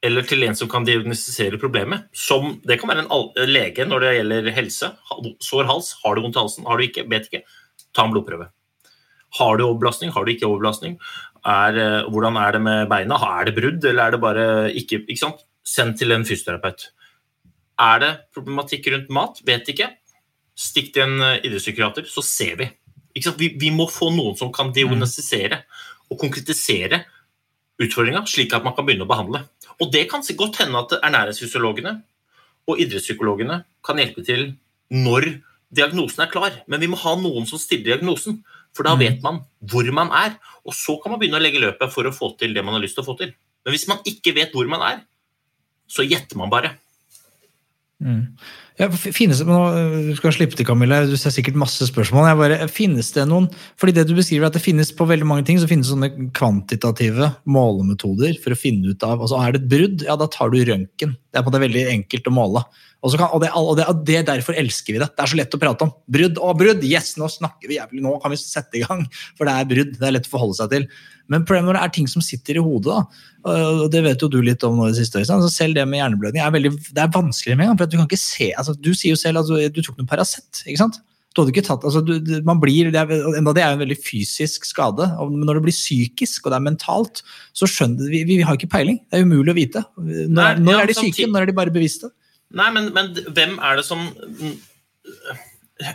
Eller 0.04 0.24
til 0.28 0.42
en 0.44 0.56
som 0.56 0.68
kan 0.68 0.84
diagnostisere 0.84 1.60
problemet. 1.60 2.08
Som, 2.12 2.60
det 2.64 2.80
kan 2.80 2.90
være 2.90 3.04
en 3.04 3.48
lege 3.48 3.86
når 3.88 4.00
det 4.00 4.16
gjelder 4.18 4.50
helse. 4.56 4.90
Sår 5.40 5.64
hals, 5.68 5.94
har 6.02 6.14
du 6.14 6.24
vondt 6.24 6.36
i 6.36 6.42
halsen, 6.42 6.66
har 6.68 6.80
du 6.80 6.84
ikke, 6.84 7.06
vet 7.08 7.28
ikke. 7.30 7.44
Ta 7.96 8.04
en 8.04 8.12
blodprøve. 8.12 8.50
Har 9.38 9.56
du 9.58 9.64
overbelastning, 9.66 10.12
har 10.14 10.24
du 10.24 10.32
ikke 10.32 10.48
overbelastning? 10.48 10.98
Er, 11.44 11.76
eh, 11.76 12.10
hvordan 12.10 12.38
er 12.40 12.52
det 12.52 12.62
med 12.62 12.88
beina? 12.88 13.18
Er 13.38 13.48
det 13.48 13.56
brudd, 13.56 13.84
eller 13.84 14.06
er 14.06 14.14
det 14.14 14.20
bare 14.20 14.46
ikke, 14.72 15.02
ikke 15.08 15.20
sant? 15.20 15.42
Send 15.64 15.98
til 15.98 16.12
en 16.12 16.24
fysioterapeut. 16.24 16.90
Er 17.80 17.98
det 18.00 18.12
problematikk 18.34 18.88
rundt 18.92 19.10
mat? 19.10 19.40
Vet 19.46 19.68
ikke. 19.68 19.90
Stikk 20.54 20.92
til 20.94 21.08
en 21.08 21.20
eh, 21.20 21.40
idrettspsykiater, 21.42 22.06
så 22.06 22.22
ser 22.22 22.56
vi. 22.60 22.70
Vi, 23.14 23.50
vi 23.58 23.70
må 23.70 23.86
få 23.90 24.10
noen 24.14 24.38
som 24.38 24.50
kan 24.54 24.72
diagnostisere 24.74 25.62
og 26.10 26.18
konkretisere 26.20 27.04
utfordringa, 27.82 28.24
slik 28.30 28.54
at 28.54 28.64
man 28.64 28.74
kan 28.74 28.86
begynne 28.86 29.06
å 29.06 29.10
behandle. 29.10 29.44
Og 29.82 29.90
det 29.92 30.06
kan 30.10 30.22
godt 30.38 30.60
hende 30.62 30.82
at 30.82 30.98
ernæringsfysiologene 31.00 31.96
og 32.70 32.80
idrettspsykologene 32.80 33.62
kan 33.84 34.00
hjelpe 34.00 34.24
til 34.26 34.52
når 34.94 35.28
diagnosen 35.74 36.24
er 36.24 36.30
klar. 36.30 36.60
Men 36.70 36.82
vi 36.82 36.90
må 36.90 36.98
ha 37.02 37.14
noen 37.18 37.48
som 37.50 37.58
stiller 37.58 37.94
diagnosen, 37.94 38.42
for 38.74 38.86
da 38.86 38.94
vet 38.98 39.22
man 39.24 39.42
hvor 39.70 39.88
man 39.94 40.12
er. 40.14 40.36
Og 40.64 40.76
så 40.76 40.96
kan 41.00 41.14
man 41.14 41.20
begynne 41.22 41.40
å 41.40 41.44
legge 41.44 41.62
løpet 41.62 41.92
for 41.94 42.08
å 42.08 42.14
få 42.14 42.34
til 42.40 42.56
det 42.56 42.64
man 42.64 42.76
har 42.76 42.84
lyst 42.84 42.98
til 42.98 43.04
å 43.04 43.08
få 43.08 43.18
til. 43.20 43.34
Men 43.64 43.76
hvis 43.76 43.88
man 43.90 44.02
ikke 44.08 44.34
vet 44.36 44.54
hvor 44.54 44.68
man 44.70 44.84
er, 44.84 45.04
så 45.90 46.04
gjetter 46.06 46.40
man 46.40 46.52
bare. 46.52 46.74
Mm. 48.04 48.34
Ja, 48.74 48.88
finnes 48.90 49.38
det, 49.38 49.46
nå, 49.46 49.58
Du 50.10 50.16
skal 50.18 50.32
slippe 50.34 50.56
til, 50.58 50.66
Camilla. 50.66 51.04
Du 51.06 51.14
ser 51.20 51.30
sikkert 51.32 51.56
masse 51.58 51.86
spørsmål. 51.86 52.26
Jeg 52.26 52.38
bare, 52.40 52.56
finnes 52.72 53.10
det 53.14 53.26
noen, 53.30 53.46
fordi 53.78 53.94
det 53.94 54.06
du 54.08 54.16
beskriver 54.18 54.48
er 54.48 54.50
at 54.50 54.56
det 54.58 54.64
finnes 54.64 54.90
På 54.96 55.06
veldig 55.06 55.28
mange 55.30 55.46
ting 55.46 55.60
så 55.62 55.68
finnes 55.70 55.86
det 55.86 55.94
sånne 55.94 56.30
kvantitative 56.34 57.30
målemetoder 57.46 58.40
for 58.42 58.54
å 58.54 58.58
finne 58.58 58.90
ut 58.90 59.06
av 59.06 59.22
altså 59.22 59.38
Er 59.38 59.54
det 59.54 59.62
et 59.62 59.70
brudd, 59.70 60.02
ja, 60.08 60.18
da 60.18 60.26
tar 60.26 60.50
du 60.50 60.58
røntgen. 60.58 61.14
Det 61.14 61.38
er 61.38 61.46
på 61.46 61.52
måte 61.52 61.62
veldig 61.68 61.86
enkelt 61.92 62.28
å 62.30 62.34
måle. 62.34 62.64
Og, 63.04 63.12
så 63.12 63.18
kan, 63.20 63.28
og, 63.36 63.42
det, 63.42 63.50
og, 63.52 63.74
det, 63.76 63.84
og 63.90 63.98
det 64.08 64.22
derfor 64.30 64.56
elsker 64.56 64.96
vi 64.96 65.00
det. 65.02 65.10
Det 65.12 65.20
er 65.20 65.28
så 65.28 65.36
lett 65.36 65.52
å 65.54 65.60
prate 65.60 65.84
om. 65.84 65.90
Brudd 66.16 66.38
og 66.40 66.54
brudd! 66.62 66.84
Yes, 66.88 67.10
nå 67.20 67.28
snakker 67.28 67.68
vi 67.68 67.76
jævlig, 67.76 68.00
nå 68.00 68.14
kan 68.22 68.32
vi 68.32 68.38
sette 68.40 68.80
i 68.80 68.84
gang. 68.86 69.02
For 69.36 69.44
det 69.44 69.52
er 69.60 69.68
brudd. 69.68 69.92
Det 70.00 70.08
er 70.08 70.14
lett 70.16 70.28
å 70.30 70.32
forholde 70.32 70.56
seg 70.56 70.72
til. 70.72 70.86
Men 71.28 71.44
problemet 71.44 71.68
når 71.68 71.78
det 71.78 71.84
er 71.84 71.94
ting 71.98 72.08
som 72.08 72.24
sitter 72.24 72.56
i 72.56 72.64
hodet, 72.64 72.96
da, 72.96 73.52
og 73.84 73.86
det 73.92 74.00
vet 74.06 74.24
jo 74.24 74.30
du 74.32 74.38
litt 74.44 74.64
om 74.64 74.76
nå 74.80 74.88
i 74.88 74.94
det 74.94 75.02
siste, 75.02 75.20
altså 75.24 75.48
selv 75.52 75.76
det 75.76 75.84
med 75.88 76.00
hjerneblødning 76.00 76.40
er 76.44 76.52
veldig, 76.52 76.72
det 76.96 77.02
er 77.04 77.12
vanskelig 77.12 77.56
med 77.56 77.66
en 77.66 77.70
gang. 77.74 77.80
for 77.80 77.92
Du 77.92 77.98
kan 78.00 78.08
ikke 78.08 78.20
se, 78.20 78.48
altså 78.56 78.74
du 78.76 78.90
sier 78.96 79.12
jo 79.12 79.20
selv 79.20 79.42
at 79.42 79.52
du, 79.52 79.56
du 79.72 79.84
tok 79.84 80.00
noe 80.00 80.08
Paracet. 80.08 80.64
ikke 80.64 80.80
sant? 80.80 81.00
Du 81.34 81.42
hadde 81.42 81.50
ikke 81.50 81.64
tatt, 81.66 81.82
altså 81.82 81.98
du, 82.04 82.12
du, 82.22 82.34
man 82.46 82.60
blir, 82.62 82.92
det 82.94 83.00
er, 83.00 83.10
Enda 83.40 83.52
det 83.56 83.64
er 83.64 83.72
en 83.74 83.80
veldig 83.80 83.96
fysisk 84.04 84.68
skade, 84.68 85.08
men 85.32 85.42
når 85.48 85.58
det 85.58 85.64
blir 85.64 85.74
psykisk 85.74 86.44
og 86.46 86.52
det 86.54 86.60
er 86.60 86.66
mentalt, 86.68 87.24
så 87.56 87.66
skjønner 87.68 88.06
vi, 88.06 88.20
vi, 88.28 88.36
vi 88.38 88.44
har 88.46 88.54
ikke 88.54 88.70
peiling. 88.70 89.00
Det 89.10 89.18
er 89.18 89.26
umulig 89.26 89.50
å 89.50 89.56
vite. 89.58 89.82
Når, 89.98 90.28
Nei, 90.30 90.52
når 90.62 90.76
ja, 90.76 90.84
er 90.84 90.92
de 90.92 90.94
syke, 90.94 91.08
samtidig- 91.10 91.32
når 91.34 91.42
er 91.42 91.50
de 91.50 91.56
bare 91.58 91.74
bevisste? 91.74 92.12
Nei, 92.54 92.70
men, 92.72 92.92
men 92.94 93.12
hvem 93.34 93.56
er 93.58 93.76
det 93.80 93.84
som 93.88 94.04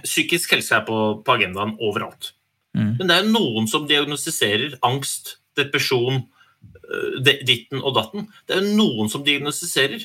Psykisk 0.04 0.52
helse 0.54 0.76
er 0.76 0.84
på, 0.88 0.96
på 1.26 1.36
agendaen 1.38 1.72
overalt. 1.82 2.34
Mm. 2.76 2.98
Men 3.00 3.08
det 3.10 3.16
er 3.16 3.24
jo 3.24 3.32
noen 3.32 3.70
som 3.72 3.86
diagnostiserer 3.88 4.76
angst, 4.86 5.38
depresjon, 5.58 6.20
øh, 6.84 7.16
de- 7.26 7.40
ditten 7.48 7.80
og 7.82 7.96
datten. 7.96 8.28
Det 8.46 8.58
er 8.58 8.62
jo 8.66 8.76
noen 8.76 9.10
som 9.12 9.24
diagnostiserer. 9.26 10.04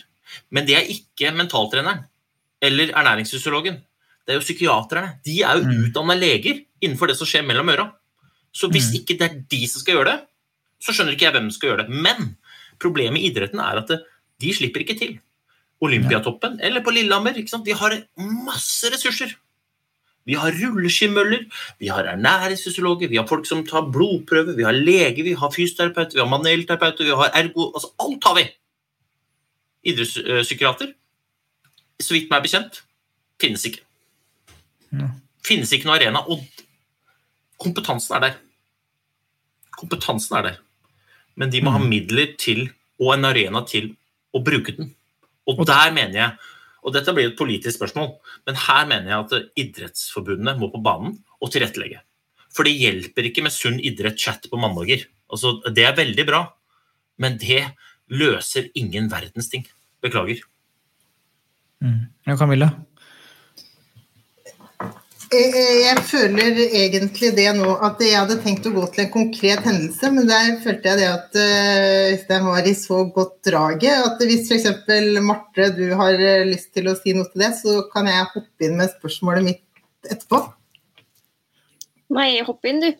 Men 0.54 0.66
det 0.68 0.76
er 0.78 0.92
ikke 0.94 1.34
mentaltreneren 1.36 2.04
eller 2.64 2.94
ernæringsfysiologen. 2.94 3.80
Det 4.24 4.32
er 4.32 4.38
jo 4.38 4.46
psykiaterne. 4.46 5.10
De 5.26 5.40
er 5.42 5.58
jo 5.58 5.66
Mm. 5.66 5.82
utdanna 5.90 6.14
leger 6.16 6.62
innenfor 6.80 7.08
det 7.10 7.16
som 7.18 7.26
skjer 7.28 7.44
mellom 7.44 7.68
øra. 7.74 7.90
Så 8.54 8.70
hvis 8.70 8.88
Mm. 8.92 8.96
ikke 9.02 9.18
det 9.18 9.26
er 9.30 9.42
de 9.50 9.66
som 9.66 9.80
skal 9.82 9.94
gjøre 9.96 10.12
det, 10.14 10.20
så 10.80 10.92
skjønner 10.94 11.12
ikke 11.18 11.26
jeg 11.26 11.32
hvem 11.34 11.50
som 11.50 11.58
skal 11.58 11.70
gjøre 11.70 11.86
det. 11.88 11.90
Men 11.90 12.36
problemet 12.78 13.18
i 13.20 13.28
idretten 13.30 13.58
er 13.60 13.78
at 13.82 13.88
de 14.40 14.52
slipper 14.54 14.80
ikke 14.86 14.98
til. 14.98 15.18
Olympiatoppen 15.82 16.60
eller 16.60 16.84
på 16.84 16.94
Lillehammer. 16.94 17.34
Vi 17.64 17.72
har 17.72 17.96
masse 18.46 18.90
ressurser. 18.92 19.34
Vi 20.24 20.36
har 20.40 20.54
rulleskimøller, 20.56 21.42
vi 21.78 21.90
har 21.92 22.06
ernæringsfysiologer, 22.08 23.10
vi 23.12 23.18
har 23.20 23.26
folk 23.28 23.44
som 23.46 23.60
tar 23.66 23.90
blodprøver, 23.92 24.54
vi 24.56 24.64
har 24.64 24.72
lege, 24.72 25.20
vi 25.22 25.34
har 25.36 25.52
fysioterapeuter, 25.52 26.16
vi 26.16 26.22
har 26.22 26.30
manuellterapeuter, 26.30 27.04
vi 27.04 27.18
har 27.18 27.34
ergo 27.36 27.66
altså 27.74 27.90
Alt 28.00 28.24
har 28.24 28.38
vi! 28.38 28.44
Idrettspsykiater, 29.92 30.94
så 32.00 32.16
vidt 32.16 32.32
meg 32.32 32.46
bekjent, 32.46 32.80
finnes 33.40 33.66
ikke. 33.68 33.84
Ja. 34.96 35.10
Finnes 35.44 35.74
ikke 35.76 35.90
noen 35.90 35.98
arena. 35.98 36.22
Og 36.24 36.40
kompetansen 37.60 38.16
er 38.16 38.24
der. 38.24 38.38
Kompetansen 39.76 40.38
er 40.38 40.48
der. 40.48 40.58
Men 41.36 41.52
de 41.52 41.60
må 41.60 41.74
ha 41.74 41.82
midler 41.82 42.32
til, 42.40 42.70
og 43.02 43.12
en 43.12 43.28
arena 43.28 43.60
til, 43.68 43.92
å 44.32 44.40
bruke 44.42 44.72
den. 44.72 44.94
Og 45.50 45.64
der 45.68 45.92
mener 45.92 46.20
jeg 46.20 46.50
og 46.84 46.92
dette 46.92 47.14
blir 47.16 47.30
et 47.30 47.38
politisk 47.38 47.78
spørsmål, 47.78 48.10
men 48.44 48.58
her 48.60 48.88
mener 48.88 49.08
jeg 49.08 49.22
at 49.22 49.60
idrettsforbundene 49.62 50.56
må 50.60 50.68
på 50.72 50.82
banen 50.84 51.16
og 51.40 51.52
tilrettelegge. 51.52 52.02
For 52.54 52.68
det 52.68 52.76
hjelper 52.76 53.30
ikke 53.30 53.44
med 53.46 53.54
sunn 53.54 53.80
idrett-chat 53.80 54.50
på 54.52 54.60
mandager. 54.60 55.06
Altså, 55.32 55.56
det 55.74 55.86
er 55.88 55.96
veldig 55.96 56.26
bra, 56.28 56.42
men 57.24 57.38
det 57.40 57.62
løser 58.12 58.68
ingen 58.76 59.08
verdens 59.10 59.48
ting. 59.50 59.64
Beklager. 60.04 60.44
Mm. 61.80 62.04
Ja, 62.28 62.36
Camilla? 62.36 62.68
Jeg, 65.32 65.52
jeg 65.80 66.02
føler 66.06 66.58
egentlig 66.66 67.30
det 67.34 67.48
nå 67.56 67.72
at 67.86 68.02
jeg 68.04 68.18
hadde 68.18 68.36
tenkt 68.42 68.66
å 68.68 68.74
gå 68.74 68.84
til 68.92 69.04
en 69.04 69.12
konkret 69.14 69.64
hendelse, 69.66 70.10
men 70.14 70.28
der 70.28 70.58
følte 70.62 70.92
jeg 70.92 71.00
det 71.00 71.08
at 71.10 71.38
hvis 71.38 72.24
Øystein 72.24 72.46
var 72.46 72.68
i 72.68 72.74
så 72.78 73.00
godt 73.14 73.34
draget 73.46 74.04
at 74.08 74.22
hvis 74.24 74.50
f.eks. 74.50 74.68
Marte, 75.24 75.70
du 75.76 75.94
har 75.98 76.14
eh, 76.18 76.44
lyst 76.48 76.72
til 76.76 76.88
å 76.88 76.96
si 76.98 77.14
noe 77.16 77.28
til 77.32 77.44
det, 77.44 77.52
så 77.58 77.82
kan 77.92 78.08
jeg 78.10 78.28
hoppe 78.34 78.68
inn 78.68 78.78
med 78.78 78.92
spørsmålet 78.94 79.44
mitt 79.48 80.10
etterpå. 80.10 80.40
Nei, 82.14 82.30
hopp 82.46 82.64
inn, 82.68 82.80
du. 82.84 82.90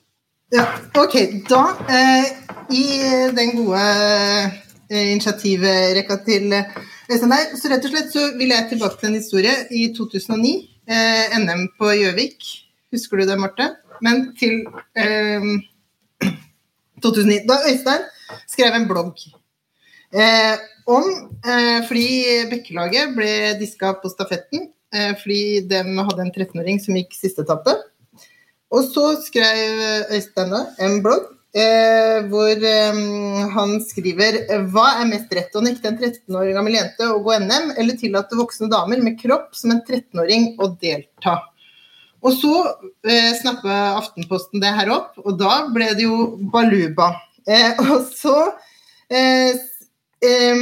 Ja, 0.55 0.67
ok, 1.01 1.17
da 1.49 1.63
eh, 1.89 2.29
I 2.75 2.85
den 3.35 3.57
gode 3.57 3.81
eh, 4.91 5.13
initiativrekka 5.15 6.21
til 6.27 6.53
eh, 6.53 6.77
Øystein 7.11 7.33
der, 7.33 7.57
så 7.59 7.73
rett 7.73 7.89
og 7.89 7.95
slett 7.95 8.13
så 8.13 8.29
vil 8.39 8.53
jeg 8.55 8.71
tilbake 8.71 9.01
til 9.01 9.11
en 9.11 9.19
historie 9.19 9.57
i 9.71 9.89
2009. 9.97 10.55
Eh, 10.85 11.39
NM 11.41 11.71
på 11.79 11.89
Gjøvik. 11.97 12.45
Husker 12.93 13.21
du 13.21 13.29
det, 13.29 13.39
Marte? 13.41 13.71
Men 14.05 14.35
til 14.37 14.67
eh, 15.01 15.47
2009. 17.01 17.39
Da 17.49 17.57
Øystein 17.71 18.05
skrev 18.51 18.77
en 18.77 18.85
blogg 18.89 19.17
eh, 20.13 20.61
om 20.85 21.09
eh, 21.41 21.81
fordi 21.89 22.09
Bekkelaget 22.51 23.15
ble 23.17 23.33
diska 23.61 23.95
på 24.03 24.13
stafetten 24.13 24.69
eh, 24.93 25.15
fordi 25.23 25.65
de 25.71 25.81
hadde 25.81 26.27
en 26.27 26.35
13-åring 26.35 26.83
som 26.85 27.01
gikk 27.01 27.17
siste 27.17 27.47
etappe. 27.47 27.79
Og 28.75 28.85
så 28.91 29.15
skrev 29.25 29.81
Øystein 30.13 30.53
da 30.53 30.67
en 30.85 31.01
blogg 31.05 31.31
eh, 31.55 32.27
hvor 32.31 32.67
eh, 32.69 33.01
han 33.55 33.75
skriver 33.87 34.41
Hva 34.73 34.87
er 35.01 35.09
mest 35.11 35.33
rett, 35.35 35.55
å 35.55 35.63
nekte 35.65 35.91
en 35.91 35.99
13 36.01 36.39
år 36.41 36.53
gammel 36.57 36.79
jente 36.79 37.09
å 37.11 37.23
gå 37.25 37.39
NM, 37.45 37.75
eller 37.79 37.99
tillate 38.01 38.39
voksne 38.39 38.71
damer 38.73 39.03
med 39.05 39.19
kropp 39.21 39.55
som 39.57 39.75
en 39.75 39.83
13-åring 39.87 40.55
å 40.59 40.73
delta? 40.81 41.39
Og 42.25 42.33
så 42.39 42.55
eh, 43.05 43.33
snappa 43.37 43.99
Aftenposten 44.01 44.63
det 44.63 44.73
her 44.77 44.91
opp, 44.95 45.13
og 45.25 45.37
da 45.41 45.67
ble 45.73 45.91
det 45.97 46.07
jo 46.07 46.39
baluba. 46.53 47.13
Eh, 47.45 47.77
og 47.93 48.01
så 48.17 48.37
eh, 49.13 49.53
eh, 50.25 50.57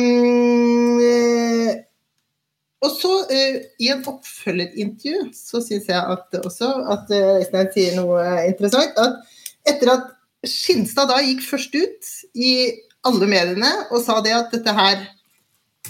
og 2.82 2.90
så, 2.90 3.12
eh, 3.30 3.60
i 3.78 3.92
en 3.94 4.02
oppfølgerintervju, 4.10 5.28
så 5.38 5.60
syns 5.62 5.86
jeg 5.86 6.00
at 6.02 6.34
også 6.40 6.66
at 6.90 7.12
Øystein 7.14 7.70
sier 7.70 7.94
noe 7.94 8.24
interessant. 8.48 8.98
At 8.98 9.22
etter 9.70 9.92
at 9.92 10.10
Skinstad 10.48 11.10
da 11.10 11.20
gikk 11.22 11.42
først 11.46 11.74
ut 11.76 12.14
i 12.34 12.54
alle 13.06 13.28
mediene 13.30 13.70
og 13.90 14.00
sa 14.02 14.18
det 14.24 14.34
at 14.34 14.54
dette 14.54 14.74
her 14.74 15.02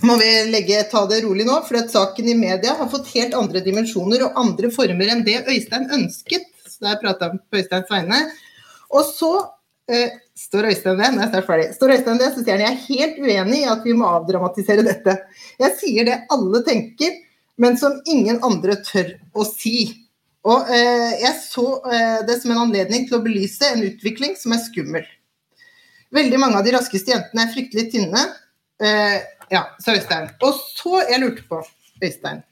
må 0.03 0.17
vi 0.19 0.29
legge, 0.51 0.81
ta 0.91 1.05
det 1.07 1.21
rolig 1.23 1.45
nå, 1.47 1.59
for 1.67 1.79
at 1.79 1.93
saken 1.93 2.31
i 2.33 2.37
media 2.39 2.75
har 2.79 2.89
fått 2.91 3.11
helt 3.13 3.37
andre 3.39 3.61
dimensjoner 3.65 4.25
og 4.27 4.39
andre 4.41 4.71
former 4.73 5.13
enn 5.13 5.25
det 5.27 5.43
Øystein 5.45 5.91
ønsket. 5.95 6.49
Så 6.67 6.81
der 6.83 6.99
prata 7.03 7.29
han 7.29 7.43
på 7.43 7.61
Øysteins 7.61 7.91
vegne. 7.93 8.23
Og 8.91 9.05
så 9.07 9.31
eh, 9.93 10.17
står 10.39 10.73
Øystein 10.73 10.99
det, 10.99 11.11
når 11.13 11.27
jeg 11.27 11.39
er 11.39 11.47
ferdig, 11.47 11.69
står 11.77 11.95
Øystein 11.97 12.23
det, 12.23 12.31
så 12.33 12.43
sier 12.43 12.57
han 12.57 12.65
jeg 12.65 12.73
er 12.73 12.87
helt 12.89 13.21
uenig 13.23 13.61
i 13.61 13.69
at 13.77 13.85
vi 13.87 13.95
må 13.99 14.09
avdramatisere 14.11 14.87
dette. 14.89 15.19
Jeg 15.61 15.77
sier 15.79 16.09
det 16.09 16.19
alle 16.35 16.65
tenker, 16.67 17.21
men 17.63 17.79
som 17.79 18.01
ingen 18.09 18.41
andre 18.43 18.81
tør 18.83 19.15
å 19.37 19.47
si. 19.47 19.91
Og 20.49 20.71
eh, 20.75 21.13
jeg 21.23 21.35
så 21.39 21.67
eh, 21.87 22.23
det 22.27 22.41
som 22.43 22.51
en 22.55 22.65
anledning 22.65 23.07
til 23.07 23.19
å 23.19 23.23
belyse 23.23 23.69
en 23.69 23.85
utvikling 23.87 24.35
som 24.39 24.55
er 24.57 24.65
skummel. 24.65 25.07
Veldig 26.13 26.41
mange 26.43 26.59
av 26.59 26.67
de 26.67 26.75
raskeste 26.75 27.15
jentene 27.15 27.47
er 27.47 27.53
fryktelig 27.55 27.87
tynne. 27.93 28.25
Eh, 28.83 29.21
ja, 29.53 29.67
sa 29.81 29.95
Øystein. 29.95 30.33
Og 30.43 30.59
så 30.75 31.05
jeg 31.07 31.23
lurte 31.23 31.47
på, 31.49 31.63
Øystein, 32.03 32.43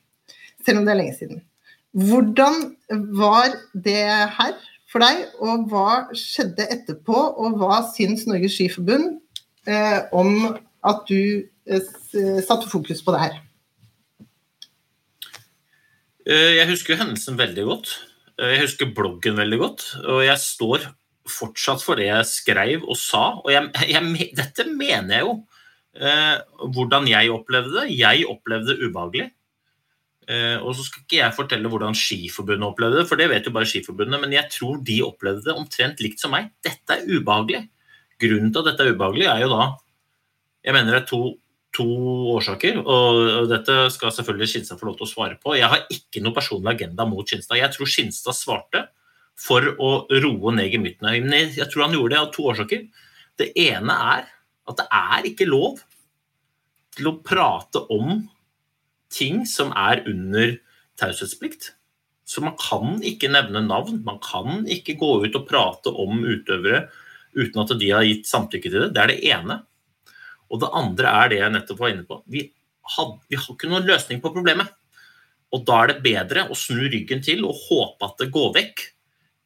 selv 0.64 0.80
om 0.80 0.86
det 0.86 0.94
er 0.94 1.00
lenge 1.02 1.16
siden, 1.18 1.42
hvordan 1.90 2.76
var 3.18 3.56
det 3.74 4.04
her 4.36 4.54
for 4.90 5.02
deg, 5.02 5.26
og 5.42 5.66
hva 5.70 6.14
skjedde 6.18 6.66
etterpå, 6.70 7.14
og 7.14 7.58
hva 7.58 7.82
syns 7.94 8.26
Norges 8.30 8.54
Skiforbund 8.54 9.18
eh, 9.66 10.00
om 10.14 10.52
at 10.86 11.02
du 11.10 11.46
eh, 11.66 12.40
satte 12.46 12.70
fokus 12.70 13.02
på 13.02 13.14
det 13.14 13.22
her? 13.26 13.38
Eh, 16.28 16.56
Jeg 16.58 16.68
husker 16.68 16.98
hendelsen 17.00 17.38
veldig 17.38 17.64
godt. 17.68 17.92
Eh, 18.38 18.54
Jeg 18.56 18.64
husker 18.66 18.94
bloggen 18.94 19.36
veldig 19.36 19.58
godt. 19.58 19.86
Og 20.04 20.24
jeg 20.24 20.38
står 20.38 20.88
fortsatt 21.30 21.82
for 21.84 21.96
det 21.96 22.08
jeg 22.08 22.26
skrev 22.26 22.84
og 22.88 22.96
sa. 22.98 23.40
Og 23.44 23.50
jeg, 23.52 23.70
jeg, 23.88 24.30
dette 24.36 24.66
mener 24.68 25.14
jeg 25.16 25.26
jo. 25.26 25.34
Eh, 25.96 26.38
hvordan 26.74 27.08
jeg 27.10 27.30
opplevde 27.34 27.80
det. 27.80 27.98
Jeg 27.98 28.26
opplevde 28.30 28.74
det 28.74 28.88
ubehagelig. 28.88 29.30
Eh, 30.30 30.58
og 30.62 30.76
så 30.78 30.84
skal 30.86 31.02
ikke 31.02 31.18
jeg 31.18 31.34
fortelle 31.34 31.70
hvordan 31.72 31.96
Skiforbundet 31.96 32.68
opplevde 32.68 33.00
det, 33.00 33.06
for 33.10 33.18
det 33.18 33.26
vet 33.32 33.46
jo 33.48 33.50
bare 33.50 33.66
Skiforbundet, 33.66 34.20
men 34.22 34.34
jeg 34.36 34.46
tror 34.52 34.76
de 34.86 35.00
opplevde 35.02 35.42
det 35.48 35.56
omtrent 35.58 36.02
likt 36.04 36.22
som 36.22 36.30
meg. 36.30 36.52
Dette 36.62 36.94
er 37.00 37.08
ubehagelig. 37.08 37.64
Grunnen 38.20 38.52
til 38.52 38.60
at 38.62 38.68
dette 38.68 38.84
er 38.86 38.92
ubehagelig, 38.94 39.26
er 39.26 39.42
jo 39.42 39.48
da 39.50 39.64
Jeg 40.62 40.76
mener 40.76 40.92
det 40.92 41.00
er 41.02 41.08
to, 41.08 41.20
to 41.76 41.86
årsaker, 42.34 42.80
og 42.82 43.50
dette 43.50 43.76
skal 43.94 44.14
selvfølgelig 44.14 44.48
Skinstad 44.50 44.80
få 44.80 44.88
lov 44.88 44.96
til 44.98 45.06
å 45.06 45.10
svare 45.10 45.36
på. 45.38 45.54
Jeg 45.58 45.70
har 45.70 45.84
ikke 45.92 46.22
noe 46.24 46.34
personlig 46.34 46.72
agenda 46.74 47.06
mot 47.06 47.28
Skinstad. 47.28 47.60
Jeg 47.60 47.74
tror 47.76 47.90
Skinstad 47.90 48.38
svarte 48.38 48.88
for 49.40 49.64
å 49.78 49.90
roe 50.10 50.54
ned 50.56 50.74
gemyttene. 50.74 51.14
Men 51.24 51.54
jeg 51.54 51.68
tror 51.70 51.86
han 51.86 51.96
gjorde 51.96 52.16
det 52.16 52.20
av 52.20 52.32
to 52.34 52.48
årsaker. 52.50 52.84
Det 53.40 53.52
ene 53.68 53.96
er 54.16 54.26
at 54.70 54.80
det 54.82 54.88
er 54.98 55.30
ikke 55.30 55.48
lov 55.48 55.80
til 56.96 57.10
å 57.10 57.18
prate 57.24 57.82
om 57.94 58.24
ting 59.10 59.44
som 59.48 59.72
er 59.78 60.02
under 60.10 60.56
taushetsplikt. 61.00 61.72
Så 62.26 62.42
man 62.44 62.58
kan 62.60 63.00
ikke 63.06 63.30
nevne 63.32 63.62
navn. 63.66 64.02
Man 64.06 64.20
kan 64.22 64.66
ikke 64.70 64.98
gå 65.00 65.16
ut 65.24 65.38
og 65.38 65.48
prate 65.48 65.90
om 65.90 66.20
utøvere 66.22 66.88
uten 67.34 67.62
at 67.62 67.72
de 67.78 67.90
har 67.94 68.06
gitt 68.06 68.28
samtykke 68.28 68.70
til 68.70 68.84
det. 68.84 68.92
Det 68.94 69.02
er 69.02 69.12
det 69.14 69.20
ene. 69.32 69.60
Og 70.50 70.62
det 70.62 70.70
andre 70.76 71.14
er 71.22 71.30
det 71.30 71.40
jeg 71.40 71.54
nettopp 71.54 71.80
var 71.82 71.92
inne 71.94 72.06
på. 72.08 72.20
Vi, 72.30 72.44
had, 72.96 73.16
vi 73.30 73.38
har 73.38 73.50
ikke 73.54 73.70
noen 73.70 73.86
løsning 73.88 74.22
på 74.22 74.32
problemet. 74.34 74.72
Og 75.54 75.64
da 75.66 75.82
er 75.82 75.92
det 75.92 76.04
bedre 76.04 76.46
å 76.50 76.58
snu 76.58 76.84
ryggen 76.90 77.22
til 77.26 77.42
og 77.46 77.58
håpe 77.68 78.06
at 78.06 78.22
det 78.22 78.30
går 78.34 78.52
vekk, 78.58 78.86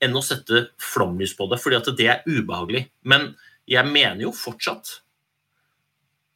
enn 0.04 0.16
å 0.18 0.24
sette 0.24 0.66
flomlys 0.82 1.32
på 1.38 1.46
det, 1.48 1.56
fordi 1.62 1.78
at 1.78 1.88
det 1.96 2.08
er 2.12 2.24
ubehagelig. 2.28 2.86
Men 3.08 3.30
jeg 3.70 3.88
mener 3.88 4.26
jo 4.26 4.34
fortsatt 4.36 4.98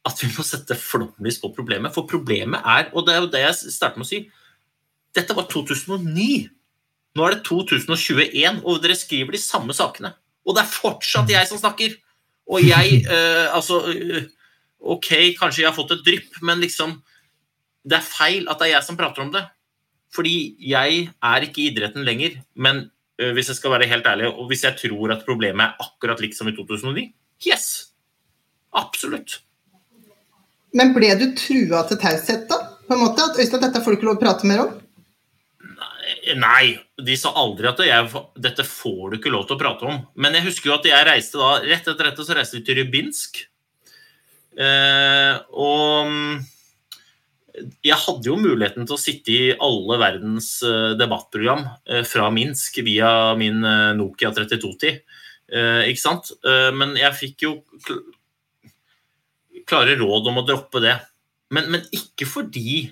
at 0.07 0.21
vi 0.23 0.29
må 0.31 0.45
sette 0.47 0.77
flomlys 0.79 1.37
på 1.41 1.51
problemet. 1.53 1.93
For 1.93 2.09
problemet 2.09 2.65
er, 2.65 2.89
og 2.95 3.05
det 3.05 3.15
er 3.15 3.21
jo 3.21 3.31
det 3.33 3.43
jeg 3.43 3.75
starter 3.75 4.01
med 4.01 4.07
å 4.07 4.09
si, 4.09 4.23
dette 5.17 5.35
var 5.37 5.49
2009. 5.51 6.47
Nå 7.17 7.25
er 7.25 7.35
det 7.35 7.43
2021, 7.49 8.61
og 8.63 8.81
dere 8.83 8.97
skriver 8.97 9.35
de 9.35 9.41
samme 9.41 9.75
sakene. 9.75 10.13
Og 10.47 10.55
det 10.55 10.63
er 10.63 10.71
fortsatt 10.71 11.29
jeg 11.29 11.49
som 11.49 11.59
snakker. 11.61 11.97
Og 12.49 12.63
jeg 12.65 13.03
eh, 13.05 13.47
Altså 13.53 13.83
eh, 13.91 14.29
Ok, 14.79 15.09
kanskje 15.39 15.63
jeg 15.63 15.69
har 15.69 15.75
fått 15.75 15.95
et 15.97 16.05
drypp, 16.05 16.41
men 16.45 16.61
liksom 16.63 17.01
Det 17.89 17.97
er 17.97 18.05
feil 18.05 18.47
at 18.51 18.59
det 18.59 18.69
er 18.69 18.73
jeg 18.77 18.85
som 18.85 18.97
prater 18.99 19.23
om 19.23 19.31
det. 19.33 19.43
Fordi 20.13 20.55
jeg 20.59 21.05
er 21.07 21.45
ikke 21.45 21.61
i 21.63 21.69
idretten 21.71 22.03
lenger. 22.05 22.41
Men 22.55 22.89
øh, 23.21 23.31
hvis 23.33 23.49
jeg 23.49 23.59
skal 23.59 23.71
være 23.71 23.87
helt 23.87 24.05
ærlig, 24.05 24.27
og 24.27 24.49
hvis 24.49 24.65
jeg 24.67 24.75
tror 24.81 25.13
at 25.15 25.23
problemet 25.25 25.63
er 25.63 25.85
akkurat 25.85 26.19
likt 26.21 26.37
som 26.37 26.49
i 26.51 26.55
2009 26.57 27.07
Yes! 27.47 27.93
Absolutt. 28.75 29.39
Men 30.75 30.91
ble 30.93 31.13
du 31.17 31.29
trua 31.37 31.85
til 31.87 31.97
taushet, 32.01 32.45
da? 32.51 32.59
På 32.85 32.97
en 32.97 33.03
måte, 33.05 33.25
At 33.25 33.39
Øystein, 33.39 33.61
dette 33.63 33.81
får 33.81 33.95
du 33.95 33.99
ikke 33.99 34.09
lov 34.09 34.19
å 34.19 34.21
prate 34.21 34.49
mer 34.49 34.65
om? 34.65 34.75
Nei, 36.37 36.73
de 36.97 37.15
sa 37.17 37.31
aldri 37.37 37.69
at 37.69 37.79
jeg, 37.85 38.21
dette 38.41 38.65
får 38.65 39.11
du 39.11 39.17
ikke 39.19 39.31
lov 39.33 39.45
til 39.47 39.55
å 39.55 39.61
prate 39.61 39.87
om. 39.87 40.01
Men 40.19 40.35
jeg 40.37 40.47
husker 40.49 40.71
jo 40.71 40.75
at 40.77 40.87
jeg 40.89 41.07
reiste 41.07 41.39
da, 41.41 41.51
rett 41.63 41.87
etter 41.87 42.09
dette 42.09 42.25
så 42.25 42.37
reiste 42.37 42.57
vi 42.57 42.65
til 42.65 42.79
Rybinsk. 42.81 43.43
Eh, 44.57 45.35
og 45.53 46.09
mm, 46.09 46.39
jeg 47.85 47.97
hadde 47.99 48.29
jo 48.29 48.37
muligheten 48.39 48.87
til 48.87 48.95
å 48.95 49.01
sitte 49.01 49.33
i 49.33 49.53
alle 49.53 49.97
verdens 50.01 50.51
eh, 50.65 50.93
debattprogram 50.99 51.65
eh, 51.89 52.03
fra 52.07 52.29
Minsk 52.33 52.81
via 52.85 53.35
min 53.39 53.61
Nokia 53.99 54.31
3210. 54.35 55.01
Eh, 55.49 55.81
ikke 55.91 56.01
sant? 56.01 56.31
Men 56.75 56.95
jeg 56.99 57.17
fikk 57.17 57.47
jo 57.47 57.53
kl 57.85 58.01
klare 59.69 59.93
råd 59.99 60.31
om 60.31 60.39
å 60.41 60.45
droppe 60.47 60.79
det. 60.81 60.95
Men, 61.53 61.67
men 61.69 61.83
ikke 61.93 62.25
fordi 62.25 62.87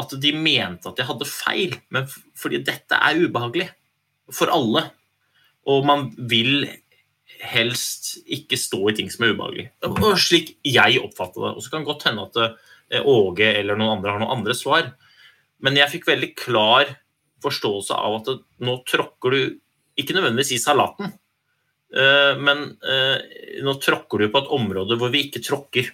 at 0.00 0.10
de 0.20 0.32
mente 0.36 0.90
at 0.90 0.98
jeg 1.00 1.08
hadde 1.08 1.28
feil, 1.28 1.76
men 1.92 2.04
fordi 2.36 2.60
dette 2.66 2.98
er 2.98 3.20
ubehagelig 3.22 3.70
for 4.36 4.52
alle. 4.52 4.82
Og 5.72 5.86
man 5.88 6.10
vil 6.18 6.66
helst 7.42 8.12
ikke 8.30 8.58
stå 8.60 8.80
i 8.90 8.96
ting 8.98 9.10
som 9.10 9.26
er 9.26 9.34
ubehagelig. 9.34 9.66
Og 9.90 10.18
slik 10.20 10.54
jeg 10.66 11.00
oppfatter 11.02 11.48
det. 11.48 11.54
Og 11.56 11.64
så 11.64 11.72
kan 11.72 11.82
det 11.82 11.90
godt 11.90 12.06
hende 12.08 12.26
at 12.28 12.38
eh, 12.42 13.08
Åge 13.08 13.48
eller 13.58 13.78
noen 13.78 13.98
andre 13.98 14.14
har 14.14 14.22
noen 14.22 14.36
andre 14.38 14.56
svar. 14.56 14.92
Men 15.62 15.78
jeg 15.78 15.90
fikk 15.94 16.10
veldig 16.10 16.30
klar 16.38 16.92
forståelse 17.42 17.98
av 17.98 18.20
at 18.20 18.30
nå 18.62 18.76
tråkker 18.86 19.34
du 19.34 19.40
ikke 19.98 20.14
nødvendigvis 20.16 20.54
i 20.56 20.62
salaten, 20.62 21.10
eh, 21.92 22.38
men 22.38 22.64
eh, 22.86 23.18
nå 23.64 23.74
tråkker 23.82 24.22
du 24.22 24.30
på 24.32 24.42
et 24.42 24.52
område 24.56 24.98
hvor 25.00 25.12
vi 25.12 25.26
ikke 25.26 25.42
tråkker. 25.44 25.90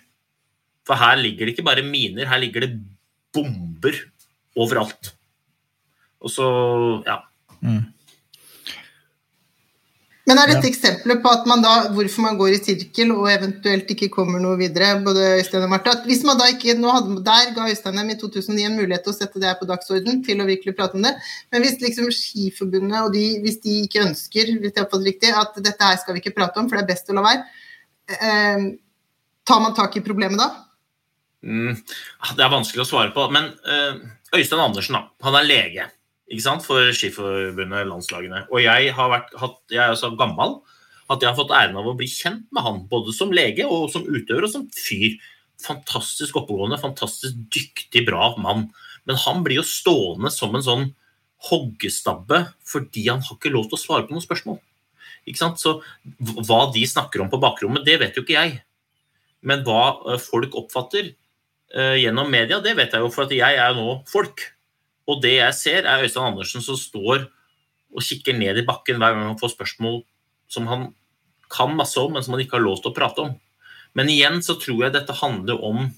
For 0.89 1.01
her 1.01 1.19
ligger 1.21 1.47
det 1.47 1.57
ikke 1.57 1.67
bare 1.67 1.85
miner, 1.85 2.29
her 2.29 2.41
ligger 2.41 2.65
det 2.65 2.75
bomber 3.35 3.97
overalt. 4.59 5.15
Og 6.25 6.33
så, 6.33 6.47
ja. 7.07 7.21
Men 10.29 10.37
er 10.37 10.51
dette 10.51 10.69
eksempler 10.69 11.23
på 11.25 11.31
at 11.33 11.47
man 11.49 11.63
da, 11.65 11.75
hvorfor 11.95 12.25
man 12.27 12.37
går 12.37 12.53
i 12.53 12.59
sirkel 12.61 13.15
og 13.15 13.31
eventuelt 13.33 13.89
ikke 13.95 14.11
kommer 14.13 14.43
noe 14.43 14.59
videre, 14.61 14.99
både 15.05 15.25
Øystein 15.39 15.65
og 15.65 15.73
Martha, 15.73 15.95
hvis 16.05 16.21
man 16.29 16.37
da 16.37 16.51
ikke, 16.53 16.75
nå 16.77 16.93
hadde, 16.93 17.17
Der 17.25 17.55
ga 17.57 17.69
Øystein 17.71 17.97
dem 17.97 18.13
i 18.13 18.19
2009 18.21 18.67
en 18.67 18.77
mulighet 18.77 19.07
til 19.07 19.15
å 19.15 19.17
sette 19.17 19.41
det 19.41 19.49
her 19.49 19.57
på 19.61 19.71
dagsorden, 19.71 20.21
til 20.27 20.43
å 20.45 20.49
virkelig 20.51 20.77
prate 20.77 21.01
om 21.01 21.07
det. 21.07 21.15
Men 21.49 21.65
hvis 21.65 21.81
liksom 21.81 22.13
Skiforbundet 22.13 23.01
og 23.01 23.17
de, 23.17 23.25
hvis 23.45 23.61
de 23.65 23.81
ikke 23.87 24.05
ønsker 24.05 24.53
hvis 24.59 24.75
jeg 24.75 24.85
oppfatter 24.85 25.09
riktig, 25.09 25.33
at 25.33 25.57
dette 25.65 25.91
her 25.91 26.01
skal 26.03 26.17
vi 26.17 26.25
ikke 26.25 26.37
prate 26.37 26.61
om, 26.61 26.69
for 26.69 26.77
det 26.77 26.85
er 26.85 26.93
best 26.93 27.09
å 27.09 27.17
la 27.17 27.25
være, 27.25 27.45
eh, 28.19 28.71
tar 29.49 29.65
man 29.65 29.77
tak 29.81 29.97
i 29.97 30.05
problemet 30.05 30.45
da? 30.45 30.51
Mm, 31.41 31.73
det 32.37 32.45
er 32.45 32.53
vanskelig 32.53 32.85
å 32.85 32.91
svare 32.91 33.17
på. 33.17 33.31
Men 33.33 33.55
eh, 33.65 34.03
Øystein 34.37 34.61
Andersen, 34.61 35.01
da. 35.01 35.09
Han 35.25 35.41
er 35.41 35.49
lege 35.49 35.89
ikke 36.29 36.45
sant, 36.45 36.65
for 36.67 36.91
Skiforbundet, 36.93 37.89
landslagene. 37.89 38.45
Og 38.53 38.61
jeg, 38.61 38.93
har 38.97 39.13
vært, 39.13 39.33
hatt, 39.41 39.59
jeg 39.73 39.81
er 39.85 39.97
så 39.99 40.13
gammel 40.19 40.59
at 41.09 41.23
jeg 41.25 41.31
har 41.31 41.39
fått 41.39 41.55
æren 41.57 41.79
av 41.81 41.89
å 41.89 41.97
bli 41.97 42.09
kjent 42.11 42.45
med 42.53 42.65
han. 42.67 42.83
Både 42.91 43.15
som 43.17 43.33
lege 43.33 43.65
og 43.65 43.89
som 43.93 44.05
utøver 44.05 44.45
og 44.45 44.53
som 44.53 44.67
fyr. 44.77 45.17
Fantastisk 45.65 46.37
oppegående, 46.39 46.79
fantastisk 46.81 47.39
dyktig, 47.55 48.05
bra 48.07 48.35
mann. 48.41 48.67
Men 49.09 49.21
han 49.25 49.41
blir 49.47 49.63
jo 49.63 49.67
stående 49.67 50.31
som 50.35 50.53
en 50.55 50.65
sånn 50.65 50.87
hoggestabbe 51.49 52.43
fordi 52.67 53.07
han 53.07 53.23
har 53.25 53.39
ikke 53.39 53.53
lov 53.55 53.69
til 53.71 53.79
å 53.79 53.81
svare 53.81 54.05
på 54.05 54.13
noen 54.13 54.27
spørsmål. 54.27 54.61
Ikke 55.29 55.41
sant? 55.41 55.63
Så 55.63 55.79
hva 56.19 56.61
de 56.75 56.85
snakker 56.89 57.25
om 57.25 57.33
på 57.33 57.41
bakrommet, 57.41 57.87
det 57.87 57.99
vet 58.03 58.17
jo 58.17 58.25
ikke 58.27 58.37
jeg. 58.37 58.61
Men 59.49 59.65
hva 59.65 59.83
eh, 60.13 60.21
folk 60.21 60.57
oppfatter 60.59 61.13
uh, 61.77 61.97
gjennom 61.97 62.31
media, 62.33 62.61
det 62.65 62.75
vet 62.79 62.95
jeg 62.95 63.05
jo, 63.05 63.11
for 63.15 63.27
at 63.27 63.35
jeg 63.37 63.59
er 63.59 63.73
jo 63.73 63.81
nå 63.81 63.99
folk. 64.11 64.45
Og 65.09 65.23
det 65.25 65.39
jeg 65.39 65.57
ser, 65.57 65.89
er 65.89 66.05
Øystein 66.05 66.35
Andersen 66.35 66.65
som 66.65 66.77
står 66.79 67.27
og 67.89 68.05
kikker 68.05 68.37
ned 68.37 68.61
i 68.61 68.67
bakken 68.69 69.01
hver 69.01 69.15
gang 69.17 69.31
han 69.31 69.41
får 69.41 69.55
spørsmål 69.55 70.03
som 70.53 70.69
han 70.69 70.91
kan 71.53 71.73
masse 71.77 71.97
om, 72.01 72.13
men 72.13 72.25
som 72.25 72.37
han 72.37 72.45
ikke 72.45 72.59
har 72.59 72.67
lov 72.67 72.83
til 72.83 72.93
å 72.93 72.97
prate 72.97 73.25
om. 73.25 73.33
Men 73.97 74.13
igjen 74.13 74.43
så 74.45 74.59
tror 74.61 74.85
jeg 74.85 74.97
dette 74.99 75.17
handler 75.17 75.65
om 75.65 75.89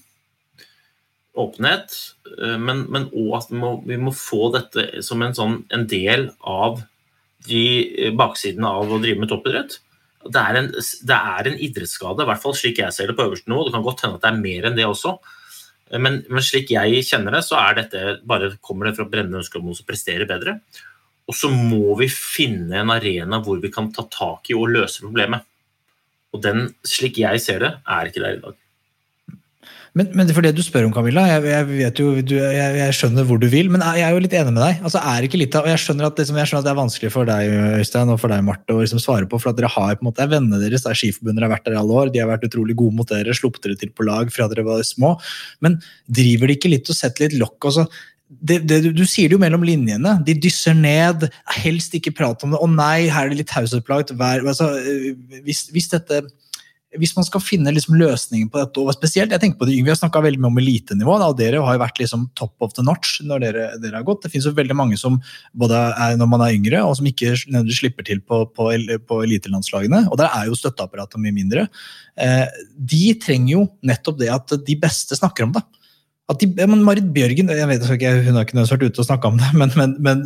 åpenhet, 1.41 1.95
eh, 2.37 2.57
men, 2.59 2.85
men 2.91 3.09
også 3.11 3.37
at 3.37 3.51
vi 3.51 3.59
må, 3.59 3.73
vi 3.87 3.99
må 3.99 4.15
få 4.15 4.49
dette 4.55 5.03
som 5.05 5.21
en, 5.23 5.35
sånn, 5.35 5.61
en 5.75 5.85
del 5.91 6.29
av 6.47 6.81
de 7.47 7.63
eh, 8.07 8.15
baksidene 8.15 8.67
av 8.67 8.91
å 8.91 8.99
drive 9.03 9.23
med 9.23 9.31
toppidrett. 9.31 9.77
Det 10.21 10.41
er, 10.41 10.59
en, 10.59 10.67
det 10.71 11.17
er 11.17 11.49
en 11.49 11.61
idrettsskade, 11.67 12.23
i 12.23 12.29
hvert 12.29 12.43
fall 12.43 12.55
slik 12.57 12.79
jeg 12.79 12.93
ser 12.93 13.09
det 13.09 13.17
på 13.17 13.25
øverste 13.25 13.49
nivå. 13.49 13.65
Det 13.65 13.75
kan 13.75 13.85
godt 13.85 14.03
hende 14.05 14.19
at 14.19 14.25
det 14.25 14.31
er 14.31 14.43
mer 14.43 14.67
enn 14.69 14.77
det 14.77 14.85
også. 14.85 15.15
Men, 15.99 16.21
men 16.31 16.45
slik 16.45 16.71
jeg 16.71 17.03
kjenner 17.03 17.35
det, 17.35 17.43
så 17.47 17.57
er 17.59 17.81
dette 17.81 18.15
bare 18.27 18.53
kommer 18.63 18.87
det 18.87 18.95
fra 18.99 19.07
brennende 19.11 19.41
ønske 19.41 19.59
om 19.59 19.67
noen 19.67 19.77
som 19.79 19.87
presterer 19.87 20.29
bedre. 20.29 20.59
Og 21.27 21.35
så 21.37 21.51
må 21.51 21.95
vi 21.99 22.07
finne 22.11 22.81
en 22.81 22.93
arena 22.93 23.41
hvor 23.43 23.59
vi 23.63 23.71
kan 23.73 23.91
ta 23.95 24.05
tak 24.11 24.51
i 24.51 24.57
og 24.57 24.71
løse 24.71 25.03
problemet. 25.03 25.43
Og 26.31 26.43
den, 26.43 26.69
slik 26.87 27.19
jeg 27.19 27.43
ser 27.43 27.63
det, 27.63 27.71
er 27.83 28.07
ikke 28.07 28.23
der 28.23 28.37
i 28.37 28.43
dag. 28.45 28.60
Men, 29.97 30.07
men 30.15 30.29
for 30.31 30.39
det 30.45 30.53
du 30.55 30.61
spør 30.63 30.85
om, 30.87 30.93
Camilla, 30.95 31.25
jeg, 31.27 31.65
jeg, 31.81 31.91
jo, 31.99 32.11
du, 32.23 32.37
jeg, 32.39 32.75
jeg 32.79 32.95
skjønner 32.95 33.25
hvor 33.27 33.39
du 33.41 33.49
vil, 33.51 33.67
men 33.73 33.81
jeg 33.83 34.05
er 34.07 34.13
jo 34.15 34.21
litt 34.23 34.35
enig 34.39 34.53
med 34.55 34.63
deg. 34.63 34.77
Altså, 34.87 35.01
er 35.03 35.25
litt 35.27 35.57
og 35.59 35.67
jeg 35.67 35.81
skjønner, 35.83 36.07
at, 36.07 36.21
liksom, 36.21 36.37
skjønner 36.39 36.61
at 36.61 36.67
det 36.69 36.71
er 36.71 36.77
vanskelig 36.79 37.11
for 37.11 37.27
deg 37.27 37.55
Øystein, 37.81 38.13
og 38.13 38.21
for 38.21 38.31
deg, 38.31 38.45
Marte, 38.47 38.71
å 38.71 38.79
liksom 38.79 39.01
svare 39.03 39.27
på, 39.27 39.39
for 39.43 39.51
at 39.51 39.59
dere 39.59 39.71
har 39.73 39.97
på 39.97 40.05
en 40.05 40.07
måte, 40.07 40.29
vennene 40.31 40.61
deres, 40.63 40.85
der 40.87 40.95
Skiforbundet 40.95 41.43
har 41.43 41.51
vært 41.51 41.67
der 41.67 41.75
i 41.75 41.81
alle 41.81 41.97
år, 42.03 42.13
de 42.13 42.23
har 42.23 42.31
vært 42.31 42.47
utrolig 42.47 42.77
gode 42.79 42.95
mot 43.01 43.11
dere, 43.11 43.35
sluppet 43.35 43.67
dere 43.67 43.81
til 43.81 43.91
på 43.91 44.07
lag 44.07 44.31
fra 44.31 44.47
dere 44.51 44.63
var 44.69 44.79
små. 44.87 45.17
Men 45.59 45.81
driver 46.07 46.47
de 46.47 46.55
ikke 46.55 46.71
litt 46.71 46.87
og 46.87 46.95
setter 46.95 47.27
litt 47.27 47.41
lokk? 47.41 47.59
Altså, 47.67 47.89
det, 48.31 48.61
det, 48.63 48.77
du, 48.85 48.93
du 48.95 49.03
sier 49.03 49.27
det 49.27 49.35
jo 49.35 49.43
mellom 49.43 49.65
linjene. 49.67 50.15
De 50.23 50.37
dysser 50.39 50.77
ned. 50.77 51.27
Helst 51.59 51.91
ikke 51.97 52.13
prat 52.15 52.47
om 52.47 52.55
det. 52.55 52.61
Å 52.63 52.69
nei, 52.71 53.09
her 53.11 53.27
er 53.27 53.33
det 53.33 53.41
litt 53.41 53.51
taushetsplagt. 53.51 54.15
Altså, 54.15 54.71
hvis, 55.43 55.65
hvis 55.75 55.91
dette 55.91 56.23
hvis 56.99 57.13
man 57.15 57.23
skal 57.23 57.43
finne 57.43 57.71
liksom 57.71 57.95
løsningen 57.95 58.49
på 58.51 58.59
dette, 58.59 58.81
og 58.81 58.91
spesielt 58.95 59.31
jeg 59.31 59.39
tenker 59.39 59.61
på 59.61 59.67
det 59.67 59.77
Vi 59.77 59.87
har 59.87 59.95
snakka 59.99 60.19
veldig 60.25 60.41
mye 60.43 60.51
om 60.51 60.59
elitenivå, 60.59 61.15
og 61.23 61.37
dere 61.39 61.61
har 61.63 61.77
jo 61.77 61.83
vært 61.83 62.01
liksom 62.01 62.25
top 62.35 62.65
of 62.65 62.73
the 62.75 62.83
notch 62.83 63.21
når 63.23 63.45
dere, 63.45 63.67
dere 63.79 64.01
har 64.01 64.07
gått. 64.07 64.25
Det 64.25 64.33
finnes 64.33 64.49
jo 64.49 64.55
veldig 64.57 64.75
mange 64.75 64.99
som 64.99 65.19
både 65.55 65.79
er 65.79 66.17
når 66.19 66.31
man 66.33 66.43
er 66.43 66.55
yngre, 66.57 66.83
og 66.83 66.97
som 66.99 67.07
ikke 67.07 67.33
slipper 67.71 68.07
til 68.07 68.19
på, 68.19 68.43
på, 68.51 68.69
på 69.07 69.21
elitelandslagene. 69.23 70.03
Og 70.11 70.19
der 70.19 70.35
er 70.35 70.49
jo 70.49 70.57
støtteapparatet 70.59 71.23
mye 71.23 71.35
mindre. 71.35 71.67
Eh, 72.19 72.47
de 72.75 73.05
trenger 73.23 73.53
jo 73.55 73.67
nettopp 73.87 74.19
det 74.19 74.33
at 74.33 74.57
de 74.67 74.79
beste 74.81 75.15
snakker 75.15 75.47
om 75.47 75.55
det 75.55 75.63
at 76.31 76.41
de, 76.41 76.47
ja, 76.57 76.67
Marit 76.71 77.07
Bjørgen 77.13 77.51
jeg 77.51 77.67
vet 77.69 77.85
ikke, 77.95 78.13
hun 78.25 78.37
har 78.37 78.47
ikke 78.47 78.63
vært 78.63 78.85
ute 78.87 79.03
og 79.03 79.07
snakka 79.07 79.31
om 79.31 79.39
det, 79.41 79.49
men, 79.59 79.73
men, 79.79 79.95
men, 80.03 80.23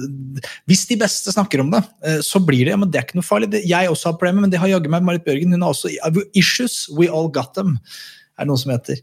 hvis 0.69 0.85
de 0.89 0.99
beste 1.01 1.33
snakker 1.33 1.63
om 1.63 1.73
det, 1.73 1.81
eh, 2.05 2.21
så 2.25 2.41
blir 2.43 2.63
det 2.65 2.75
ja, 2.75 2.79
men 2.81 2.91
det 2.91 3.01
er 3.01 3.07
ikke 3.07 3.19
noe 3.19 3.27
farlig. 3.27 3.51
Det, 3.53 3.63
jeg 3.69 3.91
også 3.91 4.11
har 4.11 4.19
problemer, 4.19 4.45
men 4.45 4.53
det 4.53 4.61
har 4.61 4.71
jaggu 4.71 4.91
meg 4.93 5.05
Marit 5.07 5.25
Bjørgen. 5.25 5.55
Hun 5.55 5.65
har 5.65 5.75
også 5.75 5.91
issues. 6.37 6.85
We 6.93 7.09
all 7.09 7.31
got 7.31 7.55
them, 7.57 7.77
er 8.35 8.45
det 8.45 8.51
noe 8.51 8.61
som 8.61 8.73
heter. 8.75 9.01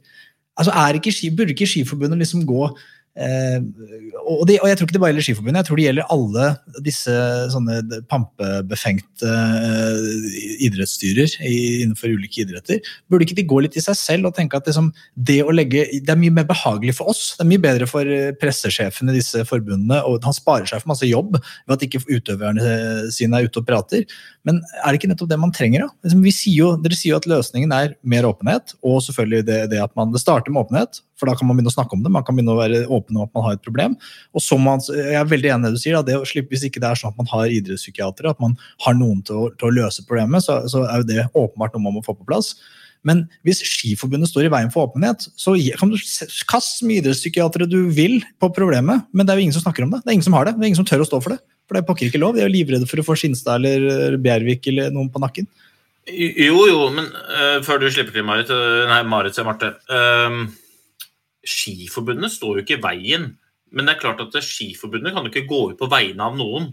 Altså, 0.59 0.75
er 0.77 0.99
ikke, 0.99 1.15
Burde 1.37 1.55
ikke 1.55 1.69
Skiforbundet 1.69 2.21
liksom 2.21 2.47
gå 2.49 2.67
og, 3.13 4.47
de, 4.49 4.55
og, 4.57 4.67
jeg 4.71 4.77
tror 4.79 4.87
ikke 4.87 4.95
det 4.97 5.01
bare 5.03 5.11
gjelder 5.11 5.25
Skiforbundet, 5.27 5.59
jeg 5.61 5.69
tror 5.69 5.79
det 5.79 5.85
gjelder 5.85 6.13
alle 6.15 6.45
disse 6.87 7.17
sånne 7.53 7.99
pampebefengte 8.09 9.29
uh, 9.29 10.39
idrettsstyrer 10.65 11.35
innenfor 11.45 12.15
ulike 12.15 12.47
idretter. 12.47 12.81
Burde 13.13 13.27
ikke 13.27 13.37
de 13.37 13.45
gå 13.51 13.61
litt 13.67 13.77
i 13.77 13.85
seg 13.85 13.99
selv 14.01 14.31
og 14.31 14.37
tenke 14.39 14.57
at 14.57 14.71
liksom, 14.71 14.89
det 15.13 15.43
å 15.45 15.53
legge 15.53 15.85
Det 15.93 16.15
er 16.15 16.21
mye 16.23 16.33
mer 16.33 16.49
behagelig 16.49 16.97
for 16.97 17.13
oss. 17.13 17.35
Det 17.37 17.45
er 17.45 17.51
mye 17.53 17.63
bedre 17.63 17.89
for 17.91 18.09
eh, 18.09 18.33
pressesjefen 18.41 19.13
i 19.13 19.19
disse 19.19 19.45
forbundene, 19.49 20.01
og 20.09 20.25
han 20.25 20.37
sparer 20.37 20.71
seg 20.71 20.81
for 20.81 20.95
masse 20.95 21.09
jobb 21.09 21.37
ved 21.37 21.77
at 21.77 21.85
ikke 21.85 22.05
utøverne 22.09 23.13
sine 23.13 23.43
er 23.43 23.51
ute 23.51 23.61
og 23.61 23.69
prater. 23.69 24.09
Men 24.49 24.59
er 24.83 24.91
det 24.91 24.99
ikke 24.99 25.13
nettopp 25.13 25.31
det 25.31 25.39
man 25.39 25.55
trenger? 25.55 25.87
da? 25.87 26.07
Liksom, 26.07 26.25
sier 26.35 26.59
jo, 26.59 26.71
dere 26.83 26.99
sier 26.99 27.15
jo 27.15 27.21
at 27.23 27.31
løsningen 27.31 27.75
er 27.77 27.97
mer 28.03 28.27
åpenhet, 28.27 28.75
og 28.83 28.99
selvfølgelig 29.07 29.47
det, 29.47 29.59
det 29.71 29.83
at 29.85 29.95
man 29.99 30.15
det 30.15 30.23
starter 30.23 30.55
med 30.55 30.65
åpenhet 30.65 31.03
for 31.23 31.31
da 31.31 31.39
kan 31.39 31.47
man 31.47 31.55
begynne 31.55 31.71
å 31.71 31.77
snakke 31.77 31.95
om 31.95 32.03
det. 32.03 32.11
Man 32.11 32.25
kan 32.27 32.35
begynne 32.35 32.57
å 32.57 32.59
være 32.59 32.83
åpen 32.91 33.19
om 33.19 33.29
at 33.29 33.33
man 33.37 33.47
har 33.47 33.57
et 33.57 33.63
problem. 33.63 33.95
Og 34.35 34.43
så 34.43 34.59
man, 34.59 34.83
jeg 34.83 35.15
er 35.21 35.31
veldig 35.31 35.53
enig 35.55 35.69
i 35.69 35.71
det 35.71 35.79
du 35.79 35.83
sier, 35.85 35.95
da, 35.95 36.03
det 36.09 36.19
å 36.19 36.27
slippe, 36.27 36.51
Hvis 36.53 36.67
ikke 36.67 36.83
det 36.83 36.91
er 36.91 36.99
sånn 36.99 37.15
at 37.15 37.21
man 37.21 37.31
har 37.31 37.55
idrettspsykiatere, 37.55 38.35
at 38.35 38.43
man 38.43 38.57
har 38.83 38.97
noen 38.99 39.23
til 39.27 39.39
å, 39.39 39.51
til 39.55 39.71
å 39.71 39.75
løse 39.77 40.03
problemet, 40.09 40.43
så, 40.43 40.59
så, 40.69 40.83
er 40.91 41.03
jo 41.03 41.11
det 41.13 41.29
åpenbart 41.31 41.77
noe 41.77 41.87
man 41.87 41.95
må 42.01 42.03
få 42.05 42.17
på 42.19 42.27
plass. 42.27 42.57
Men 43.07 43.25
hvis 43.47 43.63
Skiforbundet 43.67 44.31
står 44.31 44.47
i 44.47 44.53
veien 44.53 44.71
for 44.75 44.91
åpenhet, 44.91 45.29
så 45.39 45.55
kan 45.79 45.91
du 45.91 45.97
kaste 46.51 46.87
med 46.87 47.01
idrettspsykiatere 47.01 47.71
du 47.71 47.81
vil 47.95 48.19
på 48.43 48.51
problemet, 48.55 49.07
men 49.15 49.27
det 49.27 49.35
er 49.35 49.41
jo 49.41 49.47
ingen 49.47 49.57
som 49.57 49.65
snakker 49.65 49.87
om 49.87 49.95
det. 49.95 50.03
Det 50.03 50.11
er 50.11 50.19
ingen 50.19 50.27
som 50.27 50.39
har 50.39 50.47
det. 50.47 50.57
Det 50.59 50.67
er 50.67 50.73
ingen 50.73 50.83
som 50.83 50.91
tør 50.91 51.07
å 51.07 51.09
stå 51.09 51.23
for 51.23 51.37
det. 51.37 51.43
For 51.73 51.79
det 51.79 51.87
er 51.87 51.89
pokker 51.89 52.11
ikke 52.11 52.21
lov. 52.21 52.35
De 52.37 52.43
er 52.43 52.51
jo 52.51 52.53
livredde 52.53 52.87
for 52.91 53.01
å 53.01 53.05
få 53.07 53.15
Skinstad 53.17 53.65
eller 53.65 54.19
Bjervik 54.21 54.67
eller 54.69 54.93
noen 54.93 55.09
på 55.09 55.23
nakken. 55.23 55.47
Jo, 56.13 56.67
jo, 56.69 56.83
men 56.93 57.07
uh, 57.09 57.63
før 57.65 57.81
du 57.81 57.87
slipper 57.89 58.13
til, 58.13 58.27
Marit 58.29 58.51
uh, 58.53 58.83
Nei, 58.91 58.99
Marit, 59.09 59.33
sier 59.33 59.47
Marte. 59.49 59.71
Uh, 59.89 60.51
Skiforbundet 61.49 62.35
står 62.35 62.59
jo 62.59 62.65
ikke 62.67 62.77
i 62.77 62.83
veien. 62.85 63.25
Men 63.73 63.89
det 63.89 63.95
er 63.95 64.03
klart 64.03 64.21
at 64.21 64.37
Skiforbundet 64.45 65.17
kan 65.17 65.25
jo 65.25 65.33
ikke 65.33 65.49
gå 65.49 65.63
ut 65.71 65.81
på 65.81 65.89
vegne 65.89 66.29
av 66.29 66.37
noen 66.37 66.69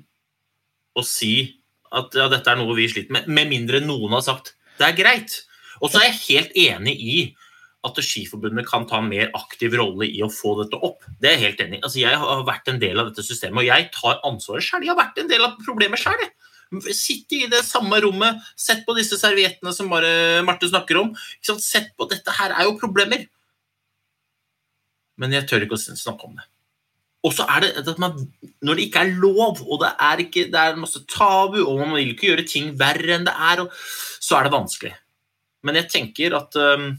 og 1.00 1.06
si 1.08 1.34
at 1.96 2.18
ja, 2.18 2.26
dette 2.28 2.52
er 2.52 2.60
noe 2.60 2.76
vi 2.76 2.90
sliter 2.92 3.16
med, 3.16 3.30
med 3.32 3.48
mindre 3.48 3.80
noen 3.86 4.18
har 4.18 4.26
sagt 4.26 4.58
det 4.82 4.90
er 4.90 4.98
greit. 4.98 5.38
Og 5.80 5.94
så 5.94 6.02
er 6.02 6.10
jeg 6.10 6.26
helt 6.26 6.60
enig 6.60 6.98
i 7.00 7.16
at 7.88 8.02
Skiforbundet 8.04 8.68
kan 8.68 8.84
ta 8.90 9.00
en 9.00 9.08
mer 9.08 9.32
aktiv 9.38 9.78
rolle 9.80 10.10
i 10.10 10.20
å 10.26 10.32
få 10.34 10.58
dette 10.60 10.80
opp. 10.84 11.06
Det 11.22 11.30
er 11.30 11.38
jeg 11.38 11.46
helt 11.46 11.64
enig 11.64 11.80
i. 11.80 11.82
Altså, 11.86 12.02
jeg 12.02 12.20
har 12.20 12.44
vært 12.48 12.68
en 12.74 12.82
del 12.82 13.00
av 13.00 13.10
dette 13.10 13.24
systemet, 13.24 13.62
og 13.62 13.70
jeg 13.70 13.90
tar 13.96 14.20
ansvaret 14.28 14.66
sjøl. 14.66 14.84
Jeg 14.84 14.94
har 14.94 15.00
vært 15.00 15.24
en 15.24 15.32
del 15.32 15.48
av 15.48 15.58
problemet 15.64 16.02
sjøl. 16.02 16.28
Sitte 16.94 17.40
i 17.40 17.50
det 17.50 17.64
samme 17.66 17.98
rommet, 18.04 18.44
sett 18.60 18.84
på 18.86 18.94
disse 18.98 19.18
serviettene 19.18 19.72
som 19.74 19.90
bare 19.90 20.44
Marte 20.46 20.70
snakker 20.70 21.00
om. 21.02 21.16
Sett 21.42 21.96
på 21.98 22.10
Dette 22.12 22.36
her 22.36 22.54
er 22.58 22.68
jo 22.68 22.78
problemer 22.82 23.26
men 25.20 25.36
jeg 25.36 25.50
tør 25.50 25.66
ikke 25.66 25.78
å 25.78 26.00
snakke 26.00 26.30
om 26.30 26.40
det. 26.40 26.48
Og 27.28 27.34
så 27.36 27.44
er 27.52 27.66
det 27.66 27.84
at 27.92 28.00
man, 28.00 28.16
når 28.64 28.80
det 28.80 28.86
ikke 28.88 29.02
er 29.04 29.18
lov, 29.20 29.60
og 29.66 29.82
det 29.82 29.92
er, 29.92 30.22
ikke, 30.24 30.46
det 30.54 30.60
er 30.62 30.80
masse 30.80 31.02
tabu, 31.12 31.60
og 31.66 31.82
man 31.82 31.98
vil 31.98 32.14
ikke 32.14 32.30
gjøre 32.30 32.48
ting 32.48 32.72
verre 32.80 33.18
enn 33.18 33.28
det 33.28 33.36
er, 33.36 33.66
så 34.24 34.38
er 34.38 34.48
det 34.48 34.56
vanskelig. 34.56 34.94
Men 35.68 35.82
jeg 35.82 35.90
tenker 35.92 36.38
at 36.38 36.56
um, 36.56 36.94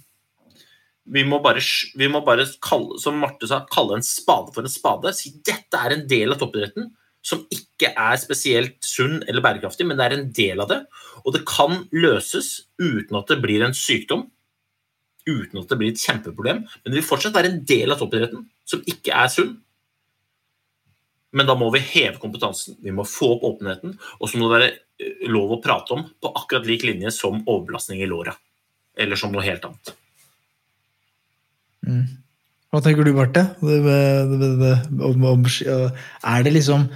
vi 1.09 1.25
må 1.27 1.41
bare, 1.43 1.63
vi 1.97 2.09
må 2.13 2.21
bare 2.27 2.47
kalle, 2.63 2.99
som 3.01 3.19
Marte 3.21 3.49
sa, 3.49 3.63
kalle 3.73 3.99
en 3.99 4.05
spade 4.07 4.53
for 4.55 4.67
en 4.67 4.73
spade. 4.73 5.13
Si 5.17 5.33
dette 5.47 5.79
er 5.79 5.97
en 5.97 6.05
del 6.11 6.35
av 6.35 6.41
toppidretten 6.43 6.91
som 7.25 7.43
ikke 7.53 7.91
er 7.93 8.19
spesielt 8.21 8.79
sunn 8.87 9.19
eller 9.29 9.45
bærekraftig, 9.45 9.85
men 9.89 9.99
det 9.99 10.07
er 10.07 10.17
en 10.17 10.29
del 10.37 10.63
av 10.63 10.71
det. 10.71 10.79
Og 11.25 11.35
det 11.37 11.43
kan 11.49 11.83
løses 11.93 12.53
uten 12.81 13.19
at 13.19 13.33
det 13.33 13.41
blir 13.43 13.65
en 13.65 13.77
sykdom 13.77 14.29
uten 15.29 15.61
at 15.61 15.69
det 15.71 15.79
blir 15.81 15.93
et 15.93 16.01
kjempeproblem. 16.01 16.63
Men 16.65 16.93
det 16.93 17.01
vil 17.01 17.07
fortsatt 17.07 17.35
være 17.37 17.53
en 17.53 17.61
del 17.69 17.93
av 17.93 18.01
toppidretten 18.01 18.47
som 18.69 18.85
ikke 18.89 19.17
er 19.17 19.33
sunn. 19.33 19.59
Men 21.37 21.47
da 21.47 21.55
må 21.55 21.69
vi 21.71 21.83
heve 21.85 22.19
kompetansen, 22.19 22.75
vi 22.83 22.91
må 22.95 23.05
få 23.07 23.37
opp 23.37 23.45
åpenheten, 23.53 23.93
og 24.19 24.27
så 24.27 24.39
må 24.39 24.49
det 24.49 24.57
være 24.57 24.71
eh, 24.73 25.29
lov 25.31 25.55
å 25.55 25.61
prate 25.63 25.95
om 25.95 26.03
på 26.19 26.33
akkurat 26.41 26.67
lik 26.67 26.83
linje 26.89 27.13
som 27.15 27.39
overbelastning 27.45 28.03
i 28.03 28.09
låra. 28.11 28.35
Eller 28.99 29.21
som 29.21 29.31
noe 29.31 29.45
helt 29.47 29.69
annet. 29.69 29.93
Mm. 31.87 32.05
Hva 32.71 32.83
tenker 32.85 33.07
du, 33.07 33.15
Barte? 33.17 33.43
Er 36.23 36.45
det 36.47 36.53
liksom 36.55 36.91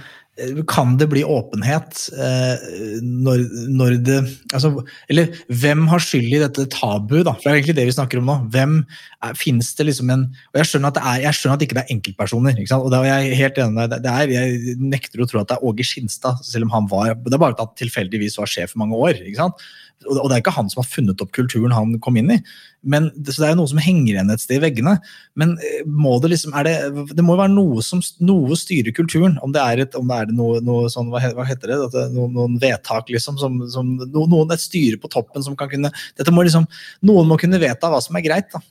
kan 0.67 0.97
det 0.99 1.05
bli 1.07 1.21
åpenhet 1.23 2.09
eh, 2.11 2.63
når, 2.99 3.43
når, 3.71 3.93
det 4.03 4.17
altså, 4.51 4.83
Eller 5.07 5.31
hvem 5.47 5.85
har 5.87 6.03
skyld 6.03 6.27
i 6.27 6.41
dette 6.41 6.65
tabu, 6.73 7.21
da? 7.23 7.37
For 7.37 7.47
det 7.47 7.53
er 7.53 7.59
egentlig 7.61 7.77
det 7.77 7.85
vi 7.87 7.93
snakker 7.95 8.19
om 8.19 8.27
nå. 8.27 8.35
Hvem 8.51 8.73
er, 8.83 9.37
Finnes 9.39 9.71
det 9.77 9.87
liksom 9.87 10.11
en 10.11 10.25
Og 10.27 10.59
jeg 10.59 10.69
skjønner 10.73 10.91
at 10.91 10.97
det, 10.99 11.05
er, 11.05 11.21
jeg 11.23 11.39
skjønner 11.39 11.55
at 11.55 11.63
det 11.63 11.69
ikke 11.69 11.79
er 11.79 11.95
enkeltpersoner. 11.95 12.59
Ikke 12.59 12.73
sant? 12.73 12.83
Og 12.83 12.91
det 12.91 12.99
er 12.99 13.07
jeg 13.13 13.39
helt 13.45 13.63
enig 13.63 13.77
med 13.79 13.95
er, 14.11 14.35
Jeg 14.35 14.75
nekter 14.83 15.23
å 15.23 15.29
tro 15.31 15.39
at 15.39 15.53
det 15.53 15.55
er 15.55 15.65
Åge 15.71 15.87
Skinstad, 15.87 16.43
selv 16.43 16.67
om 16.67 16.75
han 16.75 16.91
var 16.91 17.15
Det 17.15 17.31
er 17.31 17.43
bare 17.45 17.55
at 17.55 17.63
han 17.63 17.71
tilfeldigvis 17.85 18.35
var 18.41 18.51
sjef 18.51 18.75
i 18.75 18.83
mange 18.83 18.99
år. 18.99 19.23
ikke 19.23 19.39
sant? 19.39 19.67
Og 20.05 20.27
det 20.27 20.35
er 20.35 20.41
ikke 20.43 20.53
han 20.53 20.67
som 20.69 20.81
har 20.81 20.89
funnet 20.89 21.21
opp 21.23 21.31
kulturen 21.33 21.73
han 21.73 21.95
kom 22.03 22.17
inn 22.19 22.33
i. 22.35 22.37
Men, 22.85 23.07
så 23.25 23.39
det 23.39 23.47
er 23.47 23.53
jo 23.53 23.59
noe 23.61 23.71
som 23.71 23.81
henger 23.81 24.11
igjen 24.11 24.33
et 24.33 24.43
sted 24.43 24.59
i 24.59 24.63
veggene. 24.65 24.97
Men 25.39 25.55
eh, 25.57 25.81
må 25.87 26.17
det 26.21 26.33
liksom, 26.35 26.53
det, 26.67 26.75
det 27.15 27.25
må 27.25 27.33
jo 27.33 27.41
være 27.41 27.53
noe 27.55 27.85
som 27.85 28.03
noe 28.27 28.59
styrer 28.59 28.93
kulturen. 28.95 29.39
Om 29.45 29.55
det 29.55 29.63
er, 29.63 29.83
et, 29.85 29.97
om 29.97 30.11
det 30.11 30.19
er 30.19 30.35
noe, 30.35 30.61
noe 30.65 30.91
sånn, 30.93 31.09
hva 31.13 31.23
heter 31.23 31.71
det, 31.71 31.79
det 31.95 32.05
noen, 32.13 32.35
noen, 32.35 32.59
vedtak, 32.61 33.09
liksom, 33.13 33.39
som, 33.41 33.57
som, 33.71 33.95
noen, 34.13 34.53
et 34.53 34.61
styre 34.61 35.01
på 35.01 35.11
toppen 35.11 35.45
som 35.45 35.57
kan 35.57 35.71
kunne 35.71 35.93
dette 36.17 36.31
må 36.33 36.43
liksom, 36.45 36.67
Noen 37.05 37.27
må 37.29 37.37
kunne 37.41 37.59
vedta 37.61 37.89
hva 37.91 38.01
som 38.03 38.17
er 38.19 38.25
greit. 38.25 38.51
da. 38.53 38.61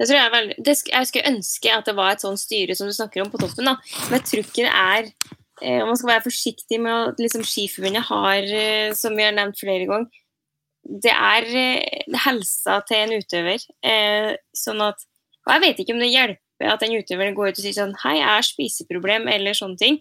Det 0.00 0.06
tror 0.08 0.16
jeg, 0.16 0.32
vel, 0.32 0.54
det, 0.56 0.74
jeg 0.88 1.08
skulle 1.08 1.30
ønske 1.34 1.72
at 1.76 1.88
det 1.88 1.96
var 1.98 2.14
et 2.14 2.22
sånt 2.24 2.40
styre 2.40 2.76
som 2.76 2.88
du 2.88 2.94
snakker 2.96 3.20
om 3.24 3.32
på 3.32 3.40
toppen. 3.42 3.68
da. 3.68 3.76
Men 4.08 4.16
jeg 4.16 4.26
tror 4.30 4.46
ikke 4.46 4.64
det 4.64 4.72
er 4.72 5.38
og 5.60 5.90
man 5.90 5.98
skal 5.98 6.14
være 6.14 6.24
forsiktig 6.24 6.80
med 6.80 7.10
at 7.10 7.20
liksom, 7.20 7.44
Skiforbundet 7.46 8.06
har, 8.08 8.46
eh, 8.48 8.92
som 8.96 9.16
vi 9.16 9.26
har 9.26 9.34
nevnt 9.36 9.60
flere 9.60 9.88
ganger, 9.90 10.20
det 11.04 11.12
er 11.12 11.48
eh, 11.60 12.16
helsa 12.24 12.80
til 12.88 13.04
en 13.04 13.16
utøver. 13.20 13.66
sånn 14.56 14.80
at, 14.84 15.04
og 15.46 15.52
Jeg 15.54 15.62
vet 15.64 15.80
ikke 15.80 15.94
om 15.96 16.00
det 16.02 16.12
hjelper 16.12 16.72
at 16.72 16.82
en 16.84 16.96
utøver 16.96 17.34
går 17.36 17.52
ut 17.52 17.58
og 17.58 17.64
sier 17.64 17.76
sånn 17.76 17.96
Hei, 18.02 18.18
jeg 18.18 18.28
har 18.28 18.44
spiseproblem, 18.44 19.28
eller 19.28 19.56
sånne 19.56 19.80
ting. 19.80 20.00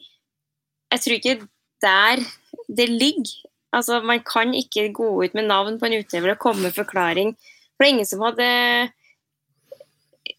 Jeg 0.91 1.03
tror 1.03 1.15
ikke 1.15 1.37
der 1.83 2.23
det 2.67 2.89
ligger. 2.89 3.31
Altså, 3.71 4.01
Man 4.01 4.23
kan 4.25 4.53
ikke 4.53 4.91
gå 4.93 5.09
ut 5.23 5.33
med 5.33 5.47
navn 5.47 5.79
på 5.79 5.87
en 5.87 5.99
utøver 6.01 6.33
og 6.33 6.39
komme 6.39 6.67
med 6.67 6.75
forklaring. 6.75 7.35
For 7.75 7.83
det 7.83 7.87
er 7.87 7.93
ingen 7.95 8.09
som 8.09 8.23
hadde 8.25 8.49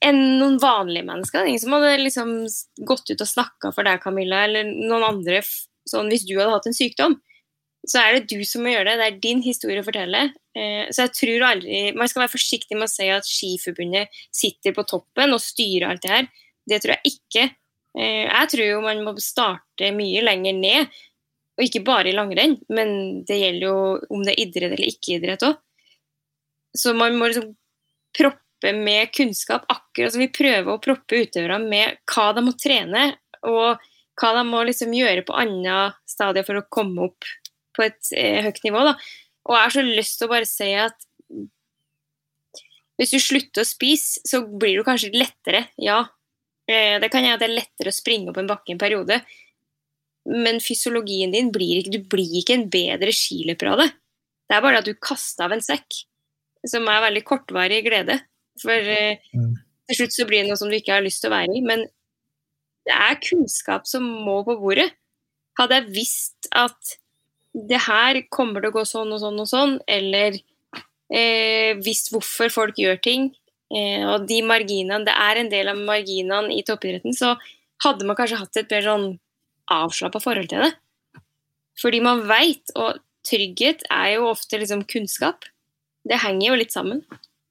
enn 0.05 0.21
noen 0.41 0.59
vanlige 0.61 1.07
mennesker. 1.09 1.49
Ingen 1.49 1.63
som 1.63 1.75
hadde 1.77 1.97
liksom 2.01 2.31
gått 2.89 3.11
ut 3.13 3.21
og 3.21 3.29
snakka 3.29 3.73
for 3.77 3.87
deg, 3.87 4.01
Camilla, 4.03 4.45
eller 4.47 4.69
noen 4.69 5.05
andre. 5.07 5.43
Sånn, 5.89 6.09
hvis 6.13 6.27
du 6.29 6.37
hadde 6.39 6.55
hatt 6.55 6.69
en 6.71 6.77
sykdom, 6.77 7.19
så 7.89 8.03
er 8.03 8.17
det 8.17 8.33
du 8.33 8.45
som 8.45 8.65
må 8.65 8.73
gjøre 8.73 8.93
det. 8.93 8.99
Det 9.01 9.07
er 9.09 9.21
din 9.25 9.43
historie 9.45 9.81
å 9.81 9.87
fortelle. 9.87 10.27
Eh, 10.57 10.89
så 10.93 11.07
jeg 11.07 11.15
tror 11.17 11.45
aldri 11.47 11.93
Man 11.97 12.11
skal 12.11 12.25
være 12.25 12.33
forsiktig 12.33 12.75
med 12.77 12.89
å 12.89 12.91
si 12.91 13.07
at 13.13 13.29
Skiforbundet 13.29 14.19
sitter 14.35 14.75
på 14.77 14.85
toppen 14.89 15.33
og 15.37 15.43
styrer 15.43 15.89
alt 15.89 16.05
det 16.05 16.13
her. 16.13 16.29
Det 16.69 16.81
tror 16.83 16.97
jeg 16.97 17.15
ikke. 17.15 17.47
Eh, 17.99 18.27
jeg 18.27 18.51
tror 18.53 18.67
jo 18.67 18.83
man 18.85 19.01
må 19.07 19.15
starte 19.23 19.93
mye 19.97 20.25
lenger 20.27 20.59
ned, 20.59 21.01
og 21.57 21.67
ikke 21.67 21.85
bare 21.87 22.13
i 22.13 22.17
langrenn. 22.17 22.59
Men 22.73 23.23
det 23.29 23.41
gjelder 23.41 23.67
jo 23.69 23.81
om 24.13 24.25
det 24.27 24.37
er 24.37 24.45
idrett 24.45 24.77
eller 24.77 24.93
ikke 24.93 25.17
idrett 25.17 25.49
òg. 25.49 25.59
Så 26.77 26.95
man 26.95 27.17
må 27.19 27.31
liksom 27.31 27.51
proppe 28.15 28.45
proppe 28.61 28.77
med 28.77 29.13
kunnskap, 29.13 29.65
akkurat 29.69 30.13
som 30.13 30.21
vi 30.21 30.29
prøver 30.29 30.73
å 30.73 30.81
proppe 30.81 31.25
utøverne 31.25 31.69
med 31.69 31.99
hva 32.13 32.33
de 32.35 32.45
må 32.45 32.53
trene, 32.53 33.17
og 33.43 33.79
hva 34.21 34.33
de 34.37 34.45
må 34.45 34.63
liksom 34.65 34.93
gjøre 34.93 35.25
på 35.25 35.37
andre 35.37 35.93
stadier 36.07 36.45
for 36.45 36.61
å 36.61 36.69
komme 36.69 37.09
opp 37.09 37.25
på 37.77 37.87
et 37.87 38.13
eh, 38.13 38.43
høyt 38.45 38.63
nivå. 38.65 38.85
Da. 38.85 38.97
Og 39.49 39.57
jeg 39.57 39.65
har 39.65 39.75
så 39.75 39.85
lyst 39.87 40.19
til 40.19 40.29
å 40.29 40.33
bare 40.35 40.49
si 40.49 40.73
at 40.75 41.07
hvis 43.01 43.15
du 43.15 43.21
slutter 43.23 43.63
å 43.63 43.69
spise, 43.69 44.21
så 44.29 44.43
blir 44.45 44.77
du 44.77 44.85
kanskje 44.85 45.15
lettere, 45.15 45.71
ja. 45.81 46.03
Eh, 46.69 47.01
Det 47.01 47.09
kan 47.11 47.25
hende 47.25 47.39
det 47.41 47.49
er 47.49 47.61
lettere 47.63 47.89
å 47.89 47.97
springe 47.97 48.31
opp 48.31 48.39
en 48.43 48.51
bakke 48.51 48.75
en 48.75 48.83
periode, 48.83 49.23
men 50.29 50.61
fysiologien 50.61 51.33
din 51.33 51.49
blir 51.51 51.81
ikke 51.81 51.95
Du 51.95 52.05
blir 52.13 52.43
ikke 52.43 52.59
en 52.59 52.69
bedre 52.69 53.09
skiløper 53.09 53.73
av 53.73 53.81
det. 53.81 53.89
Det 54.51 54.57
er 54.57 54.63
bare 54.63 54.83
at 54.83 54.85
du 54.85 54.93
kaster 55.01 55.47
av 55.47 55.55
en 55.55 55.65
sekk, 55.65 56.03
som 56.69 56.85
er 56.93 57.07
veldig 57.07 57.23
kortvarig 57.25 57.81
glede. 57.87 58.19
For 58.61 58.93
eh, 58.95 59.23
til 59.91 59.99
slutt 59.99 60.17
så 60.17 60.27
blir 60.29 60.45
det 60.45 60.51
noe 60.53 60.61
som 60.61 60.71
du 60.71 60.77
ikke 60.79 60.97
har 60.97 61.05
lyst 61.05 61.25
til 61.25 61.33
å 61.33 61.37
være 61.37 61.57
i. 61.57 61.63
Men 61.67 61.87
det 62.89 62.97
er 62.97 63.21
kunnskap 63.23 63.89
som 63.89 64.07
må 64.25 64.41
på 64.47 64.57
bordet. 64.61 64.91
Hadde 65.59 65.81
jeg 65.81 65.95
visst 65.95 66.51
at 66.57 66.97
det 67.53 67.81
her 67.89 68.21
kommer 68.33 68.63
til 68.63 68.71
å 68.71 68.77
gå 68.79 68.85
sånn 68.87 69.11
og 69.15 69.21
sånn 69.23 69.41
og 69.43 69.49
sånn, 69.51 69.73
eller 69.91 70.39
eh, 71.11 71.75
visst 71.83 72.13
hvorfor 72.15 72.53
folk 72.55 72.79
gjør 72.79 73.01
ting, 73.03 73.31
eh, 73.75 74.05
og 74.07 74.29
de 74.31 74.39
marginene, 74.47 75.03
det 75.09 75.17
er 75.17 75.41
en 75.41 75.51
del 75.51 75.73
av 75.73 75.81
marginene 75.89 76.55
i 76.55 76.63
toppidretten, 76.67 77.17
så 77.17 77.35
hadde 77.85 78.07
man 78.07 78.19
kanskje 78.19 78.39
hatt 78.39 78.61
et 78.61 78.71
mer 78.71 78.87
sånn 78.87 79.09
avslappa 79.71 80.23
forhold 80.23 80.51
til 80.53 80.63
det. 80.67 80.71
Fordi 81.81 82.03
man 82.05 82.23
veit, 82.29 82.71
og 82.77 83.01
trygghet 83.27 83.85
er 83.91 84.15
jo 84.17 84.31
ofte 84.31 84.61
liksom 84.61 84.85
kunnskap. 84.91 85.47
Det 86.07 86.21
henger 86.23 86.51
jo 86.51 86.61
litt 86.61 86.75
sammen. 86.75 87.03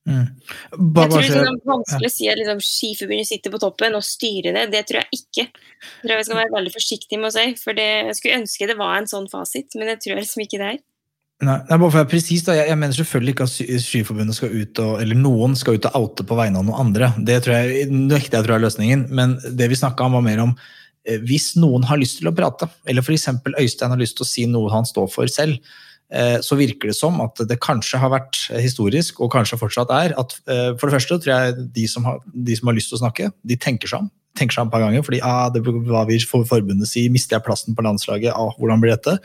Mm. 0.09 0.25
Jeg 0.25 0.77
tror 0.79 0.93
bare, 0.97 1.21
liksom, 1.21 1.39
det 1.45 1.49
er 1.51 1.69
vanskelig 1.69 2.09
å 2.09 2.13
si 2.15 2.29
at 2.31 2.39
liksom, 2.39 2.61
Skiforbundet 2.65 3.29
sitter 3.29 3.53
på 3.53 3.61
toppen 3.61 3.97
og 3.99 4.05
styrer 4.05 4.55
det. 4.57 4.67
Det 4.73 4.85
tror 4.89 5.03
jeg 5.03 5.19
ikke. 5.21 5.45
Jeg 5.45 6.03
tror 6.03 6.15
jeg 6.15 6.21
vi 6.21 6.27
skal 6.29 6.39
være 6.41 6.55
veldig 6.55 6.73
forsiktige 6.73 7.21
med 7.21 7.29
å 7.29 7.35
si. 7.35 7.47
For 7.61 7.77
det, 7.77 7.89
jeg 8.09 8.19
skulle 8.19 8.39
ønske 8.41 8.69
det 8.69 8.77
var 8.79 8.95
en 8.97 9.09
sånn 9.11 9.29
fasit, 9.31 9.77
men 9.77 9.91
det 9.91 9.99
tror 10.01 10.15
jeg 10.15 10.25
liksom 10.25 10.45
ikke 10.45 10.61
det 10.61 10.71
er. 10.73 10.79
Nei, 11.39 11.55
nei, 11.69 11.75
bare 11.77 11.85
for 11.85 11.95
å 11.95 12.01
være 12.01 12.11
presis 12.11 12.41
da, 12.43 12.55
jeg, 12.57 12.67
jeg 12.67 12.79
mener 12.81 12.97
selvfølgelig 12.97 13.33
ikke 13.33 13.45
at 13.47 13.83
Skiforbundet 13.85 14.35
skal 14.35 14.51
ut 14.51 14.81
og, 14.83 14.95
eller 14.99 15.19
noen 15.21 15.53
skal 15.55 15.77
ut 15.77 15.85
og 15.87 16.01
oute 16.01 16.25
på 16.27 16.35
vegne 16.35 16.59
av 16.59 16.65
noen 16.67 16.81
andre. 16.81 17.13
Det 17.29 17.37
tror 17.45 17.55
jeg, 17.55 17.85
nøkter 17.93 18.41
jeg 18.41 18.47
tror 18.47 18.57
er 18.57 18.65
løsningen. 18.65 19.05
Men 19.15 19.37
det 19.45 19.69
vi 19.71 19.77
snakka 19.79 20.09
om, 20.09 20.17
var 20.17 20.25
mer 20.25 20.41
om 20.43 20.51
eh, 20.57 21.21
hvis 21.29 21.53
noen 21.61 21.87
har 21.87 22.01
lyst 22.01 22.19
til 22.19 22.27
å 22.27 22.35
prate, 22.35 22.67
eller 22.89 23.05
f.eks. 23.05 23.29
Øystein 23.53 23.95
har 23.95 24.01
lyst 24.01 24.17
til 24.19 24.27
å 24.27 24.31
si 24.33 24.43
noe 24.51 24.73
han 24.73 24.89
står 24.89 25.07
for 25.13 25.31
selv, 25.31 25.61
så 26.41 26.57
virker 26.57 26.89
det 26.89 26.97
som 26.97 27.19
at 27.21 27.37
det 27.45 27.59
kanskje 27.61 27.99
har 28.01 28.09
vært 28.13 28.39
historisk, 28.57 29.19
og 29.21 29.31
kanskje 29.35 29.59
fortsatt 29.61 29.91
er, 29.93 30.15
at 30.17 30.33
eh, 30.49 30.71
for 30.79 30.89
det 30.89 30.95
første 30.97 31.19
tror 31.21 31.33
jeg 31.35 31.67
de 31.75 31.85
som 31.91 32.07
har, 32.07 32.17
de 32.33 32.57
som 32.57 32.71
har 32.71 32.77
lyst 32.79 32.89
til 32.89 32.97
å 32.97 33.03
snakke, 33.03 33.29
de 33.45 33.59
tenker 33.61 33.91
seg 33.91 34.05
om. 34.05 34.09
Tenker 34.39 34.57
seg 34.57 34.65
om 34.65 34.71
et 34.71 34.73
par 34.73 34.85
ganger, 34.85 35.05
fordi 35.05 35.21
ah, 35.25 35.47
det, 35.53 35.61
hva 35.65 36.05
vil 36.09 36.25
for- 36.25 36.47
forbundet 36.49 36.89
si? 36.89 37.05
Mister 37.13 37.37
jeg 37.37 37.45
plassen 37.45 37.77
på 37.77 37.85
landslaget? 37.85 38.33
Ah, 38.33 38.55
hvordan 38.57 38.81
blir 38.81 38.95
dette? 38.95 39.19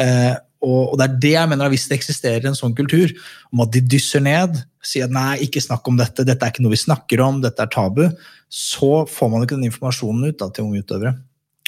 Eh, 0.00 0.32
og 0.64 0.94
det 0.96 1.04
er 1.04 1.16
det 1.20 1.32
jeg 1.34 1.48
mener, 1.50 1.68
hvis 1.68 1.84
det 1.90 1.98
eksisterer 1.98 2.46
en 2.48 2.56
sånn 2.56 2.72
kultur 2.76 3.10
om 3.52 3.60
at 3.66 3.74
de 3.74 3.82
dysser 3.84 4.22
ned, 4.24 4.62
sier 4.84 5.10
nei, 5.12 5.42
ikke 5.44 5.60
snakk 5.60 5.84
om 5.90 5.98
dette, 6.00 6.24
dette 6.24 6.40
er 6.40 6.54
ikke 6.54 6.64
noe 6.64 6.72
vi 6.72 6.80
snakker 6.80 7.20
om, 7.20 7.42
dette 7.44 7.60
er 7.60 7.72
tabu, 7.72 8.06
så 8.48 9.04
får 9.10 9.32
man 9.32 9.44
ikke 9.44 9.58
den 9.58 9.68
informasjonen 9.68 10.30
ut 10.30 10.40
da, 10.40 10.48
til 10.48 10.68
unge 10.70 10.80
utøvere. 10.84 11.18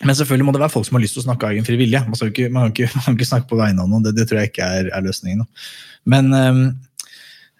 Men 0.04 0.16
selvfølgelig 0.16 0.44
må 0.44 0.52
det 0.52 0.60
være 0.60 0.74
folk 0.74 0.88
som 0.88 0.98
har 0.98 1.04
lyst 1.06 1.16
til 1.16 1.22
å 1.22 1.28
snakke 1.30 1.48
av 1.48 1.54
egen 1.54 1.64
fri 1.64 1.78
vilje. 1.80 2.02
Man, 2.04 2.18
man, 2.52 2.52
man 2.52 2.74
kan 2.74 3.16
ikke 3.16 3.30
snakke 3.30 3.48
på 3.52 3.60
vegne 3.60 3.84
av 3.84 3.88
noen, 3.92 4.04
det, 4.04 4.16
det 4.18 4.28
tror 4.28 4.42
jeg 4.42 4.52
ikke 4.52 4.68
er, 4.80 4.90
er 4.92 5.06
løsningen. 5.06 5.46
Men 6.12 6.28
um, 6.36 6.62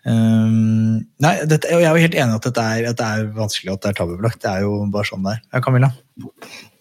um, 0.05 0.99
nei, 1.24 1.34
dette, 1.49 1.70
jeg 1.72 1.87
er 1.87 1.97
jo 1.97 2.05
helt 2.05 2.18
enig 2.20 2.37
i 2.37 2.41
at, 2.41 2.49
at 2.53 3.01
det 3.01 3.07
er 3.09 3.28
vanskelig 3.39 3.72
at 3.72 3.87
det 3.87 3.93
er 3.93 4.01
tabubelagt. 4.03 4.43
Det 4.45 4.53
er 4.53 4.66
jo 4.66 4.82
bare 4.93 5.09
sånn 5.09 5.24
det 5.24 5.39
er. 5.39 5.45
Ja, 5.49 5.62
Camilla? 5.64 5.93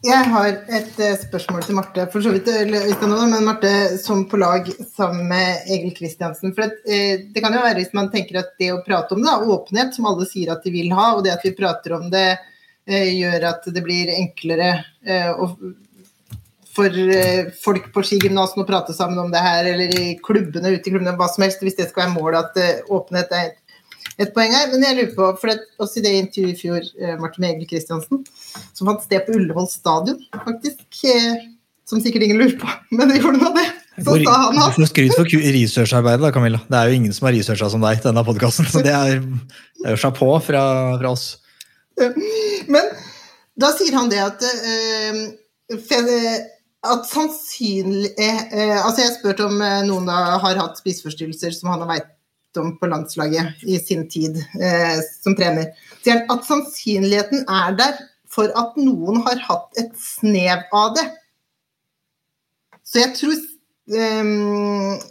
Jeg 0.05 0.27
har 0.29 0.47
et 0.77 0.99
eh, 1.01 1.15
spørsmål 1.17 1.63
til 1.65 1.77
Marte, 1.79 2.03
for 2.13 2.21
så 2.21 2.29
vidt, 2.35 2.51
men 2.69 3.47
Marte 3.47 3.71
som 3.97 4.21
på 4.29 4.37
lag 4.37 4.67
sammen 4.91 5.23
med 5.31 5.71
Egil 5.71 5.95
Kristiansen. 5.95 6.53
For 6.53 6.67
eh, 6.67 7.23
det 7.33 7.41
kan 7.41 7.55
jo 7.55 7.63
være 7.63 7.79
hvis 7.79 7.95
man 7.97 8.11
tenker 8.13 8.43
at 8.43 8.51
det 8.61 8.69
å 8.75 8.83
prate 8.85 9.15
om 9.15 9.23
det, 9.25 9.33
åpenhet, 9.55 9.95
som 9.95 10.11
alle 10.11 10.27
sier 10.29 10.51
at 10.53 10.67
de 10.67 10.75
vil 10.75 10.93
ha, 10.93 11.13
og 11.15 11.23
det 11.25 11.33
at 11.33 11.47
vi 11.47 11.55
prater 11.57 11.95
om 11.97 12.11
det, 12.13 12.27
gjør 12.85 13.49
at 13.49 13.65
det 13.73 13.81
blir 13.85 14.11
enklere 14.13 14.69
eh, 15.01 15.31
for 16.75 16.91
eh, 16.91 17.51
folk 17.63 17.91
på 17.95 18.03
skigymnasene 18.03 18.65
å 18.65 18.67
prate 18.67 18.95
sammen 18.95 19.21
om 19.21 19.31
det 19.33 19.43
her, 19.43 19.67
eller 19.71 19.93
i 19.95 20.15
klubbene, 20.23 20.73
ute 20.75 20.89
i 20.89 20.93
klubbene, 20.93 21.15
hva 21.19 21.29
som 21.31 21.45
helst, 21.45 21.63
hvis 21.63 21.77
det 21.79 21.89
skal 21.89 22.05
være 22.05 22.15
målet 22.17 22.41
at 22.41 22.59
eh, 22.59 22.81
åpenhet 22.91 23.31
er 23.35 23.53
et, 24.17 24.33
poeng 24.35 24.51
her. 24.55 24.67
Men 24.73 24.83
jeg 24.83 24.97
lurer 24.99 25.13
på, 25.15 25.29
for 25.41 25.51
det, 25.51 25.69
også 25.81 26.01
i 26.01 26.05
det 26.05 26.13
intervjuet 26.19 26.51
i 26.51 26.59
fjor, 26.59 26.89
eh, 26.99 27.15
Marte 27.21 27.43
Egil 27.47 27.69
Kristiansen, 27.69 28.25
som 28.75 28.91
fant 28.91 29.05
sted 29.07 29.23
på 29.23 29.37
Ullevål 29.37 29.69
stadion, 29.71 30.19
faktisk. 30.35 30.83
eh, 31.11 31.51
Som 31.85 31.99
sikkert 32.01 32.23
ingen 32.25 32.39
lurer 32.41 32.55
på, 32.57 32.69
men 32.97 33.11
det 33.11 33.21
gjorde 33.21 33.39
noe 33.39 33.51
av 33.53 33.59
det. 33.61 33.67
Så 33.95 34.17
sa 34.25 34.31
han 34.41 34.57
at 34.59 34.89
skryt 34.89 35.13
for 35.15 35.29
researcharbeidet, 35.55 36.25
da, 36.25 36.31
Camilla. 36.35 36.59
Det 36.67 36.75
er 36.75 36.89
jo 36.89 36.97
ingen 36.97 37.13
som 37.15 37.29
har 37.29 37.35
researcha 37.37 37.69
som 37.71 37.83
deg 37.85 38.01
til 38.01 38.09
denne 38.09 38.25
podkasten, 38.27 38.67
så 38.67 38.81
det 38.83 38.91
er, 38.91 39.21
det 39.21 39.85
er 39.85 39.95
jo 39.95 40.01
chapeau 40.01 40.35
fra, 40.43 40.63
fra 40.99 41.13
oss. 41.13 41.29
Men 42.73 42.89
da 43.59 43.71
sier 43.75 43.95
han 43.95 44.11
det 44.11 44.19
at 44.23 44.43
eh, 44.43 45.21
at 46.85 47.07
sannsynlig 47.09 48.11
eh, 48.21 48.41
eh, 48.53 48.75
Altså, 48.81 49.05
jeg 49.05 49.15
spurte 49.15 49.47
om 49.47 49.61
noen 49.87 50.09
da 50.09 50.35
har 50.43 50.59
hatt 50.59 50.81
spiseforstyrrelser 50.81 51.55
som 51.55 51.71
han 51.73 51.85
har 51.85 51.93
veit 51.95 52.11
om 52.59 52.75
på 52.79 52.87
landslaget 52.87 53.63
i 53.67 53.75
sin 53.83 54.05
tid 54.07 54.37
som 55.19 55.33
trener. 55.35 55.73
At 56.07 56.45
sannsynligheten 56.47 57.41
er 57.51 57.73
der 57.75 57.97
for 58.31 58.47
at 58.55 58.77
noen 58.79 59.19
har 59.25 59.41
hatt 59.43 59.81
et 59.81 59.91
snev 59.99 60.63
av 60.71 60.93
det. 60.95 61.03
Så 62.87 63.01
jeg 63.03 63.11
tror 63.17 63.35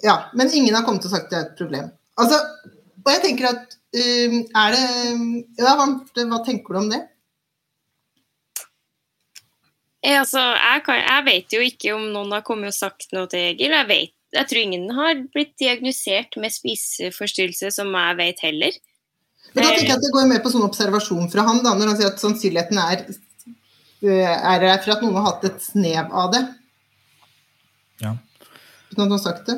Ja, 0.00 0.14
men 0.32 0.54
ingen 0.56 0.74
har 0.74 0.86
kommet 0.86 1.04
og 1.04 1.12
sagt 1.12 1.28
det 1.30 1.36
er 1.36 1.44
et 1.50 1.58
problem. 1.58 1.92
Altså, 2.16 2.40
og 3.04 3.10
jeg 3.12 3.22
tenker 3.24 3.50
at 3.50 3.76
eh, 3.96 4.38
er 4.42 4.76
det 4.76 4.86
Ja, 5.60 5.74
hva, 5.78 5.88
hva 6.30 6.40
tenker 6.46 6.76
du 6.76 6.80
om 6.80 6.88
det? 6.92 7.02
Jeg, 10.04 10.18
altså, 10.20 10.40
jeg, 10.40 10.82
kan, 10.84 10.98
jeg 11.00 11.24
vet 11.28 11.54
jo 11.56 11.60
ikke 11.64 11.94
om 11.96 12.10
noen 12.12 12.34
har 12.36 12.42
kommet 12.44 12.74
og 12.74 12.76
sagt 12.76 13.14
noe 13.16 13.28
til 13.32 13.40
Egil. 13.54 13.72
Jeg, 13.72 13.88
vet, 13.88 14.12
jeg 14.36 14.48
tror 14.50 14.60
ingen 14.60 14.90
har 14.92 15.22
blitt 15.32 15.54
diagnosert 15.60 16.36
med 16.40 16.52
spiseforstyrrelse, 16.52 17.70
som 17.72 17.88
jeg 17.96 18.18
vet 18.18 18.42
heller. 18.44 18.76
Men 19.54 19.62
da 19.64 19.70
tenker 19.70 19.94
jeg 19.94 19.96
at 19.96 20.04
Det 20.04 20.12
går 20.12 20.28
mer 20.28 20.42
på 20.44 20.52
sånn 20.52 20.66
observasjon 20.66 21.30
fra 21.32 21.46
han, 21.48 21.62
da, 21.64 21.72
når 21.78 21.92
han 21.92 22.00
sier 22.00 22.12
at 22.12 22.20
sannsynligheten 22.20 22.82
er, 22.82 23.06
er 24.04 24.66
der 24.66 24.82
for 24.84 24.96
at 24.96 25.04
noen 25.06 25.16
har 25.20 25.28
hatt 25.30 25.48
et 25.48 25.64
snev 25.64 26.12
av 26.12 26.32
det. 26.34 26.42
Ja. 28.04 28.16
Uten 28.90 28.98
at 28.98 29.00
noen 29.06 29.16
har 29.16 29.24
sagt 29.24 29.48
det. 29.48 29.56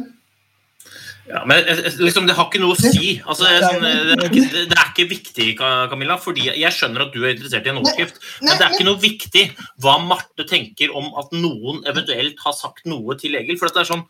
Ja, 1.26 1.40
men 1.48 1.64
liksom, 1.98 2.26
det 2.28 2.36
har 2.38 2.46
ikke 2.46 2.60
noe 2.62 2.76
å 2.76 2.78
si. 2.78 3.16
Altså, 3.26 3.48
det, 3.48 3.56
er 3.56 3.64
sånn, 3.64 3.82
det, 3.82 4.14
er 4.14 4.28
ikke, 4.28 4.60
det 4.70 4.76
er 4.78 4.90
ikke 4.92 5.06
viktig, 5.10 5.46
Camilla, 5.58 6.16
fordi 6.22 6.44
jeg 6.52 6.70
skjønner 6.76 7.02
at 7.06 7.16
du 7.16 7.18
er 7.24 7.32
interessert 7.34 7.66
i 7.66 7.72
en 7.72 7.80
overskrift. 7.80 8.20
Men 8.44 8.52
det 8.52 8.66
er 8.66 8.76
ikke 8.76 8.86
noe 8.86 9.00
viktig 9.02 9.42
hva 9.82 9.96
Marte 10.04 10.46
tenker 10.46 10.94
om 10.94 11.08
at 11.18 11.34
noen 11.34 11.82
eventuelt 11.90 12.38
har 12.44 12.54
sagt 12.54 12.86
noe 12.86 13.16
til 13.18 13.34
Egil. 13.40 13.58
For 13.58 13.74
det 13.74 13.82
er 13.82 13.90
sånn, 13.90 14.04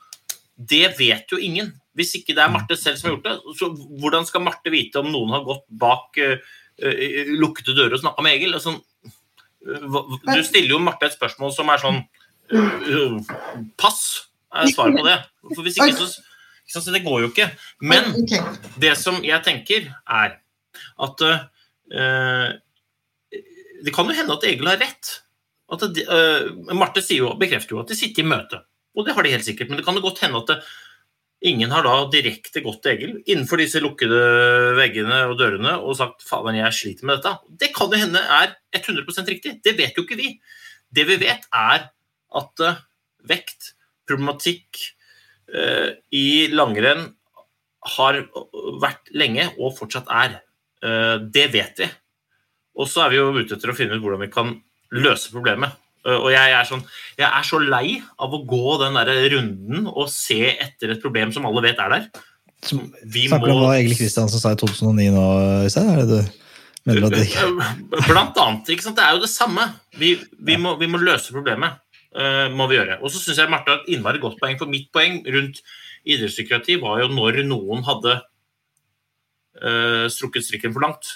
det 0.56 0.84
vet 1.00 1.32
jo 1.32 1.40
ingen. 1.40 1.72
Hvis 1.96 2.12
ikke 2.20 2.36
det 2.36 2.44
er 2.44 2.52
Marte 2.52 2.76
selv 2.76 3.00
som 3.00 3.08
har 3.08 3.16
gjort 3.16 3.30
det, 3.30 3.56
så 3.62 3.70
hvordan 4.02 4.28
skal 4.28 4.44
Marte 4.44 4.72
vite 4.74 5.00
om 5.00 5.08
noen 5.12 5.32
har 5.38 5.46
gått 5.48 5.64
bak 5.80 6.20
uh, 6.20 6.36
uh, 6.84 7.32
lukkede 7.40 7.72
dører 7.76 7.96
og 7.96 8.04
snakka 8.04 8.24
med 8.26 8.36
Egil? 8.36 8.52
Altså, 8.60 8.76
hva- 9.64 10.04
du 10.20 10.44
stiller 10.44 10.76
jo 10.76 10.84
Marte 10.84 11.08
et 11.08 11.16
spørsmål 11.16 11.56
som 11.56 11.72
er 11.72 11.80
sånn 11.82 12.04
Pass 13.80 14.28
er 14.54 14.68
svaret 14.70 15.00
på 15.00 15.06
det. 15.08 15.16
For 15.54 15.64
hvis 15.66 15.80
ikke, 15.80 15.96
så, 15.96 16.22
så 16.66 16.82
Det 16.92 17.04
går 17.04 17.20
jo 17.22 17.28
ikke. 17.30 17.50
Men 17.80 18.10
okay. 18.22 18.42
det 18.82 18.96
som 18.98 19.20
jeg 19.24 19.42
tenker, 19.46 19.86
er 20.08 20.38
at 21.06 21.22
uh, 21.26 22.48
Det 23.84 23.94
kan 23.94 24.08
jo 24.08 24.16
hende 24.16 24.34
at 24.34 24.44
Egil 24.48 24.66
har 24.66 24.80
rett. 24.82 25.12
At 25.72 25.82
det, 25.94 26.06
eh, 26.06 26.74
Marte 26.78 27.02
jo, 27.10 27.32
bekrefter 27.38 27.74
jo 27.74 27.80
at 27.82 27.90
de 27.90 27.96
sitter 27.98 28.22
i 28.22 28.26
møte. 28.26 28.60
Og 28.96 29.06
det 29.06 29.14
har 29.16 29.26
de 29.26 29.32
helt 29.34 29.46
sikkert. 29.46 29.68
Men 29.68 29.80
det 29.80 29.84
kan 29.86 29.98
jo 29.98 30.04
godt 30.04 30.22
hende 30.22 30.38
at 30.40 30.50
det, 30.52 30.56
ingen 31.46 31.70
har 31.74 31.84
da 31.84 31.94
direkte 32.10 32.62
gått 32.64 32.80
til 32.84 32.94
Egil 32.94 33.14
innenfor 33.28 33.60
disse 33.60 33.82
lukkede 33.82 34.20
veggene 34.78 35.26
og 35.28 35.36
dørene 35.40 35.74
og 35.76 35.98
sagt 35.98 36.24
faen, 36.24 36.56
jeg 36.56 36.76
sliter 36.78 37.08
med 37.08 37.20
dette. 37.20 37.34
Det 37.62 37.72
kan 37.76 37.92
jo 37.92 38.00
hende 38.00 38.22
er 38.22 38.54
100% 38.78 39.32
riktig. 39.34 39.58
Det 39.64 39.76
vet 39.78 39.98
jo 39.98 40.06
ikke 40.06 40.18
vi. 40.18 40.32
Det 40.88 41.06
vi 41.08 41.18
vet, 41.20 41.44
er 41.52 41.90
at 42.40 42.64
uh, 42.64 42.80
vekt, 43.28 43.74
problematikk 44.08 44.80
eh, 44.80 44.95
i 46.12 46.48
langrenn 46.52 47.06
har 47.96 48.18
vært 48.82 49.12
lenge 49.14 49.46
og 49.60 49.76
fortsatt 49.78 50.08
er. 50.10 50.40
Eh, 50.82 51.16
det 51.32 51.48
vet 51.54 51.82
vi. 51.82 51.88
Og 52.76 52.88
så 52.90 53.06
er 53.06 53.12
vi 53.14 53.20
jo 53.20 53.28
ute 53.36 53.56
etter 53.56 53.72
å 53.72 53.76
finne 53.76 53.96
ut 53.96 54.02
hvordan 54.04 54.24
vi 54.26 54.30
kan 54.32 54.52
løse 54.96 55.30
problemet. 55.32 55.76
Eh, 56.06 56.16
og 56.18 56.28
jeg 56.34 56.54
er, 56.54 56.66
sånn, 56.68 56.82
jeg 57.18 57.28
er 57.28 57.46
så 57.46 57.60
lei 57.62 57.98
av 58.22 58.34
å 58.36 58.42
gå 58.48 58.78
den 58.82 58.98
der 58.98 59.12
runden 59.36 59.86
og 59.92 60.10
se 60.12 60.40
etter 60.52 60.92
et 60.94 61.04
problem 61.04 61.32
som 61.34 61.46
alle 61.48 61.64
vet 61.64 61.80
er 61.82 61.94
der. 61.94 62.08
Vi 63.06 63.28
snakker 63.28 63.46
du 63.46 63.52
om 63.54 63.60
må- 63.60 63.68
hva 63.68 63.78
Egil 63.78 63.96
Kristiansen 63.98 64.42
sa 64.42 64.52
i 64.52 64.58
2009 64.58 65.12
nå, 65.14 65.24
Øystein? 65.66 65.90
Er 65.92 66.02
det 66.02 66.08
du 66.10 66.92
mener 66.92 67.06
at 67.06 67.16
det 67.16 67.26
ikke 67.26 68.06
Blant 68.08 68.38
annet. 68.42 68.68
ikke 68.72 68.82
sant? 68.82 68.96
Det 68.98 69.04
er 69.04 69.16
jo 69.16 69.24
det 69.24 69.30
samme. 69.30 69.66
Vi, 69.98 70.14
vi, 70.38 70.56
må, 70.56 70.76
vi 70.78 70.86
må 70.90 70.98
løse 71.02 71.34
problemet. 71.34 71.78
Eh, 72.18 72.46
må 72.52 72.68
vi 72.70 72.78
gjøre. 72.78 73.00
Og 73.02 73.12
så 73.12 73.20
syns 73.20 73.42
jeg 73.42 73.52
Marte 73.52 73.72
har 73.72 73.82
et 73.82 73.92
innmari 73.94 74.22
godt 74.22 74.40
poeng, 74.40 74.58
for 74.60 74.70
mitt 74.70 74.88
poeng 74.94 75.20
rundt 75.24 75.62
idrettspsykiatri 76.06 76.78
var 76.82 77.02
jo 77.02 77.12
når 77.12 77.42
noen 77.48 77.82
hadde 77.86 78.12
uh, 79.58 80.04
strukket 80.12 80.46
strikken 80.46 80.74
for 80.74 80.84
langt. 80.84 81.08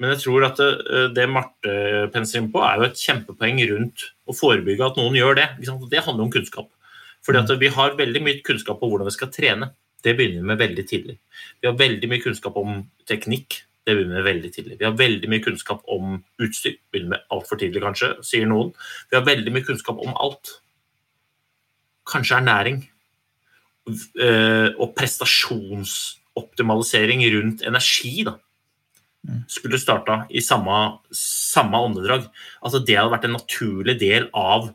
Men 0.00 0.14
jeg 0.14 0.22
tror 0.22 0.46
at 0.46 0.60
det, 0.60 1.08
det 1.16 1.26
Marte 1.28 1.72
penser 2.14 2.40
inn 2.40 2.52
på, 2.54 2.62
er 2.64 2.78
jo 2.78 2.86
et 2.86 3.02
kjempepoeng 3.02 3.58
rundt 3.72 4.04
å 4.30 4.36
forebygge 4.36 4.86
at 4.86 5.00
noen 5.00 5.18
gjør 5.18 5.36
det. 5.40 5.48
Det 5.60 6.04
handler 6.06 6.24
om 6.24 6.30
kunnskap. 6.32 6.70
Fordi 7.26 7.42
at 7.42 7.50
Vi 7.60 7.68
har 7.74 7.98
veldig 7.98 8.22
mye 8.24 8.40
kunnskap 8.46 8.80
om 8.80 8.92
hvordan 8.92 9.10
vi 9.10 9.16
skal 9.18 9.32
trene. 9.34 9.72
Det 10.00 10.14
begynner 10.16 10.40
vi 10.40 10.48
med 10.52 10.62
veldig 10.62 10.86
tidlig. 10.88 11.18
Vi 11.60 11.68
har 11.68 11.76
veldig 11.76 12.08
mye 12.08 12.22
kunnskap 12.22 12.56
om 12.56 12.86
teknikk. 13.10 13.60
Det 13.86 13.94
begynner 13.96 14.16
vi 14.16 14.20
med 14.20 14.28
veldig 14.28 14.50
tidlig. 14.54 14.78
Vi 14.80 14.84
har 14.84 14.96
veldig 14.98 15.28
mye 15.32 15.44
kunnskap 15.44 15.80
om 15.88 16.24
utstyr. 16.42 16.74
Begynner 16.92 17.10
med 17.14 17.24
altfor 17.32 17.56
tidlig, 17.60 17.82
kanskje, 17.82 18.08
sier 18.26 18.46
noen. 18.50 18.70
Vi 19.10 19.16
har 19.16 19.24
veldig 19.26 19.52
mye 19.54 19.66
kunnskap 19.66 19.96
om 20.04 20.12
alt. 20.20 20.46
Kanskje 22.10 22.36
ernæring. 22.40 22.78
Eh, 23.88 24.68
Og 24.78 24.88
prestasjonsoptimalisering 24.98 27.20
rundt 27.34 27.60
energi, 27.66 28.14
da. 28.28 28.34
Skulle 29.48 29.78
starta 29.78 30.26
i 30.32 30.40
samme, 30.40 30.98
samme 31.12 31.76
åndedrag. 31.76 32.22
Altså 32.64 32.78
det 32.84 32.96
hadde 32.96 33.12
vært 33.12 33.24
en 33.28 33.36
naturlig 33.36 33.98
del 34.00 34.28
av 34.32 34.70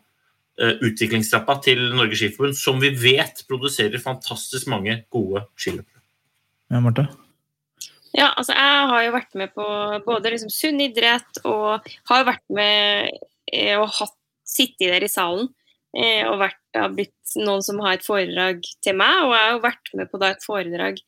eh, 0.59 0.75
utviklingstrappa 0.85 1.61
til 1.65 1.79
Norges 1.97 2.19
Skiforbund, 2.21 2.55
som 2.57 2.79
vi 2.81 2.89
vet 2.89 3.43
produserer 3.49 3.99
fantastisk 4.01 4.67
mange 4.69 5.03
gode 5.13 5.41
skiløpere. 5.57 6.01
Ja, 6.69 6.79
Marte? 6.81 7.07
Ja, 8.15 8.29
altså 8.39 8.55
jeg 8.55 8.89
har 8.91 9.01
jo 9.03 9.15
vært 9.15 9.33
med 9.35 9.51
på 9.55 9.65
både 10.05 10.31
liksom 10.31 10.51
sunn 10.53 10.79
idrett 10.85 11.41
og 11.43 11.83
har 12.07 12.27
vært 12.27 12.45
med 12.53 13.11
eh, 13.51 13.75
og 13.75 13.89
hatt, 13.97 14.15
sittet 14.45 14.91
der 14.93 15.03
i 15.03 15.09
salen 15.09 15.47
eh, 15.97 16.21
og 16.29 16.37
vært, 16.43 16.61
har 16.77 16.93
blitt 16.93 17.35
noen 17.41 17.63
som 17.65 17.81
har 17.83 17.97
et 17.97 18.05
foredrag 18.05 18.61
til 18.85 18.95
meg, 18.99 19.23
og 19.25 19.33
jeg 19.33 19.41
har 19.41 19.55
jo 19.55 19.63
vært 19.63 19.91
med 19.97 20.11
på 20.11 20.19
da 20.21 20.29
et 20.31 20.45
foredrag 20.45 21.01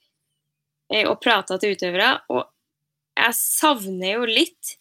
eh, 0.91 1.05
og 1.05 1.19
prata 1.23 1.59
til 1.61 1.77
utøvere. 1.77 2.09
Og 2.33 2.41
jeg 3.17 3.37
savner 3.37 4.17
jo 4.17 4.27
litt 4.27 4.73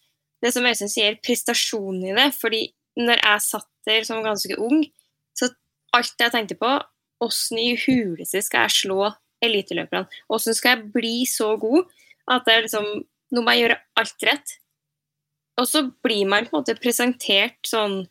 det 0.43 0.51
som 0.53 0.65
Øystein 0.67 0.91
sier, 0.91 1.19
prestasjonen 1.23 2.09
i 2.09 2.17
det. 2.17 2.27
fordi 2.37 2.63
når 2.97 3.21
jeg 3.21 3.45
satt 3.45 3.69
der 3.87 4.03
som 4.09 4.25
ganske 4.25 4.57
ung, 4.57 4.83
så 5.37 5.51
alt 5.95 6.19
jeg 6.19 6.33
tenkte 6.33 6.59
på 6.59 6.75
Åssen 7.23 7.57
i 7.57 7.71
huleste 7.81 8.43
skal 8.45 8.67
jeg 8.67 8.75
slå 8.75 9.07
eliteløperne? 9.41 10.05
Åssen 10.33 10.57
skal 10.57 10.75
jeg 10.75 10.91
bli 10.93 11.15
så 11.29 11.55
god 11.61 11.87
at 12.31 12.49
jeg 12.49 12.67
liksom 12.67 12.89
Nå 13.35 13.41
må 13.43 13.51
jeg 13.51 13.65
gjøre 13.65 13.75
alt 13.99 14.23
rett. 14.23 14.51
Og 15.59 15.65
så 15.67 15.81
blir 16.05 16.29
man 16.31 16.45
på 16.47 16.53
en 16.53 16.61
måte 16.61 16.77
presentert 16.79 17.57
sånn 17.67 18.05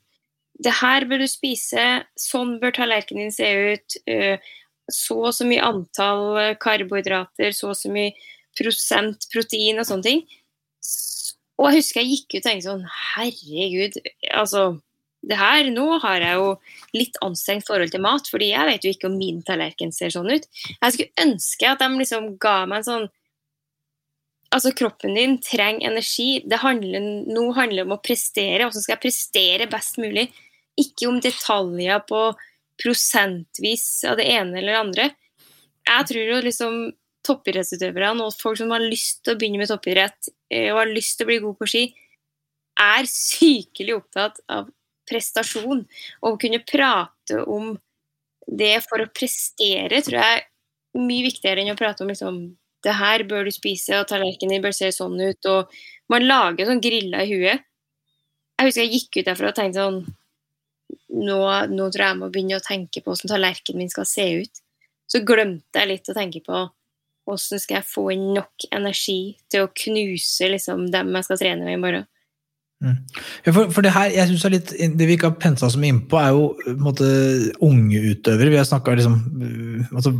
Det 0.60 0.74
her 0.82 1.06
bør 1.08 1.22
du 1.24 1.28
spise, 1.30 1.84
sånn 2.20 2.58
bør 2.60 2.74
tallerkenen 2.76 3.30
din 3.30 3.32
se 3.32 3.48
ut. 3.72 3.96
øh, 4.12 4.36
Så 4.92 5.16
og 5.18 5.32
så 5.34 5.46
mye 5.48 5.64
antall 5.64 6.36
øh, 6.36 6.56
karbohydrater, 6.60 7.52
så 7.56 7.72
og 7.72 7.76
så 7.80 7.90
mye 7.92 8.12
prosent 8.56 9.26
protein 9.32 9.80
og 9.80 9.88
sånne 9.88 10.06
ting. 10.06 10.22
Og 11.56 11.70
jeg 11.70 11.80
husker 11.80 12.02
jeg 12.02 12.12
gikk 12.12 12.36
ut 12.36 12.38
og 12.38 12.46
tenkte 12.46 12.68
sånn 12.68 12.84
Herregud, 13.16 13.98
altså 14.32 14.64
det 15.26 15.38
her, 15.40 15.70
Nå 15.74 15.98
har 16.04 16.22
jeg 16.22 16.38
jo 16.38 16.50
litt 16.94 17.16
anstrengt 17.24 17.66
forhold 17.66 17.90
til 17.92 18.04
mat, 18.04 18.28
fordi 18.30 18.52
jeg 18.52 18.68
vet 18.68 18.84
jo 18.84 18.92
ikke 18.94 19.08
om 19.10 19.16
min 19.18 19.40
tallerken 19.46 19.92
ser 19.94 20.12
sånn 20.14 20.28
ut. 20.30 20.44
Jeg 20.76 20.94
skulle 20.94 21.24
ønske 21.24 21.70
at 21.70 21.82
de 21.82 21.88
liksom 21.96 22.36
ga 22.42 22.58
meg 22.68 22.84
en 22.84 22.88
sånn 22.90 23.08
Altså, 24.56 24.72
kroppen 24.72 25.12
din 25.18 25.36
trenger 25.44 25.90
energi. 25.90 26.40
Det 26.48 26.62
handler, 26.62 27.02
nå 27.28 27.50
handler 27.52 27.82
det 27.82 27.86
om 27.90 27.96
å 27.98 28.00
prestere. 28.00 28.64
Hvordan 28.64 28.84
skal 28.84 28.94
jeg 28.94 29.04
prestere 29.04 29.68
best 29.68 29.98
mulig? 30.00 30.30
Ikke 30.80 31.10
om 31.10 31.18
detaljer 31.20 32.00
på 32.08 32.22
prosentvis 32.80 34.04
av 34.08 34.16
det 34.20 34.28
ene 34.32 34.56
eller 34.56 34.72
det 34.72 34.80
andre. 34.80 35.10
Jeg 35.86 36.08
tror 36.08 36.30
jo 36.30 36.40
liksom 36.44 36.78
toppidrettsutøverne 37.26 38.24
og 38.24 38.36
folk 38.38 38.58
som 38.60 38.72
har 38.72 38.84
lyst 38.84 39.24
til 39.24 39.34
å 39.34 39.38
begynne 39.38 39.60
med 39.60 39.70
toppidrett 39.70 40.30
eh, 40.52 40.70
og 40.70 40.80
har 40.80 40.92
lyst 40.92 41.18
til 41.18 41.26
å 41.26 41.30
bli 41.30 41.38
god 41.42 41.56
på 41.60 41.68
ski, 41.70 41.84
er 42.80 43.08
sykelig 43.10 43.96
opptatt 43.96 44.40
av 44.52 44.68
prestasjon. 45.08 45.84
Og 46.22 46.28
å 46.32 46.38
kunne 46.40 46.64
prate 46.64 47.42
om 47.44 47.74
det 48.46 48.78
for 48.86 49.02
å 49.02 49.10
prestere 49.10 50.00
tror 50.06 50.20
jeg 50.20 50.38
er 50.38 50.46
mye 51.02 51.26
viktigere 51.26 51.64
enn 51.64 51.74
å 51.74 51.78
prate 51.78 52.04
om 52.04 52.12
liksom 52.12 52.38
det 52.86 52.94
her 52.96 53.24
bør 53.28 53.48
du 53.48 53.54
spise, 53.54 53.98
og 53.98 54.08
tallerkenen 54.10 54.56
din 54.56 54.64
bør 54.64 54.74
se 54.76 54.92
sånn 54.94 55.18
ut. 55.20 55.50
og 55.50 55.72
Man 56.12 56.26
lager 56.28 56.68
sånn 56.68 56.82
grilla 56.84 57.24
i 57.24 57.32
huet. 57.32 57.66
Jeg 58.56 58.70
husker 58.70 58.86
jeg 58.86 58.94
gikk 58.94 59.18
ut 59.18 59.28
derfra 59.28 59.50
og 59.50 59.58
tenkte 59.58 59.82
sånn 59.82 60.00
nå, 61.16 61.38
nå 61.72 61.88
tror 61.90 62.02
jeg 62.02 62.12
jeg 62.12 62.20
må 62.20 62.30
begynne 62.32 62.58
å 62.58 62.64
tenke 62.64 63.02
på 63.02 63.12
hvordan 63.12 63.32
tallerkenen 63.32 63.82
min 63.82 63.92
skal 63.92 64.08
se 64.08 64.26
ut. 64.42 64.62
Så 65.10 65.22
glemte 65.26 65.80
jeg 65.82 65.90
litt 65.90 66.10
å 66.10 66.16
tenke 66.16 66.42
på 66.46 66.64
hvordan 67.26 67.62
skal 67.62 67.80
jeg 67.80 67.88
få 67.90 68.06
inn 68.14 68.28
nok 68.36 68.68
energi 68.74 69.36
til 69.50 69.66
å 69.66 69.72
knuse 69.82 70.50
liksom, 70.52 70.86
dem 70.94 71.14
jeg 71.18 71.26
skal 71.26 71.40
trene 71.42 71.66
med 71.66 71.78
i 71.78 71.82
morgen. 71.82 72.06
Ja, 72.84 73.52
for, 73.54 73.70
for 73.72 73.84
det 73.84 73.94
her, 73.94 74.10
jeg 74.12 74.28
synes 74.28 74.42
det, 74.42 74.48
er 74.48 74.54
litt, 74.56 74.70
det 75.00 75.06
vi 75.08 75.14
ikke 75.16 75.30
har 75.30 75.38
pensa 75.40 75.68
så 75.72 75.78
mye 75.80 75.94
innpå, 75.94 76.16
er 76.20 76.30
jo 76.36 76.42
en 76.68 76.82
måte, 76.84 77.06
unge 77.64 77.98
utøvere. 78.12 78.52
Vi 78.52 78.58
har 78.60 78.68
snakket 78.68 78.98
liksom, 79.00 79.16
uh, 79.40 79.94
altså, 79.96 80.10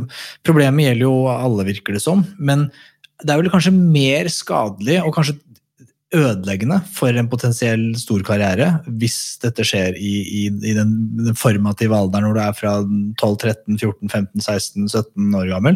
Problemet 0.47 0.87
gjelder 0.87 1.05
jo 1.05 1.15
alle, 1.33 1.67
virker 1.69 1.91
det 1.97 2.03
som. 2.03 2.19
Men 2.39 2.59
det 3.21 3.31
er 3.33 3.39
vel 3.41 3.53
kanskje 3.53 3.77
mer 3.77 4.25
skadelig 4.33 4.97
og 5.03 5.13
kanskje 5.15 5.41
ødeleggende 6.15 6.77
for 6.95 7.11
en 7.19 7.27
potensiell 7.27 7.89
stor 7.99 8.21
karriere 8.23 8.79
hvis 8.87 9.35
dette 9.43 9.59
skjer 9.67 9.91
i, 9.99 10.23
i, 10.23 10.47
i 10.47 10.71
den, 10.77 10.93
den 11.19 11.35
formative 11.35 11.91
alderen 11.97 12.23
når 12.29 12.37
du 12.37 12.41
er 12.45 12.53
fra 12.55 12.77
12-13-14-15-16-17 13.19 15.35
år 15.41 15.47
gammel. 15.51 15.75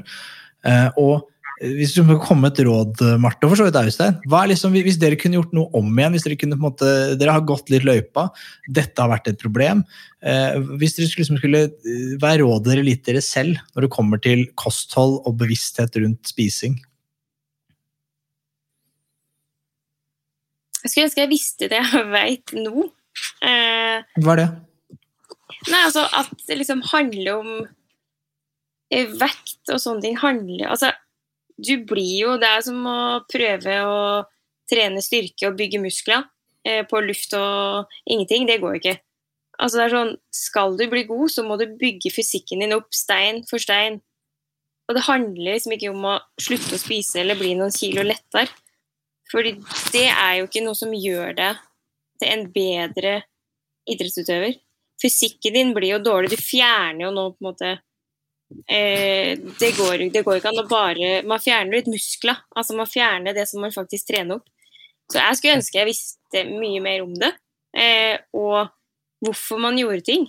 Eh, 0.63 0.87
og 1.01 1.27
hvis 1.61 1.93
du 1.93 2.01
må 2.05 2.15
komme 2.21 2.47
med 2.47 2.55
et 2.55 2.65
råd, 2.65 3.01
Marte, 3.21 3.45
og 3.45 3.51
for 3.51 3.59
så 3.59 3.67
vidt 3.67 3.77
Austein. 3.77 4.15
Er 4.25 4.49
liksom, 4.49 4.73
hvis 4.73 4.97
dere 5.01 5.17
kunne 5.19 5.37
gjort 5.37 5.51
noe 5.53 5.69
om 5.77 5.89
igjen, 5.93 6.15
hvis 6.15 6.25
dere 6.25 6.37
kunne 6.41 6.57
måte, 6.61 6.87
dere 7.21 7.35
har 7.35 7.43
gått 7.45 7.69
litt 7.69 7.85
løypa, 7.85 8.27
dette 8.65 8.97
har 8.97 9.11
vært 9.11 9.29
et 9.29 9.41
problem. 9.41 9.83
Eh, 10.25 10.57
hvis 10.81 10.97
dere 10.97 11.09
liksom 11.09 11.37
skulle 11.37 11.61
være 11.61 12.17
Hva 12.21 12.31
er 12.33 12.41
rådet 12.43 12.71
dere 12.71 12.85
litt 12.85 13.03
dere 13.05 13.21
selv 13.25 13.57
når 13.73 13.85
det 13.85 13.91
kommer 13.93 14.21
til 14.21 14.43
kosthold 14.57 15.19
og 15.25 15.37
bevissthet 15.41 15.97
rundt 16.01 16.29
spising? 16.29 16.79
Jeg 20.81 20.89
skulle 20.89 21.07
ønske 21.11 21.21
jeg 21.21 21.31
visste 21.31 21.69
det 21.69 21.81
jeg 21.81 22.09
vet 22.09 22.55
nå. 22.57 22.87
Eh, 23.45 24.01
Hva 24.23 24.33
er 24.33 24.41
det? 24.41 24.49
Nei, 25.69 25.83
altså 25.85 26.07
at 26.17 26.33
det 26.47 26.57
liksom 26.57 26.81
handler 26.89 27.31
om 27.35 27.49
eh, 28.89 29.09
vekt 29.13 29.69
og 29.69 29.81
sånne 29.83 30.01
ting 30.07 30.15
handler 30.17 30.71
Altså, 30.71 30.89
du 31.61 31.85
blir 31.87 32.25
jo 32.25 32.35
Det 32.41 32.49
er 32.49 32.63
som 32.65 32.85
å 32.87 32.99
prøve 33.31 33.77
å 33.85 34.01
trene 34.71 35.03
styrke 35.03 35.49
og 35.49 35.57
bygge 35.59 35.81
muskler 35.83 36.23
eh, 36.67 36.83
på 36.87 37.01
luft 37.03 37.33
og 37.37 37.91
ingenting. 38.05 38.47
Det 38.47 38.59
går 38.61 38.75
jo 38.75 38.81
ikke. 38.81 38.97
Altså, 39.61 39.77
det 39.77 39.83
er 39.85 39.95
sånn 39.95 40.13
Skal 40.33 40.77
du 40.79 40.85
bli 40.89 41.03
god, 41.09 41.27
så 41.33 41.43
må 41.45 41.57
du 41.59 41.67
bygge 41.79 42.13
fysikken 42.15 42.63
din 42.63 42.77
opp 42.77 42.89
stein 42.95 43.43
for 43.49 43.61
stein. 43.61 43.99
Og 44.89 44.97
det 44.97 45.05
handler 45.07 45.55
liksom 45.55 45.75
ikke 45.75 45.91
om 45.93 46.07
å 46.09 46.17
slutte 46.41 46.75
å 46.75 46.81
spise 46.81 47.21
eller 47.21 47.39
bli 47.39 47.53
noen 47.55 47.73
kilo 47.75 48.03
lettere. 48.03 48.49
Fordi 49.31 49.53
det 49.93 50.07
er 50.09 50.39
jo 50.39 50.47
ikke 50.49 50.63
noe 50.65 50.75
som 50.75 50.91
gjør 50.95 51.37
deg 51.37 51.61
til 52.19 52.33
en 52.33 52.43
bedre 52.51 53.13
idrettsutøver. 53.89 54.57
Fysikken 55.01 55.55
din 55.55 55.71
blir 55.75 55.95
jo 55.95 56.01
dårlig. 56.03 56.33
Du 56.33 56.41
fjerner 56.41 57.05
jo 57.05 57.13
nå 57.15 57.29
på 57.31 57.39
en 57.41 57.47
måte 57.47 57.71
eh, 58.67 59.37
det, 59.59 59.71
går, 59.77 60.07
det 60.13 60.23
går 60.25 60.39
ikke 60.39 60.51
an 60.51 60.63
å 60.63 60.67
bare 60.69 61.11
Man 61.27 61.41
fjerner 61.43 61.77
litt 61.77 61.89
muskler. 61.91 62.43
Altså 62.55 62.75
man 62.77 62.89
fjerner 62.89 63.35
det 63.37 63.47
som 63.49 63.63
man 63.63 63.73
faktisk 63.75 64.11
trener 64.11 64.39
opp. 64.39 64.47
Så 65.11 65.19
jeg 65.19 65.37
skulle 65.39 65.57
ønske 65.59 65.81
jeg 65.81 65.89
visste 65.89 66.45
mye 66.49 66.83
mer 66.83 67.03
om 67.05 67.15
det. 67.19 67.31
Eh, 67.77 68.15
og 68.37 68.71
hvorfor 69.21 69.61
man 69.61 69.79
gjorde 69.79 70.05
ting. 70.07 70.27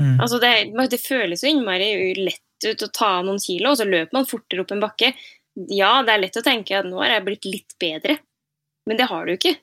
Mm. 0.00 0.18
Altså 0.18 0.40
det, 0.42 0.52
det 0.90 1.00
føles 1.02 1.44
jo 1.44 1.50
innmari 1.50 2.14
lett 2.18 2.66
ut 2.66 2.82
å 2.86 2.92
ta 2.94 3.10
noen 3.22 3.40
kilo, 3.42 3.72
og 3.72 3.78
så 3.78 3.86
løper 3.86 4.16
man 4.16 4.28
fortere 4.28 4.64
opp 4.64 4.72
en 4.74 4.82
bakke. 4.82 5.12
Ja, 5.70 5.98
det 6.06 6.14
er 6.14 6.22
lett 6.24 6.38
å 6.40 6.44
tenke 6.44 6.78
at 6.78 6.88
nå 6.88 6.98
har 7.02 7.16
jeg 7.16 7.26
blitt 7.28 7.48
litt 7.48 7.76
bedre, 7.80 8.18
men 8.88 8.98
det 8.98 9.08
har 9.10 9.26
du 9.26 9.34
ikke. 9.36 9.54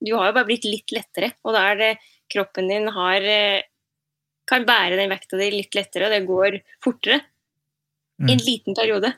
Du 0.00 0.12
har 0.14 0.30
jo 0.30 0.36
bare 0.36 0.48
blitt 0.48 0.66
litt 0.68 0.92
lettere, 0.94 1.34
og 1.44 1.56
da 1.56 1.64
er 1.72 1.80
det 1.80 1.90
kroppen 2.32 2.70
din 2.70 2.88
har 2.92 3.24
eh, 3.24 3.66
kan 4.48 4.66
bære 4.66 4.98
den 4.98 5.12
vekta 5.12 5.38
di 5.40 5.52
litt 5.54 5.76
lettere, 5.76 6.08
og 6.08 6.14
det 6.14 6.26
går 6.28 6.60
fortere. 6.84 7.20
I 8.16 8.32
en 8.32 8.40
liten 8.40 8.76
periode. 8.76 9.10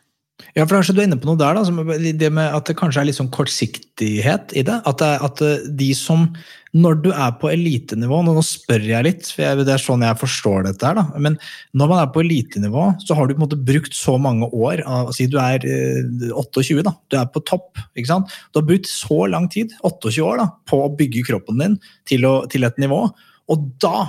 Ja, 0.54 0.64
for 0.64 0.76
kanskje 0.76 0.94
du 0.94 1.00
er 1.02 1.08
inne 1.08 1.18
på 1.18 1.26
noe 1.26 1.38
der, 1.38 1.56
da, 1.58 1.96
det 2.18 2.28
med 2.34 2.54
at 2.54 2.68
det 2.70 2.76
kanskje 2.78 3.02
er 3.02 3.08
litt 3.08 3.18
sånn 3.18 3.30
kortsiktighet 3.34 4.54
i 4.58 4.62
det. 4.66 4.76
At, 4.86 5.02
det, 5.02 5.10
at 5.26 5.42
de 5.80 5.88
som 5.98 6.28
Når 6.76 6.98
du 7.02 7.08
er 7.10 7.32
på 7.40 7.48
elitenivå 7.48 8.20
Nå, 8.22 8.34
nå 8.36 8.42
spør 8.44 8.84
jeg 8.84 9.06
litt, 9.06 9.30
for 9.32 9.42
jeg, 9.42 9.64
det 9.66 9.72
er 9.74 9.82
sånn 9.82 10.04
jeg 10.04 10.20
forstår 10.20 10.66
dette 10.68 10.86
her, 10.86 10.98
da. 11.00 11.18
Men 11.18 11.38
når 11.72 11.90
man 11.90 12.02
er 12.02 12.12
på 12.14 12.22
elitenivå, 12.22 12.84
så 13.02 13.16
har 13.18 13.26
du 13.26 13.34
på 13.34 13.40
en 13.40 13.46
måte 13.46 13.60
brukt 13.70 13.96
så 13.96 14.14
mange 14.20 14.50
år 14.52 14.84
av, 14.86 15.10
Si 15.16 15.26
du 15.30 15.38
er 15.42 15.64
eh, 15.66 16.30
28, 16.30 16.84
da. 16.86 16.94
Du 17.10 17.18
er 17.18 17.26
på 17.34 17.42
topp. 17.48 17.82
ikke 17.98 18.12
sant? 18.12 18.38
Du 18.52 18.60
har 18.60 18.68
brukt 18.68 18.90
så 18.90 19.24
lang 19.32 19.50
tid, 19.50 19.74
28 19.82 20.22
år, 20.28 20.44
da, 20.44 20.48
på 20.70 20.84
å 20.84 20.92
bygge 21.00 21.26
kroppen 21.32 21.64
din 21.64 21.78
til, 22.08 22.28
å, 22.28 22.34
til 22.52 22.68
et 22.68 22.78
nivå. 22.78 23.06
Og 23.48 23.68
da, 23.82 24.06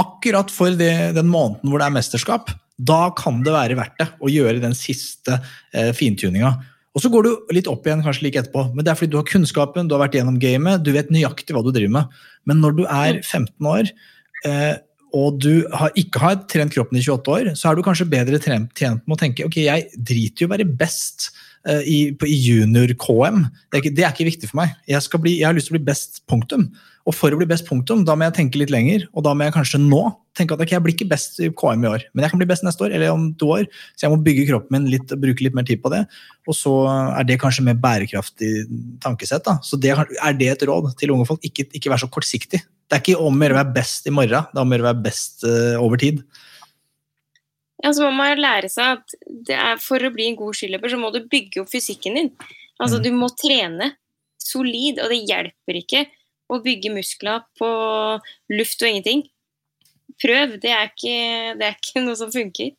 akkurat 0.00 0.50
for 0.52 0.74
det, 0.76 0.92
den 1.16 1.30
måneden 1.30 1.70
hvor 1.70 1.82
det 1.82 1.88
er 1.88 1.96
mesterskap, 1.96 2.52
da 2.82 3.06
kan 3.16 3.42
det 3.44 3.54
være 3.54 3.76
verdt 3.78 3.98
det 4.00 4.08
å 4.22 4.30
gjøre 4.32 4.62
den 4.62 4.74
siste 4.76 5.38
eh, 5.74 5.92
fintuninga. 5.96 6.54
Og 6.92 7.04
så 7.04 7.08
går 7.12 7.24
du 7.24 7.52
litt 7.56 7.68
opp 7.70 7.86
igjen 7.86 8.02
kanskje 8.04 8.26
like 8.26 8.40
etterpå. 8.42 8.66
Men 8.74 8.84
det 8.84 8.92
er 8.92 8.98
fordi 8.98 9.14
du 9.14 9.18
har 9.20 9.28
kunnskapen, 9.28 9.88
du 9.88 9.94
har 9.96 10.02
vært 10.04 10.16
gjennom 10.18 10.40
gamet, 10.40 10.82
du 10.84 10.92
vet 10.96 11.12
nøyaktig 11.12 11.56
hva 11.56 11.62
du 11.64 11.70
driver 11.72 11.94
med. 12.00 12.16
Men 12.48 12.60
når 12.64 12.76
du 12.80 12.82
er 12.84 13.20
15 13.22 13.68
år, 13.68 13.92
eh, 14.48 14.74
og 15.12 15.38
du 15.44 15.64
har, 15.76 15.92
ikke 15.98 16.20
har 16.22 16.36
trent 16.48 16.72
kroppen 16.72 16.98
i 16.98 17.04
28 17.04 17.32
år, 17.32 17.48
så 17.58 17.68
er 17.68 17.76
du 17.76 17.84
kanskje 17.84 18.08
bedre 18.12 18.40
trent, 18.40 18.70
tjent 18.76 19.02
med 19.04 19.16
å 19.16 19.20
tenke 19.20 19.44
ok, 19.44 19.58
jeg 19.60 19.88
driter 19.96 20.44
i 20.44 20.48
å 20.48 20.52
være 20.52 20.68
best 20.68 21.30
eh, 21.68 21.84
i, 21.84 21.98
i 22.12 22.38
junior-KM. 22.48 23.44
Det, 23.72 23.84
det 23.92 24.06
er 24.06 24.12
ikke 24.12 24.28
viktig 24.30 24.48
for 24.50 24.62
meg. 24.62 24.76
Jeg, 24.88 25.04
skal 25.04 25.22
bli, 25.24 25.38
jeg 25.40 25.48
har 25.48 25.56
lyst 25.56 25.68
til 25.68 25.76
å 25.76 25.78
bli 25.80 25.88
best, 25.88 26.22
punktum. 26.28 26.70
Og 27.02 27.14
for 27.18 27.34
å 27.34 27.38
bli 27.38 27.48
best 27.50 27.66
punktum, 27.66 28.04
da 28.06 28.14
må 28.14 28.28
jeg 28.28 28.36
tenke 28.36 28.60
litt 28.60 28.70
lenger, 28.70 29.08
og 29.10 29.24
da 29.26 29.32
må 29.34 29.48
jeg 29.48 29.54
kanskje 29.56 29.80
nå 29.82 30.02
tenke 30.38 30.54
at 30.54 30.62
okay, 30.62 30.76
jeg 30.76 30.84
blir 30.84 30.94
ikke 30.94 31.08
best 31.10 31.40
i 31.42 31.48
KM 31.50 31.82
i 31.82 31.88
år, 31.90 32.04
men 32.14 32.24
jeg 32.24 32.32
kan 32.32 32.40
bli 32.40 32.46
best 32.48 32.64
neste 32.64 32.86
år, 32.86 32.94
eller 32.94 33.10
om 33.10 33.24
to 33.40 33.48
år. 33.56 33.66
Så 33.98 34.06
jeg 34.06 34.12
må 34.12 34.20
bygge 34.22 34.46
kroppen 34.48 34.76
min 34.76 34.86
litt 34.92 35.10
bruke 35.20 35.44
litt 35.44 35.56
mer 35.58 35.66
tid 35.68 35.82
på 35.82 35.90
det. 35.92 36.04
Og 36.46 36.56
så 36.56 36.76
er 37.18 37.26
det 37.28 37.40
kanskje 37.42 37.66
mer 37.66 37.80
bærekraftig 37.82 38.52
tankesett. 39.02 39.44
da. 39.48 39.58
Så 39.66 39.80
det, 39.82 39.92
er 39.98 40.38
det 40.38 40.52
et 40.54 40.64
råd 40.70 40.92
til 41.00 41.12
unge 41.16 41.26
folk? 41.28 41.42
Ikke, 41.44 41.66
ikke 41.74 41.92
vær 41.92 42.00
så 42.04 42.10
kortsiktig. 42.12 42.62
Det 42.62 42.98
er 42.98 43.02
ikke 43.02 43.18
om 43.18 43.34
å 43.34 43.46
gjøre 43.46 43.58
å 43.58 43.60
være 43.64 43.76
best 43.80 44.06
i 44.06 44.14
morgen, 44.14 44.48
det 44.52 44.58
er 44.58 44.64
om 44.64 44.72
å 44.72 44.78
gjøre 44.78 44.86
å 44.86 44.90
være 44.92 45.04
best 45.08 45.46
uh, 45.48 45.76
over 45.82 46.00
tid. 46.00 46.22
Ja, 47.82 47.90
så 47.90 48.06
må 48.06 48.12
man 48.14 48.38
lære 48.38 48.70
seg 48.70 49.00
at 49.00 49.14
det 49.48 49.58
er, 49.58 49.78
for 49.82 49.98
å 50.06 50.12
bli 50.14 50.28
en 50.30 50.38
god 50.38 50.54
skiløper, 50.54 50.92
så 50.92 51.00
må 51.00 51.10
du 51.10 51.24
bygge 51.26 51.64
opp 51.64 51.70
fysikken 51.72 52.18
din. 52.18 52.34
Altså, 52.78 52.98
Mm. 52.98 53.04
du 53.04 53.10
må 53.18 53.28
trene 53.34 53.92
solid, 54.38 55.00
og 55.02 55.10
det 55.10 55.22
hjelper 55.26 55.78
ikke 55.82 56.06
å 56.50 56.58
bygge 56.62 56.92
muskler 56.94 57.44
på 57.58 57.70
luft 58.52 58.82
og 58.82 58.90
ingenting. 58.90 59.24
Prøv, 60.22 60.58
det 60.62 60.72
er 60.74 60.90
ikke, 60.90 61.16
det 61.58 61.68
er 61.68 61.78
ikke 61.78 62.02
noe 62.06 62.18
som 62.18 62.32
funker. 62.34 62.74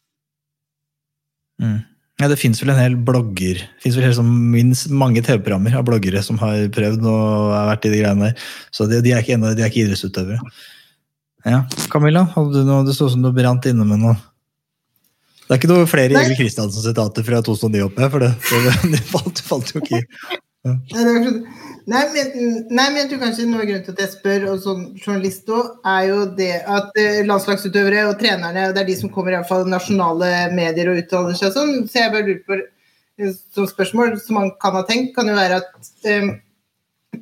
Ja, 2.22 2.28
Det 2.30 2.38
fins 2.41 2.59
vel 2.61 2.74
en 2.74 2.82
hel 2.82 2.95
blogger 2.99 3.57
Det 3.61 3.84
finnes 3.84 3.97
vel 3.99 4.14
som 4.18 4.28
minst 4.51 4.89
mange 4.91 5.22
TV-programmer 5.24 5.76
av 5.80 5.86
bloggere 5.88 6.22
som 6.26 6.38
har 6.41 6.68
prøvd 6.76 7.07
og 7.09 7.53
har 7.53 7.72
vært 7.72 7.88
i 7.88 7.93
de 7.93 8.01
greiene 8.01 8.30
der. 8.30 8.45
Så 8.74 8.88
de, 8.89 8.99
de 9.03 9.14
er 9.16 9.24
ikke, 9.24 9.39
de 9.43 9.64
er 9.64 9.72
ikke 9.72 9.86
idrettsutøvere. 9.86 10.53
Ja, 11.43 11.64
Camilla, 11.91 12.24
hadde 12.36 12.61
du 12.61 12.68
noe, 12.68 12.86
det 12.88 12.95
så 12.95 13.09
ut 13.09 13.16
som 13.16 13.24
du 13.24 13.32
brant 13.36 13.66
inne 13.68 13.88
med 13.88 13.99
noe. 14.03 14.16
Det 15.43 15.51
er 15.51 15.59
ikke 15.59 15.72
noe 15.74 15.89
flere 15.91 16.16
Egil 16.22 16.38
Kristiansen-sitater 16.39 17.26
fra 17.28 17.41
2009 17.43 17.82
oppe, 17.89 18.07
for 18.14 18.24
det, 18.24 18.32
det, 18.39 18.76
det 18.95 19.01
falt, 19.09 19.43
falt 19.43 19.74
jo 19.74 19.82
ikke 19.84 19.99
i. 19.99 20.39
Nei, 20.64 20.76
sånn- 20.88 22.20
men, 22.24 22.68
nei, 22.72 22.86
men 22.88 22.99
jeg 23.01 23.09
tror 23.09 23.20
kanskje 23.26 23.45
noe 23.49 23.59
av 23.59 23.68
grunnen 23.68 23.84
til 23.84 23.95
at 23.97 23.99
jeg 23.99 24.11
spør, 24.14 24.45
og 24.53 24.61
som 24.64 24.84
journalist 24.95 25.49
òg, 25.51 25.74
er 25.91 26.05
jo 26.07 26.20
det 26.38 26.53
at 26.76 26.99
eh, 27.01 27.20
landslagsutøvere 27.28 28.05
og 28.07 28.16
trenerne, 28.22 28.70
og 28.70 28.76
det 28.76 28.84
er 28.84 28.88
de 28.88 28.95
som 28.95 29.11
kommer 29.11 29.34
i 29.34 29.36
hvert 29.36 29.49
fall 29.49 29.68
nasjonale 29.68 30.30
medier 30.55 30.93
og 30.93 31.01
uttaler 31.01 31.36
seg 31.36 31.51
sånn, 31.51 31.74
så 31.91 32.05
jeg 32.05 32.14
bare 32.14 32.28
lurer 32.30 32.45
på 32.47 32.59
eh, 32.61 33.34
som 33.51 33.68
spørsmål 33.68 34.16
som 34.24 34.39
man 34.39 34.53
kan 34.64 34.78
ha 34.80 34.86
tenkt, 34.88 35.11
kan 35.18 35.28
jo 35.28 35.36
være 35.36 35.59
at 35.59 35.91
um, 36.14 36.32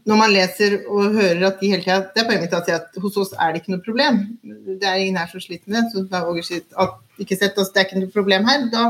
når 0.06 0.22
man 0.22 0.36
leser 0.36 0.78
og 0.86 1.18
hører 1.18 1.42
at 1.50 1.58
de 1.60 1.74
hele 1.74 1.84
tida 1.84 1.98
Det 2.14 2.22
er 2.22 2.30
poenget 2.30 2.46
mitt 2.46 2.54
å 2.56 2.62
si 2.64 2.76
at 2.78 3.02
hos 3.02 3.18
oss 3.20 3.34
er 3.34 3.52
det 3.52 3.64
ikke 3.64 3.74
noe 3.74 3.84
problem. 3.84 4.22
Det 4.80 4.88
er 4.88 5.02
ingen 5.02 5.18
her 5.20 5.28
som 5.34 5.42
sliter 5.44 5.74
med 5.74 5.90
det. 5.92 6.62
At 6.80 7.20
ikke 7.20 7.38
sett 7.42 7.60
oss, 7.60 7.74
det 7.74 7.82
er 7.82 7.90
ikke 7.90 8.06
noe 8.06 8.14
problem 8.14 8.48
her. 8.48 8.70
Da, 8.72 8.86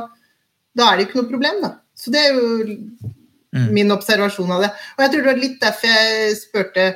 da 0.78 0.92
er 0.92 1.00
det 1.00 1.08
ikke 1.08 1.24
noe 1.24 1.32
problem, 1.32 1.58
da. 1.64 1.72
Så 1.98 2.14
det 2.14 2.22
er 2.22 2.38
jo 2.38 3.10
min 3.52 3.92
observasjon 3.92 4.52
av 4.56 4.66
det. 4.66 4.74
Og 4.98 5.06
jeg 5.06 5.14
tror 5.14 5.24
det 5.24 5.32
var 5.32 5.42
litt 5.42 5.58
derfor 5.64 5.96
jeg 5.96 6.36
spurte 6.40 6.92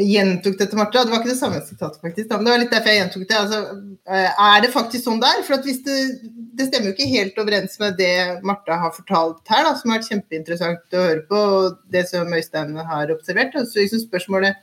gjentok 0.00 0.56
det 0.56 0.70
til 0.70 0.78
Martha. 0.80 1.02
Det 1.04 1.12
var 1.12 1.20
ikke 1.20 1.32
det 1.34 1.38
samme 1.38 1.60
sitatet, 1.60 2.00
faktisk, 2.00 2.30
men 2.30 2.46
det 2.46 2.52
var 2.54 2.62
litt 2.62 2.72
derfor 2.72 2.92
jeg 2.92 3.00
gjentok 3.02 3.24
det. 3.28 3.40
Altså, 3.42 3.58
eh, 4.08 4.42
er 4.46 4.64
det 4.64 4.72
faktisk 4.72 5.04
sånn 5.04 5.20
der? 5.20 5.42
For 5.44 5.60
det, 5.66 5.96
det 6.56 6.68
stemmer 6.68 6.88
jo 6.88 6.94
ikke 6.96 7.10
helt 7.12 7.40
overens 7.42 7.78
med 7.82 7.98
det 8.00 8.14
Martha 8.46 8.78
har 8.80 8.94
fortalt 8.96 9.52
her, 9.52 9.66
da, 9.68 9.74
som 9.76 9.92
har 9.92 10.00
vært 10.00 10.12
kjempeinteressant 10.14 10.96
å 10.96 11.06
høre 11.08 11.24
på, 11.28 11.42
og 11.58 11.80
det 11.92 12.06
som 12.08 12.32
Øystein 12.32 12.76
har 12.76 13.12
observert. 13.12 13.56
Og 13.60 13.68
Så 13.68 13.84
liksom 13.84 14.06
spørsmålet 14.06 14.56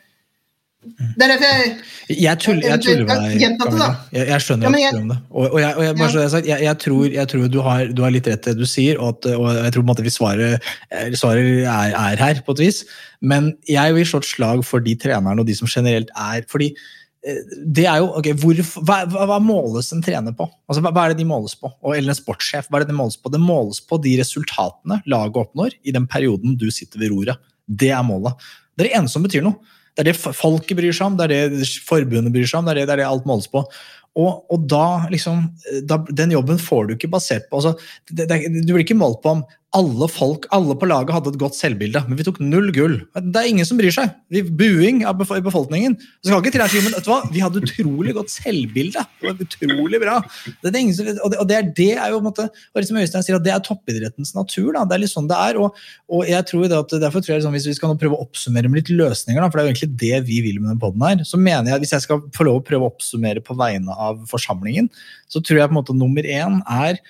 Det 0.80 1.26
er 1.26 1.32
derfor 1.34 1.50
jeg 1.50 2.22
Jeg 2.24 2.40
tuller, 2.40 2.64
jeg 2.64 2.82
tuller 2.86 3.04
med 3.04 3.24
deg, 3.40 3.58
Camilla. 3.60 3.88
Jeg, 4.16 4.28
jeg 4.30 4.44
skjønner 4.46 4.64
Ja, 4.64 4.70
men 4.72 4.80
at 4.80 4.94
du 4.94 4.98
jeg- 4.98 5.02
om 5.04 5.10
det. 5.12 5.18
Og, 5.30 5.48
og, 5.52 5.58
jeg, 5.60 5.74
og 5.76 5.84
jeg, 5.84 5.96
bare 6.00 6.12
så 6.14 6.22
jeg, 6.22 6.30
sagt, 6.34 6.48
jeg, 6.48 6.78
tror, 6.84 7.26
tror 7.34 7.48
du 7.52 7.58
har, 7.66 7.82
du 7.92 8.02
har 8.06 8.14
litt 8.16 8.28
rett 8.32 8.48
i 8.48 8.54
det 8.54 8.62
du 8.62 8.70
sier, 8.70 9.00
og, 9.00 9.18
at, 9.18 9.26
og 9.36 9.50
jeg 9.58 9.74
tror 9.76 9.84
på 9.84 9.86
en 9.86 9.90
måte 9.92 10.06
vi 10.06 10.14
svaret, 10.14 10.70
eh, 10.96 11.10
svaret 11.20 11.50
er, 11.68 11.92
er 12.00 12.24
her, 12.24 12.40
på 12.46 12.56
et 12.56 12.62
vis. 12.64 12.80
Men 13.20 13.52
jeg 13.68 13.94
vil 13.98 14.08
slå 14.08 14.22
et 14.24 14.30
slag 14.32 14.64
for 14.66 14.80
de 14.86 14.96
trenerne 14.96 15.44
og 15.44 15.50
de 15.50 15.56
som 15.58 15.68
generelt 15.68 16.14
er 16.16 16.46
fordi 16.48 16.70
eh, 17.28 17.42
det 17.68 17.84
er 17.92 18.00
jo, 18.00 18.08
ok, 18.22 18.30
hvor, 18.40 18.62
hva, 18.88 19.02
hva 19.12 19.40
måles 19.44 19.92
en 19.92 20.02
trener 20.06 20.32
på? 20.38 20.48
Altså, 20.72 20.80
hva, 20.86 20.94
hva 20.96 21.04
er 21.10 21.14
det 21.14 21.20
de 21.20 21.28
måles 21.28 21.58
på? 21.60 21.74
Og, 21.84 21.92
eller 21.98 22.16
en 22.16 22.22
sportssjef, 22.22 22.70
hva 22.72 22.80
er 22.80 22.88
det 22.88 22.94
de 22.94 23.02
måles 23.02 23.20
på? 23.20 23.34
Det 23.36 23.42
måles 23.44 23.84
på 23.84 24.00
de 24.00 24.16
resultatene 24.22 25.02
laget 25.12 25.44
oppnår 25.44 25.76
i 25.84 25.92
den 25.92 26.08
perioden 26.08 26.56
du 26.56 26.70
sitter 26.72 27.04
ved 27.04 27.12
roret. 27.12 27.44
Det 27.68 27.92
er 27.92 28.08
målet. 28.08 28.40
Det 28.80 28.86
er 28.86 28.90
det 28.94 28.96
eneste 29.02 29.20
som 29.20 29.28
betyr 29.28 29.44
noe. 29.44 29.76
Det 30.00 30.06
er 30.06 30.14
det 30.14 30.36
folket 30.40 30.78
bryr 30.80 30.96
seg 30.96 31.10
om, 31.10 31.16
det 31.20 31.26
er 31.28 31.52
det 31.52 31.66
forbundet 31.84 32.32
bryr 32.32 32.48
seg 32.48 32.62
om, 32.62 32.68
det 32.70 32.72
er 32.72 32.80
det, 32.80 32.86
det, 32.88 32.94
er 32.96 33.02
det 33.02 33.08
alt 33.10 33.26
måles 33.28 33.50
på. 33.52 33.66
Og, 34.20 34.46
og 34.50 34.64
da, 34.72 34.86
liksom, 35.12 35.44
da, 35.88 36.00
Den 36.16 36.32
jobben 36.34 36.58
får 36.60 36.88
du 36.88 36.94
ikke 36.96 37.12
basert 37.12 37.46
på 37.50 37.60
altså, 37.60 37.76
det, 38.10 38.26
det, 38.32 38.40
Du 38.66 38.72
blir 38.74 38.82
ikke 38.82 38.98
målt 38.98 39.20
på 39.24 39.36
om 39.36 39.44
alle 39.78 40.08
folk, 40.10 40.48
alle 40.56 40.74
på 40.82 40.88
laget 40.90 41.14
hadde 41.14 41.30
et 41.30 41.38
godt 41.42 41.54
selvbilde, 41.54 42.02
men 42.08 42.18
vi 42.18 42.24
tok 42.26 42.40
null 42.42 42.72
gull. 42.74 42.96
Det 43.14 43.38
er 43.38 43.50
ingen 43.52 43.68
som 43.68 43.78
bryr 43.78 43.94
seg. 43.94 44.16
Vi, 44.34 44.42
buing 44.42 45.04
av 45.06 45.20
befolkningen. 45.20 45.94
Så 46.26 46.32
kan 46.32 46.42
ikke 46.42 46.56
treneren 46.56 46.74
si 46.74 46.82
men 46.82 46.96
vet 46.96 47.06
du 47.06 47.12
hva, 47.12 47.20
vi 47.30 47.44
hadde 47.44 47.62
utrolig 47.62 48.16
godt 48.18 48.34
selvbilde. 48.34 49.04
Det 49.20 49.28
var 49.28 49.44
utrolig 49.46 50.00
bra. 50.02 50.16
Det, 50.64 50.72
er 50.72 50.90
som, 50.98 51.12
og 51.14 51.36
det, 51.36 51.42
og 51.44 51.52
det, 51.52 51.60
er, 51.60 51.70
det 51.78 51.90
er 52.00 52.16
jo 52.16 52.24
måte, 52.26 52.48
og 52.50 52.82
liksom 52.82 52.98
Øystein 53.04 53.28
sier, 53.28 53.38
at 53.38 53.46
det 53.46 53.54
er 53.54 53.62
toppidrettens 53.68 54.34
natur. 54.34 54.72
Da. 54.74 54.88
Det 54.90 54.98
er 54.98 55.04
litt 55.06 55.14
sånn 55.14 55.30
det 55.30 55.38
er. 55.38 55.62
Og, 55.62 55.86
og 56.10 56.26
jeg 56.32 56.50
tror 56.50 56.66
det 56.66 56.82
at, 56.82 56.98
derfor 57.06 57.22
tror 57.22 57.36
jeg 57.36 57.44
liksom, 57.44 57.60
Hvis 57.60 57.70
vi 57.70 57.78
skal 57.78 57.94
nå 57.94 58.02
prøve 58.02 58.18
å 58.18 58.26
oppsummere 58.26 58.74
med 58.74 58.82
litt 58.82 58.94
løsninger, 58.96 59.38
da, 59.38 59.52
for 59.52 59.60
det 59.60 59.68
er 59.68 59.70
jo 59.70 59.76
egentlig 59.76 60.02
det 60.02 60.26
vi 60.34 60.42
vil 60.50 60.58
med 60.64 60.72
denne 60.72 60.82
podden 60.82 61.06
her, 61.06 61.26
så 61.30 61.38
mener 61.38 61.70
jeg 61.70 61.78
at 61.78 61.86
hvis 61.86 61.94
jeg 62.00 62.10
skal 62.10 62.26
få 62.34 62.50
lov 62.50 62.64
å 62.64 62.66
prøve 62.66 62.90
å 62.90 62.94
oppsummere 62.96 63.46
på 63.46 63.58
vegne 63.60 64.02
av 64.10 64.26
forsamlingen, 64.34 64.90
så 65.30 65.46
tror 65.46 65.62
jeg 65.62 65.70
på 65.70 65.78
en 65.78 65.84
måte 65.84 65.98
nummer 65.98 66.26
én 66.26 66.62
er 66.66 67.04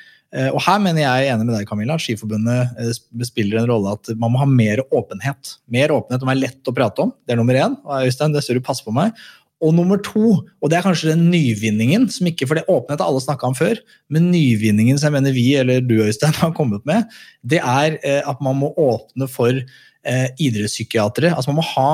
og 0.53 0.59
her 0.61 0.77
mener 0.83 1.01
jeg 1.01 1.25
er 1.25 1.33
enig 1.33 1.47
med 1.47 1.55
deg, 1.57 1.65
Camilla, 1.69 1.95
at 1.97 2.03
Skiforbundet 2.03 2.77
eh, 2.77 3.25
spiller 3.25 3.63
en 3.63 3.69
rolle 3.71 3.95
at 3.97 4.11
man 4.13 4.33
må 4.33 4.41
ha 4.43 4.45
mer 4.45 4.83
åpenhet. 4.93 5.55
Mer 5.73 5.93
åpenhet 5.95 6.21
og 6.21 6.29
være 6.29 6.43
lett 6.43 6.69
å 6.69 6.73
prate 6.75 7.05
om. 7.05 7.13
Det 7.25 7.33
er 7.33 7.39
nummer 7.41 7.57
én. 7.57 7.77
Og 7.81 8.05
Øystein, 8.05 8.35
det 8.35 8.43
ser 8.45 8.59
du 8.59 8.65
passe 8.65 8.85
på 8.85 8.93
meg. 8.93 9.17
Og 9.59 9.73
nummer 9.75 9.99
to, 9.99 10.37
og 10.39 10.71
det 10.71 10.77
er 10.77 10.85
kanskje 10.85 11.11
den 11.11 11.25
nyvinningen, 11.33 12.05
som 12.13 12.29
ikke, 12.29 12.47
for 12.47 12.55
det 12.55 12.69
åpenhet 12.71 13.01
har 13.03 13.09
alle 13.11 13.23
snakka 13.25 13.49
om 13.49 13.57
før, 13.57 13.81
men 14.13 14.29
nyvinningen 14.31 15.01
som 15.01 15.09
jeg 15.09 15.17
mener 15.17 15.35
vi, 15.35 15.49
eller 15.59 15.83
du 15.83 15.97
Øystein, 16.05 16.37
har 16.43 16.55
kommet 16.55 16.85
med, 16.87 17.09
det 17.43 17.59
er 17.59 17.97
eh, 17.99 18.21
at 18.23 18.39
man 18.45 18.61
må 18.61 18.71
åpne 18.79 19.27
for 19.31 19.51
eh, 19.51 20.27
idrettspsykiatere. 20.39 21.33
Altså 21.35 21.51
man 21.51 21.59
må 21.59 21.67
ha 21.73 21.89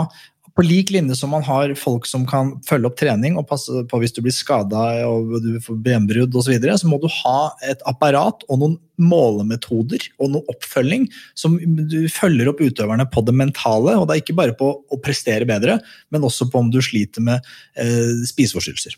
på 0.55 0.63
lik 0.63 0.91
linje 0.93 1.17
som 1.19 1.33
man 1.35 1.43
har 1.43 1.73
folk 1.75 2.05
som 2.07 2.23
kan 2.27 2.53
følge 2.67 2.87
opp 2.87 2.95
trening 2.99 3.35
og 3.35 3.47
passe 3.49 3.83
på 3.91 3.99
hvis 3.99 4.15
du 4.15 4.21
blir 4.23 4.35
skada 4.35 4.83
og 5.09 5.33
du 5.43 5.57
får 5.63 5.81
benbrudd 5.83 6.31
osv., 6.31 6.47
så, 6.47 6.53
videre, 6.53 6.77
så 6.79 6.87
må 6.87 6.99
du 7.01 7.09
ha 7.11 7.39
et 7.67 7.83
apparat 7.89 8.45
og 8.47 8.61
noen 8.61 8.77
målemetoder 8.95 10.07
og 10.15 10.31
noen 10.31 10.53
oppfølging 10.53 11.09
som 11.35 11.57
du 11.59 12.05
følger 12.11 12.53
opp 12.53 12.63
utøverne 12.63 13.07
på 13.11 13.25
det 13.27 13.35
mentale. 13.35 13.97
Og 13.99 14.07
det 14.07 14.15
er 14.15 14.23
ikke 14.23 14.37
bare 14.39 14.55
på 14.55 14.71
å 14.79 15.01
prestere 15.03 15.47
bedre, 15.49 15.81
men 16.15 16.23
også 16.23 16.47
på 16.47 16.63
om 16.63 16.71
du 16.71 16.79
sliter 16.85 17.25
med 17.25 17.43
eh, 17.75 18.23
spiseforstyrrelser. 18.31 18.95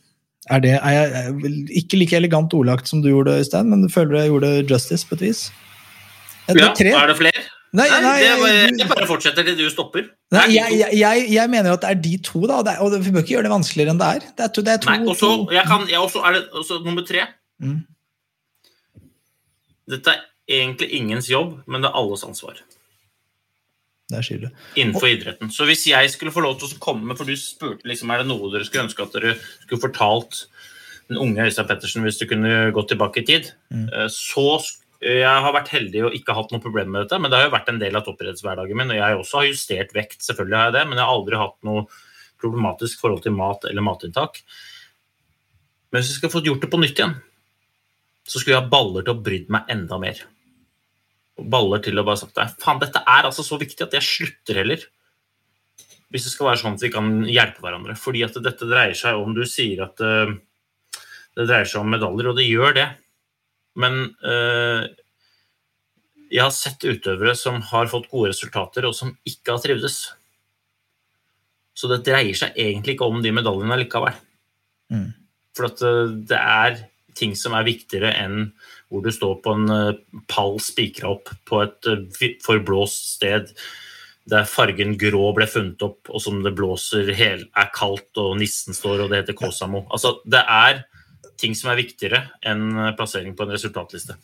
Er 0.54 0.62
det, 0.64 0.78
er 0.78 0.94
jeg, 0.96 1.36
ikke 1.82 1.98
like 2.00 2.22
elegant 2.22 2.54
ordlagt 2.56 2.88
som 2.88 3.02
du 3.02 3.10
gjorde, 3.10 3.40
Øystein, 3.42 3.74
men 3.74 3.84
du 3.84 3.90
føler 3.92 4.22
jeg 4.22 4.36
gjorde 4.36 4.54
justice 4.70 5.10
på 5.10 5.18
et 5.18 5.30
vis? 5.32 5.48
Det 6.48 6.62
Ja, 6.62 6.70
er 6.72 7.10
det 7.10 7.18
flere? 7.20 7.48
Nei, 7.74 7.90
Nei, 7.90 8.00
nei, 8.02 8.20
det 8.22 8.28
jeg- 8.28 8.78
jeg 8.80 8.88
bare 8.88 9.06
fortsetter 9.08 9.44
til 9.44 9.58
du 9.58 9.70
stopper. 9.70 10.06
Nei, 10.32 10.46
jeg, 10.56 10.94
jeg, 10.98 11.26
jeg, 11.34 11.50
mener 11.50 11.74
at 11.74 11.82
det 11.82 11.90
er 11.90 12.00
de 12.02 12.18
to, 12.24 12.40
da. 12.48 12.62
Det 12.64 12.74
er, 12.74 12.80
og 12.82 12.96
vi 13.04 13.12
bør 13.12 13.20
ikke 13.26 13.34
gjøre 13.36 13.44
det 13.44 13.52
vanskeligere 13.52 13.92
enn 13.92 14.00
det 14.00 14.08
er. 14.08 14.20
Det 14.38 14.46
er 14.46 14.48
to, 14.56 14.62
det 14.64 14.74
er 14.74 14.78
to, 14.86 14.90
Nei, 14.90 15.06
også, 15.12 15.52
jeg 15.52 15.66
kan, 15.68 15.82
også 16.00 16.24
er 16.26 16.32
det 16.38 16.44
også 16.62 16.80
nummer 16.86 17.04
tre. 17.06 17.26
Mm. 17.60 17.84
Dette 19.92 20.14
er 20.16 20.24
egentlig 20.48 20.90
ingens 21.00 21.30
jobb, 21.32 21.58
men 21.68 21.84
det 21.84 21.90
er 21.92 22.00
alles 22.00 22.24
ansvar 22.28 22.58
Der 24.12 24.24
sier 24.24 24.40
du. 24.40 24.48
innenfor 24.80 25.08
idretten. 25.12 25.52
Så 25.52 25.66
hvis 25.68 25.86
jeg 25.90 26.10
skulle 26.14 26.32
få 26.32 26.40
lov 26.44 26.58
til 26.60 26.72
å 26.72 26.80
komme 26.84 27.04
med, 27.10 27.18
for 27.20 27.28
du 27.28 27.36
spurte 27.36 27.84
liksom, 27.88 28.12
er 28.16 28.24
det 28.24 28.28
noe 28.32 28.52
dere 28.54 28.64
skulle 28.68 28.86
ønske 28.88 29.04
at 29.04 29.12
dere 29.18 29.36
skulle 29.66 29.82
fortalt 29.84 30.46
den 31.10 31.20
unge 31.24 31.44
Øystein 31.48 31.68
Pettersen 31.68 32.04
hvis 32.04 32.20
du 32.20 32.26
kunne 32.28 32.72
gått 32.76 32.90
tilbake 32.92 33.22
i 33.24 33.28
tid, 33.28 33.52
Mm. 33.72 33.90
eh, 33.94 34.08
så 34.08 34.60
sk- 34.64 34.84
jeg 35.04 35.44
har 35.46 35.54
vært 35.54 35.70
heldig 35.70 36.08
og 36.08 36.16
ikke 36.18 36.34
hatt 36.34 36.54
noe 36.54 36.64
problem 36.64 36.90
med 36.94 37.06
dette, 37.06 37.20
men 37.22 37.30
det 37.30 37.38
har 37.38 37.48
jo 37.50 37.54
vært 37.54 37.70
en 37.70 37.82
del 37.82 37.98
av 38.00 38.06
toppidrettshverdagen 38.08 38.80
min, 38.80 38.94
og 38.96 38.98
jeg 38.98 39.20
også 39.20 39.42
har 39.42 39.50
justert 39.52 39.94
vekt, 39.94 40.24
selvfølgelig 40.26 40.58
har 40.58 40.70
jeg 40.70 40.76
det, 40.78 40.86
men 40.90 40.98
jeg 40.98 41.06
har 41.06 41.20
aldri 41.20 41.42
hatt 41.42 41.58
noe 41.68 41.84
problematisk 42.42 43.02
forhold 43.02 43.22
til 43.26 43.36
mat 43.38 43.68
eller 43.70 43.86
matinntak. 43.86 44.42
Men 45.92 46.02
hvis 46.02 46.12
jeg 46.12 46.20
skulle 46.20 46.34
fått 46.34 46.50
gjort 46.50 46.66
det 46.66 46.72
på 46.74 46.82
nytt 46.82 46.98
igjen, 46.98 47.16
så 48.28 48.42
skulle 48.42 48.58
jeg 48.58 48.66
ha 48.66 48.72
baller 48.72 49.06
til 49.06 49.16
å 49.16 49.24
brydd 49.24 49.54
meg 49.54 49.70
enda 49.72 50.00
mer. 50.02 50.20
Og 51.38 51.48
baller 51.54 51.82
til 51.86 52.00
å 52.00 52.06
bare 52.06 52.20
sagt 52.20 52.38
nei, 52.40 52.48
faen, 52.62 52.82
dette 52.82 53.02
er 53.06 53.30
altså 53.30 53.46
så 53.46 53.60
viktig 53.62 53.86
at 53.86 53.96
jeg 53.96 54.06
slutter 54.06 54.62
heller. 54.64 54.84
Hvis 56.12 56.28
det 56.28 56.34
skal 56.34 56.50
være 56.50 56.62
sånn 56.64 56.78
at 56.78 56.84
vi 56.84 56.92
kan 56.92 57.10
hjelpe 57.28 57.64
hverandre. 57.64 57.96
Fordi 58.00 58.24
at 58.26 58.38
dette 58.44 58.68
dreier 58.68 58.96
seg 58.98 59.20
om 59.20 59.36
Du 59.36 59.44
sier 59.48 59.84
at 59.86 60.02
eh, 60.04 60.34
det 61.38 61.46
dreier 61.46 61.68
seg 61.70 61.84
om 61.84 61.92
medaljer, 61.94 62.32
og 62.32 62.40
det 62.40 62.48
gjør 62.48 62.76
det. 62.78 62.88
Men 63.78 64.00
eh, 64.26 64.88
jeg 66.32 66.44
har 66.44 66.54
sett 66.56 66.84
utøvere 66.84 67.36
som 67.38 67.62
har 67.72 67.90
fått 67.92 68.10
gode 68.12 68.34
resultater, 68.34 68.88
og 68.88 68.96
som 68.98 69.14
ikke 69.28 69.56
har 69.56 69.64
trivdes. 69.64 70.00
Så 71.78 71.90
det 71.92 72.04
dreier 72.08 72.38
seg 72.38 72.58
egentlig 72.58 72.98
ikke 72.98 73.08
om 73.08 73.22
de 73.24 73.34
medaljene 73.36 73.80
likevel. 73.84 74.18
Mm. 74.94 75.10
For 75.58 75.70
at 75.70 75.84
eh, 75.86 76.14
det 76.30 76.40
er 76.42 76.80
ting 77.18 77.34
som 77.38 77.56
er 77.58 77.66
viktigere 77.66 78.14
enn 78.20 78.52
hvor 78.88 79.04
du 79.04 79.12
står 79.14 79.40
på 79.44 79.56
en 79.58 79.74
eh, 79.74 80.00
pall 80.30 80.58
spikra 80.64 81.16
opp 81.16 81.34
på 81.50 81.62
et 81.66 81.92
eh, 81.92 82.32
forblåst 82.46 83.14
sted 83.18 83.54
der 84.28 84.48
fargen 84.50 84.98
grå 85.00 85.30
ble 85.36 85.46
funnet 85.48 85.84
opp, 85.86 86.10
og 86.12 86.20
som 86.20 86.42
det 86.44 86.52
blåser 86.58 87.14
hel, 87.16 87.46
er 87.56 87.70
kaldt, 87.72 88.10
og 88.20 88.34
nissen 88.42 88.76
står, 88.76 89.06
og 89.06 89.14
det 89.14 89.22
heter 89.22 89.38
Kåsamo. 89.40 89.86
Altså, 89.88 90.18
det 90.28 90.42
er 90.44 90.82
ting 91.40 91.56
som 91.58 91.72
er 91.72 91.80
viktigere 91.82 92.24
enn 92.46 92.94
plassering 92.98 93.36
på 93.38 93.46
en 93.46 93.54
resultatliste. 93.56 94.18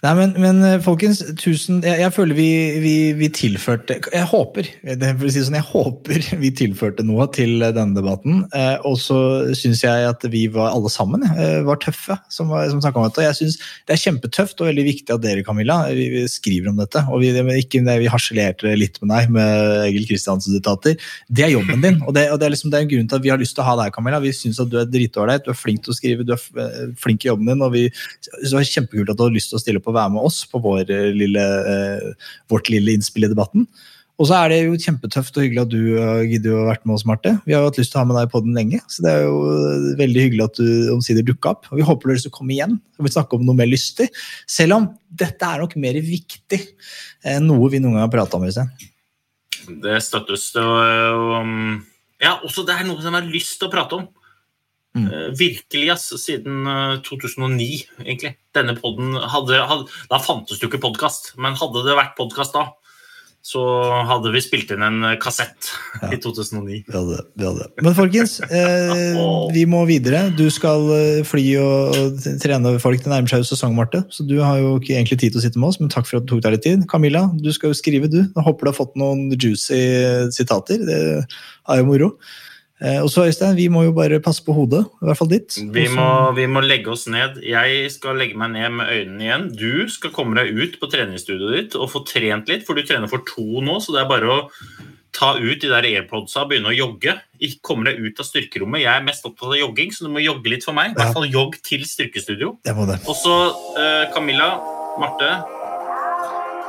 Nei, 0.00 0.12
men, 0.16 0.30
men 0.40 0.62
eh, 0.64 0.78
folkens, 0.80 1.18
tusen 1.36 1.82
Jeg, 1.84 1.98
jeg 2.00 2.12
føler 2.16 2.36
vi, 2.38 2.48
vi, 2.80 2.94
vi 3.18 3.28
tilførte 3.36 3.98
Jeg 4.00 4.28
håper 4.30 4.70
det 4.96 5.10
for 5.18 5.28
å 5.28 5.32
si 5.32 5.42
sånn, 5.44 5.58
jeg 5.58 5.68
håper 5.68 6.28
vi 6.40 6.50
tilførte 6.56 7.04
noe 7.04 7.26
til 7.34 7.60
eh, 7.60 7.72
denne 7.76 7.96
debatten. 7.96 8.44
Eh, 8.56 8.78
og 8.88 8.96
så 9.00 9.18
syns 9.56 9.82
jeg 9.84 10.06
at 10.08 10.24
vi 10.32 10.46
var 10.52 10.72
alle 10.72 10.90
sammen 10.92 11.24
eh, 11.28 11.60
var 11.66 11.80
tøffe 11.82 12.16
som, 12.32 12.48
som 12.72 12.80
om 12.80 13.04
dette. 13.04 13.26
Jeg 13.26 13.38
synes 13.38 13.58
det 13.60 13.94
er 13.94 14.00
kjempetøft 14.00 14.62
og 14.62 14.70
veldig 14.70 14.86
viktig 14.86 15.14
at 15.14 15.24
dere, 15.24 15.44
Camilla, 15.44 15.82
vi, 15.92 16.08
vi 16.14 16.24
skriver 16.30 16.72
om 16.72 16.80
dette. 16.80 17.02
Og 17.12 17.20
vi, 17.22 17.34
ikke, 17.60 17.82
vi 18.00 18.08
harselerte 18.10 18.72
litt 18.78 18.96
med 19.02 19.12
deg 19.12 19.34
med 19.36 19.84
Egil 19.84 20.08
Kristiansen-sitater. 20.08 20.96
Det 21.28 21.44
er 21.44 21.54
jobben 21.54 21.84
din. 21.84 22.00
Og 22.06 22.16
det, 22.16 22.26
og 22.32 22.40
det, 22.40 22.48
er 22.48 22.54
liksom, 22.56 22.72
det 22.72 22.80
er 22.80 22.86
en 22.86 22.92
grunn 22.94 23.10
til 23.10 23.20
at 23.20 23.26
vi 23.26 23.34
har 23.34 23.40
lyst 23.40 23.56
til 23.58 23.64
å 23.64 23.68
ha 23.68 23.76
deg, 23.82 23.92
Camilla. 23.96 24.22
Vi 24.24 24.32
syns 24.36 24.62
at 24.62 24.72
du 24.72 24.78
er 24.80 24.88
dritålreit, 24.88 25.44
du 25.44 25.52
er 25.52 25.60
flink 25.60 25.84
til 25.84 25.92
å 25.92 25.98
skrive, 25.98 26.26
du 26.26 26.34
er 26.36 26.64
eh, 26.64 26.96
flink 27.00 27.26
i 27.26 27.32
jobben 27.32 27.52
din. 27.52 27.66
og 27.66 27.76
vi 27.76 27.86
det 27.90 28.52
var 28.54 28.66
kjempekult 28.66 29.12
at 29.12 29.18
du 29.18 29.24
har 29.26 29.34
lyst 29.34 29.52
til 29.52 29.58
å 29.58 29.62
stille 29.62 29.82
på 29.82 29.89
og 29.90 29.96
være 29.98 30.14
med 30.16 30.26
oss 30.30 30.42
på 30.48 30.60
vår 30.62 30.84
eh, 30.88 31.10
lille, 31.16 31.46
eh, 31.74 32.28
vårt 32.50 32.70
lille 32.72 32.94
innspill 32.96 33.28
i 33.28 33.32
debatten. 33.32 33.66
Og 34.20 34.28
så 34.28 34.36
er 34.36 34.50
det 34.52 34.58
jo 34.60 34.76
kjempetøft 34.76 35.38
og 35.38 35.46
hyggelig 35.46 35.62
at 35.62 35.70
du 35.72 35.80
har 35.96 36.58
å 36.60 36.66
vært 36.66 36.82
med 36.84 36.98
oss, 36.98 37.06
Marte. 37.08 37.32
Vi 37.46 37.54
har 37.56 37.62
jo 37.62 37.70
hatt 37.70 37.78
lyst 37.80 37.94
til 37.94 38.00
å 38.00 38.02
ha 38.02 38.08
med 38.10 38.18
deg 38.18 38.28
på 38.32 38.42
den 38.44 38.58
lenge, 38.58 38.82
så 38.92 39.04
det 39.06 39.14
er 39.14 39.22
jo 39.24 39.38
eh, 39.48 39.86
veldig 39.96 40.24
hyggelig 40.26 40.44
at 40.44 40.60
du 40.60 40.90
omsider 40.92 41.24
dukka 41.24 41.54
opp. 41.54 41.70
Og 41.70 41.80
vi 41.80 41.86
håper 41.88 42.04
du 42.04 42.12
har 42.12 42.18
lyst 42.18 42.28
til 42.28 42.34
å 42.34 42.36
komme 42.36 42.52
igjen 42.52 42.76
og 42.76 43.06
vil 43.06 43.14
snakke 43.14 43.38
om 43.38 43.46
noe 43.48 43.56
mer 43.56 43.70
lystig. 43.70 44.10
Selv 44.44 44.76
om 44.76 44.90
dette 45.08 45.48
er 45.48 45.64
nok 45.64 45.76
mer 45.80 45.96
viktig 46.04 46.60
enn 47.32 47.48
noe 47.48 47.72
vi 47.72 47.80
noen 47.80 47.96
gang 47.96 48.04
har 48.04 48.12
prata 48.12 48.36
om. 48.36 48.44
Øystein. 48.44 48.68
Det 49.80 49.96
støttes. 50.04 50.50
Det 50.52 50.66
var, 50.68 51.40
um, 51.40 51.80
ja, 52.20 52.36
også 52.44 52.66
det 52.68 52.76
er 52.76 52.84
noe 52.88 53.00
som 53.00 53.14
jeg 53.14 53.24
har 53.24 53.32
lyst 53.32 53.56
til 53.56 53.70
å 53.70 53.72
prate 53.72 54.02
om. 54.02 54.08
Mm. 54.96 55.06
Eh, 55.06 55.28
virkelig, 55.38 55.90
ass. 55.94 56.10
Siden 56.18 56.66
eh, 56.66 56.98
2009, 57.06 57.86
egentlig. 58.04 58.34
Denne 58.56 58.74
podden 58.78 59.14
hadde, 59.14 59.62
hadde 59.62 59.86
Da 60.10 60.18
fantes 60.22 60.58
det 60.58 60.66
jo 60.66 60.72
ikke 60.72 60.82
podkast, 60.88 61.34
men 61.38 61.58
hadde 61.58 61.84
det 61.86 61.98
vært 61.98 62.16
podkast 62.18 62.56
da, 62.56 62.72
så 63.46 63.62
hadde 64.04 64.34
vi 64.34 64.42
spilt 64.44 64.72
inn 64.74 64.82
en 64.84 65.04
kassett 65.22 65.70
kassett 65.70 66.12
i 66.12 66.18
2009. 66.20 66.80
Vi 66.90 66.92
hadde, 66.92 67.20
vi 67.38 67.46
hadde. 67.46 67.68
Men 67.80 67.96
folkens, 67.96 68.34
eh, 68.50 69.22
vi 69.54 69.62
må 69.70 69.84
videre. 69.88 70.26
Du 70.36 70.44
skal 70.52 70.90
eh, 70.96 71.22
fly 71.24 71.46
og, 71.62 71.96
og 71.96 72.28
trene 72.42 72.74
folk. 72.82 73.00
Det 73.00 73.14
nærmer 73.14 73.32
seg 73.32 73.44
jo 73.44 73.48
sesong, 73.52 73.78
Marte, 73.78 74.02
så 74.12 74.26
du 74.28 74.36
har 74.42 74.58
jo 74.60 74.74
ikke 74.82 74.98
egentlig 74.98 75.22
tid 75.22 75.32
til 75.32 75.40
å 75.40 75.46
sitte 75.46 75.62
med 75.62 75.70
oss, 75.70 75.80
men 75.80 75.94
takk 75.94 76.10
for 76.10 76.18
at 76.18 76.26
du 76.26 76.34
tok 76.34 76.44
deg 76.44 76.58
litt 76.58 76.66
tid. 76.66 76.84
Camilla, 76.90 77.28
du 77.38 77.48
skal 77.54 77.72
jo 77.72 77.80
skrive, 77.80 78.10
du. 78.12 78.20
Jeg 78.26 78.46
håper 78.50 78.66
du 78.66 78.74
har 78.74 78.80
fått 78.82 78.98
noen 79.00 79.30
juicy 79.38 79.80
sitater. 80.34 80.82
Det 80.84 81.00
er 81.22 81.80
jo 81.80 81.88
moro. 81.88 82.14
Eh, 82.80 83.00
og 83.04 83.10
så, 83.12 83.26
Øystein, 83.28 83.56
vi 83.58 83.68
må 83.72 83.84
jo 83.84 83.92
bare 83.96 84.22
passe 84.24 84.40
på 84.44 84.54
hodet, 84.56 84.86
i 85.02 85.08
hvert 85.08 85.18
fall 85.18 85.28
ditt. 85.28 85.58
Vi 85.74 85.86
må, 85.92 86.06
vi 86.36 86.46
må 86.48 86.62
legge 86.64 86.94
oss 86.94 87.04
ned. 87.12 87.42
Jeg 87.44 87.90
skal 87.92 88.16
legge 88.20 88.38
meg 88.40 88.54
ned 88.54 88.78
med 88.78 88.92
øynene 88.94 89.26
igjen. 89.26 89.48
Du 89.52 89.90
skal 89.92 90.14
komme 90.16 90.38
deg 90.38 90.54
ut 90.56 90.78
på 90.80 90.88
treningsstudioet 90.92 91.56
ditt 91.58 91.76
og 91.76 91.90
få 91.92 92.04
trent 92.08 92.48
litt, 92.48 92.64
for 92.66 92.78
du 92.78 92.86
trener 92.86 93.10
for 93.10 93.26
to 93.28 93.60
nå, 93.64 93.76
så 93.84 93.96
det 93.96 94.04
er 94.04 94.08
bare 94.10 94.32
å 94.32 94.38
ta 95.12 95.34
ut 95.36 95.60
de 95.60 95.68
der 95.68 95.88
airpodsa 95.88 96.44
og 96.44 96.52
begynne 96.52 96.70
å 96.70 96.76
jogge. 96.76 97.16
Ikke 97.42 97.60
komme 97.72 97.90
deg 97.90 98.00
ut 98.00 98.22
av 98.22 98.28
styrkerommet. 98.28 98.84
Jeg 98.84 98.92
er 98.94 99.04
mest 99.04 99.26
opptatt 99.28 99.52
av 99.52 99.58
jogging, 99.58 99.92
så 99.92 100.06
du 100.06 100.14
må 100.14 100.22
jogge 100.24 100.54
litt 100.54 100.64
for 100.64 100.76
meg. 100.76 100.94
I 100.94 101.00
hvert 101.00 101.16
fall 101.18 101.28
jogg 101.28 101.58
til 101.66 101.84
styrkestudio. 101.88 102.54
Og 103.10 103.18
så 103.18 103.36
uh, 103.76 104.06
Camilla, 104.14 104.54
Marte. 105.02 105.34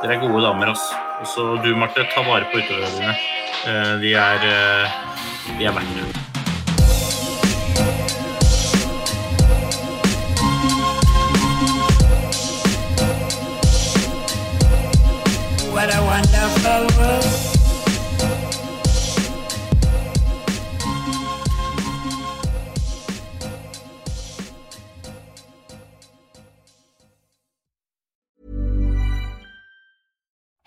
Dere 0.02 0.18
er 0.18 0.22
gode 0.26 0.42
damer, 0.44 0.74
ass. 0.74 1.11
Så 1.24 1.56
du, 1.62 1.74
Marte, 1.76 2.04
ta 2.14 2.22
vare 2.26 2.48
på 2.50 2.58
utøverne 2.58 2.90
dine. 2.96 3.14
Eh, 3.66 3.94
de 4.02 4.14
er 4.18 4.48
eh, 4.48 5.00
De 5.58 5.66
er 5.70 5.78
verdt 5.78 5.96
det. 5.98 6.21